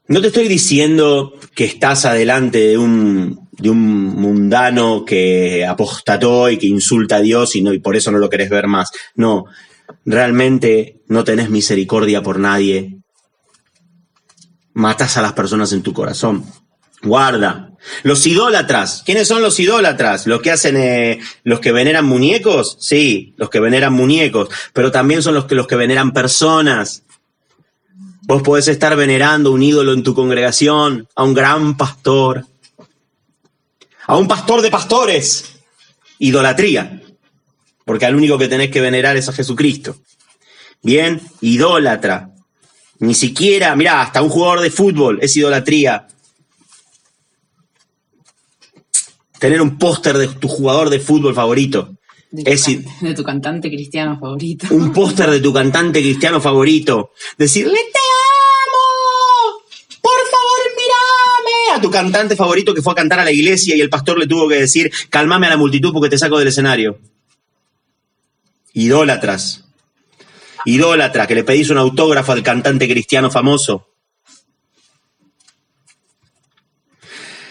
No 0.07 0.20
te 0.20 0.28
estoy 0.28 0.49
diciendo 0.49 1.36
que 1.55 1.64
estás 1.64 2.05
adelante 2.05 2.59
de 2.59 2.78
un, 2.78 3.47
de 3.51 3.70
un 3.70 3.80
mundano 3.80 5.05
que 5.05 5.66
apostató 5.66 6.49
y 6.49 6.57
que 6.57 6.68
insulta 6.68 7.18
a 7.18 7.22
Dios 7.22 7.55
y, 7.55 7.62
no, 7.62 7.74
y 7.74 7.80
por 7.80 7.95
eso 7.95 8.12
no 8.12 8.18
lo 8.18 8.30
querés 8.30 8.49
ver 8.49 8.68
más. 8.68 8.91
No, 9.16 9.45
realmente 10.06 11.02
no 11.08 11.24
tenés 11.24 11.50
misericordia 11.50 12.22
por 12.22 12.39
nadie, 12.39 12.98
matas 14.74 15.18
a 15.18 15.22
las 15.22 15.34
personas 15.34 15.74
en 15.74 15.84
tu 15.84 15.94
corazón. 15.94 16.46
Guarda. 17.04 17.72
Los 18.04 18.28
idólatras. 18.28 19.02
¿Quiénes 19.06 19.28
son 19.28 19.42
los 19.42 19.60
idólatras? 19.60 20.28
Los 20.28 20.42
que 20.42 20.52
hacen, 20.52 20.78
eh, 20.78 21.20
los 21.44 21.60
que 21.60 21.72
veneran 21.72 22.06
muñecos. 22.06 22.78
Sí, 22.80 23.34
los 23.38 23.50
que 23.50 23.60
veneran 23.60 23.94
muñecos. 23.94 24.50
Pero 24.74 24.92
también 24.92 25.24
son 25.24 25.34
los 25.34 25.46
que, 25.46 25.56
los 25.56 25.68
que 25.68 25.76
veneran 25.76 26.12
personas. 26.14 27.04
Vos 28.24 28.44
podés 28.44 28.68
estar 28.68 28.96
venerando 28.96 29.52
un 29.52 29.64
ídolo 29.64 29.94
en 29.94 30.04
tu 30.04 30.14
congregación, 30.14 31.08
a 31.16 31.24
un 31.24 31.34
gran 31.34 31.76
pastor, 31.76 32.46
a 34.06 34.16
un 34.16 34.28
pastor 34.28 34.62
de 34.62 34.70
pastores. 34.70 35.52
Idolatría. 36.20 37.02
Porque 37.92 38.06
al 38.06 38.16
único 38.16 38.38
que 38.38 38.48
tenés 38.48 38.72
que 38.72 38.80
venerar 38.80 39.18
es 39.18 39.28
a 39.28 39.34
Jesucristo. 39.34 39.98
Bien, 40.82 41.20
idólatra. 41.42 42.30
Ni 43.00 43.14
siquiera, 43.14 43.76
mira, 43.76 44.02
hasta 44.02 44.22
un 44.22 44.30
jugador 44.30 44.62
de 44.62 44.72
fútbol 44.72 45.20
es 45.22 45.36
idolatría. 45.36 46.08
Tener 49.39 49.62
un 49.62 49.78
póster 49.78 50.18
de 50.18 50.30
tu 50.30 50.48
jugador 50.48 50.89
de 50.89 51.02
fútbol 51.02 51.36
favorito. 51.36 51.89
De 52.32 52.46
tu, 52.46 52.50
Es 52.50 52.64
can- 52.64 52.86
de 53.02 53.14
tu 53.14 53.24
cantante 53.26 53.68
cristiano 53.70 54.18
favorito. 54.18 54.68
un 54.72 54.94
póster 54.94 55.30
de 55.30 55.42
tu 55.42 55.52
cantante 55.52 56.00
cristiano 56.02 56.39
favorito. 56.39 57.12
Decirle, 57.38 57.74
te 57.74 58.00
amo. 58.00 59.64
Por 60.02 60.14
favor, 60.32 60.72
mírame. 60.78 61.78
A 61.78 61.82
tu 61.82 61.92
cantante 61.92 62.38
favorito 62.38 62.74
que 62.74 62.82
fue 62.82 62.94
a 62.94 62.96
cantar 62.96 63.20
a 63.20 63.26
la 63.26 63.34
iglesia 63.34 63.76
y 63.76 63.82
el 63.82 63.89
pastor 63.89 64.18
le 64.18 64.28
tuvo 64.28 64.48
que 64.48 64.56
decir, 64.62 64.89
calmame 65.10 65.48
a 65.48 65.50
la 65.50 65.58
multitud 65.58 65.92
porque 65.92 66.10
te 66.10 66.18
saco 66.18 66.39
del 66.39 66.48
escenario. 66.48 66.98
Idólatras. 68.74 69.65
Idólatra, 70.65 71.28
que 71.28 71.36
le 71.36 71.43
pedís 71.43 71.69
un 71.69 71.78
autógrafo 71.78 72.32
al 72.32 72.43
cantante 72.43 72.88
cristiano 72.88 73.32
famoso. 73.32 73.88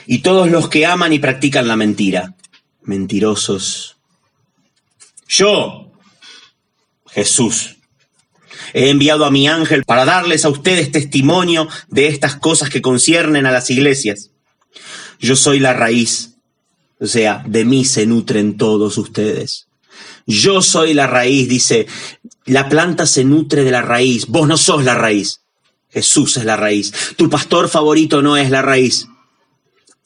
Y 0.06 0.18
todos 0.18 0.50
los 0.50 0.68
que 0.68 0.86
aman 0.86 1.12
y 1.12 1.18
practican 1.18 1.68
la 1.68 1.76
mentira. 1.76 2.34
Mentirosos. 2.82 3.96
Yo, 5.28 5.92
Jesús, 7.10 7.76
he 8.72 8.90
enviado 8.90 9.24
a 9.24 9.30
mi 9.30 9.48
ángel 9.48 9.84
para 9.84 10.04
darles 10.04 10.44
a 10.44 10.48
ustedes 10.48 10.90
testimonio 10.90 11.68
de 11.88 12.08
estas 12.08 12.36
cosas 12.36 12.70
que 12.70 12.82
conciernen 12.82 13.46
a 13.46 13.52
las 13.52 13.70
iglesias. 13.70 14.30
Yo 15.18 15.36
soy 15.36 15.60
la 15.60 15.74
raíz, 15.74 16.36
o 16.98 17.06
sea, 17.06 17.44
de 17.46 17.64
mí 17.64 17.84
se 17.84 18.06
nutren 18.06 18.56
todos 18.56 18.98
ustedes. 18.98 19.69
Yo 20.26 20.62
soy 20.62 20.94
la 20.94 21.06
raíz, 21.06 21.48
dice, 21.48 21.86
la 22.44 22.68
planta 22.68 23.06
se 23.06 23.24
nutre 23.24 23.64
de 23.64 23.70
la 23.70 23.82
raíz, 23.82 24.26
vos 24.26 24.46
no 24.46 24.56
sos 24.56 24.84
la 24.84 24.94
raíz, 24.94 25.40
Jesús 25.88 26.36
es 26.36 26.44
la 26.44 26.56
raíz, 26.56 26.92
tu 27.16 27.28
pastor 27.28 27.68
favorito 27.68 28.22
no 28.22 28.36
es 28.36 28.50
la 28.50 28.62
raíz, 28.62 29.08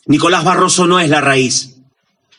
Nicolás 0.07 0.45
Barroso 0.45 0.87
no 0.87 1.01
es 1.01 1.09
la 1.09 1.21
raíz, 1.21 1.77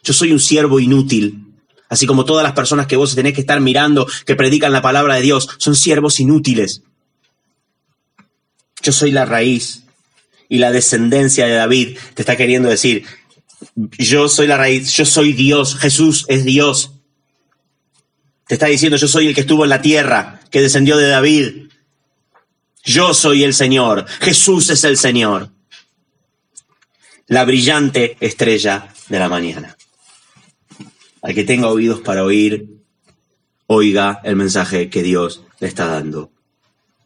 yo 0.04 0.14
soy 0.14 0.32
un 0.32 0.40
siervo 0.40 0.80
inútil, 0.80 1.46
Así 1.88 2.08
como 2.08 2.26
todas 2.26 2.44
las 2.44 2.54
personas 2.54 2.88
que 2.88 2.96
vos 2.96 3.16
tenés 3.16 3.34
que 3.34 3.42
estar 3.42 3.62
mirando, 3.62 4.08
que 4.26 4.36
predican 4.36 4.74
la 4.74 4.82
palabra 4.82 5.16
de 5.16 5.22
Dios, 5.22 5.48
son 5.58 5.76
siervos 5.76 6.20
inútiles. 6.20 6.82
Yo 8.82 8.92
soy 8.92 9.12
la 9.12 9.26
raíz. 9.26 9.84
Y 10.48 10.60
la 10.60 10.72
descendencia 10.72 11.48
de 11.48 11.54
David 11.54 11.98
te 12.14 12.22
está 12.22 12.36
queriendo 12.36 12.70
decir, 12.70 13.06
yo 13.98 14.30
soy 14.30 14.46
la 14.46 14.58
raíz, 14.58 14.94
yo 14.94 15.06
soy 15.06 15.34
Dios, 15.34 15.76
Jesús 15.76 16.26
es 16.28 16.44
Dios. 16.46 16.92
Te 18.48 18.56
está 18.56 18.68
diciendo, 18.68 18.98
yo 18.98 19.08
soy 19.08 19.28
el 19.28 19.36
que 19.36 19.42
estuvo 19.42 19.64
en 19.64 19.70
la 19.70 19.82
tierra, 19.82 20.40
que 20.52 20.62
descendió 20.62 20.98
de 20.98 21.08
David. 21.08 21.70
Yo 22.84 23.14
soy 23.14 23.44
el 23.44 23.54
Señor, 23.54 24.06
Jesús 24.20 24.70
es 24.70 24.84
el 24.84 24.98
Señor. 24.98 25.50
La 27.28 27.44
brillante 27.44 28.18
estrella 28.20 28.94
de 29.10 29.20
la 29.20 29.30
mañana. 29.30 29.76
Al 31.24 31.34
que 31.34 31.44
tenga 31.44 31.70
oídos 31.70 32.02
para 32.02 32.24
oír, 32.24 32.84
oiga 33.66 34.22
el 34.24 34.36
mensaje 34.36 34.92
que 34.92 35.02
Dios 35.02 35.42
le 35.60 35.68
está 35.68 35.88
dando 35.88 36.32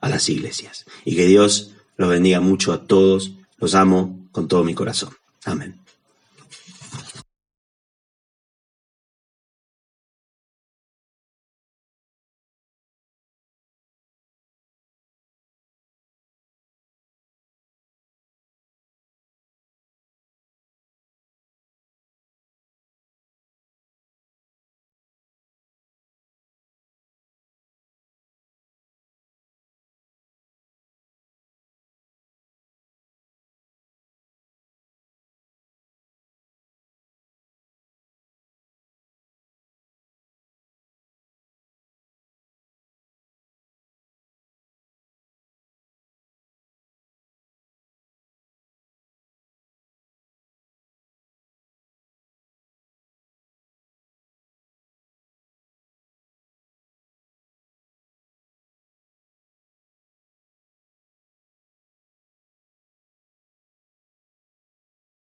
a 0.02 0.10
las 0.10 0.28
iglesias. 0.28 0.86
Y 1.06 1.16
que 1.16 1.26
Dios 1.26 1.72
los 1.96 2.10
bendiga 2.10 2.42
mucho 2.42 2.74
a 2.74 2.86
todos. 2.86 3.32
Los 3.58 3.76
amo 3.76 4.28
con 4.34 4.50
todo 4.50 4.66
mi 4.66 4.74
corazón. 4.74 5.16
Amén. 5.46 5.79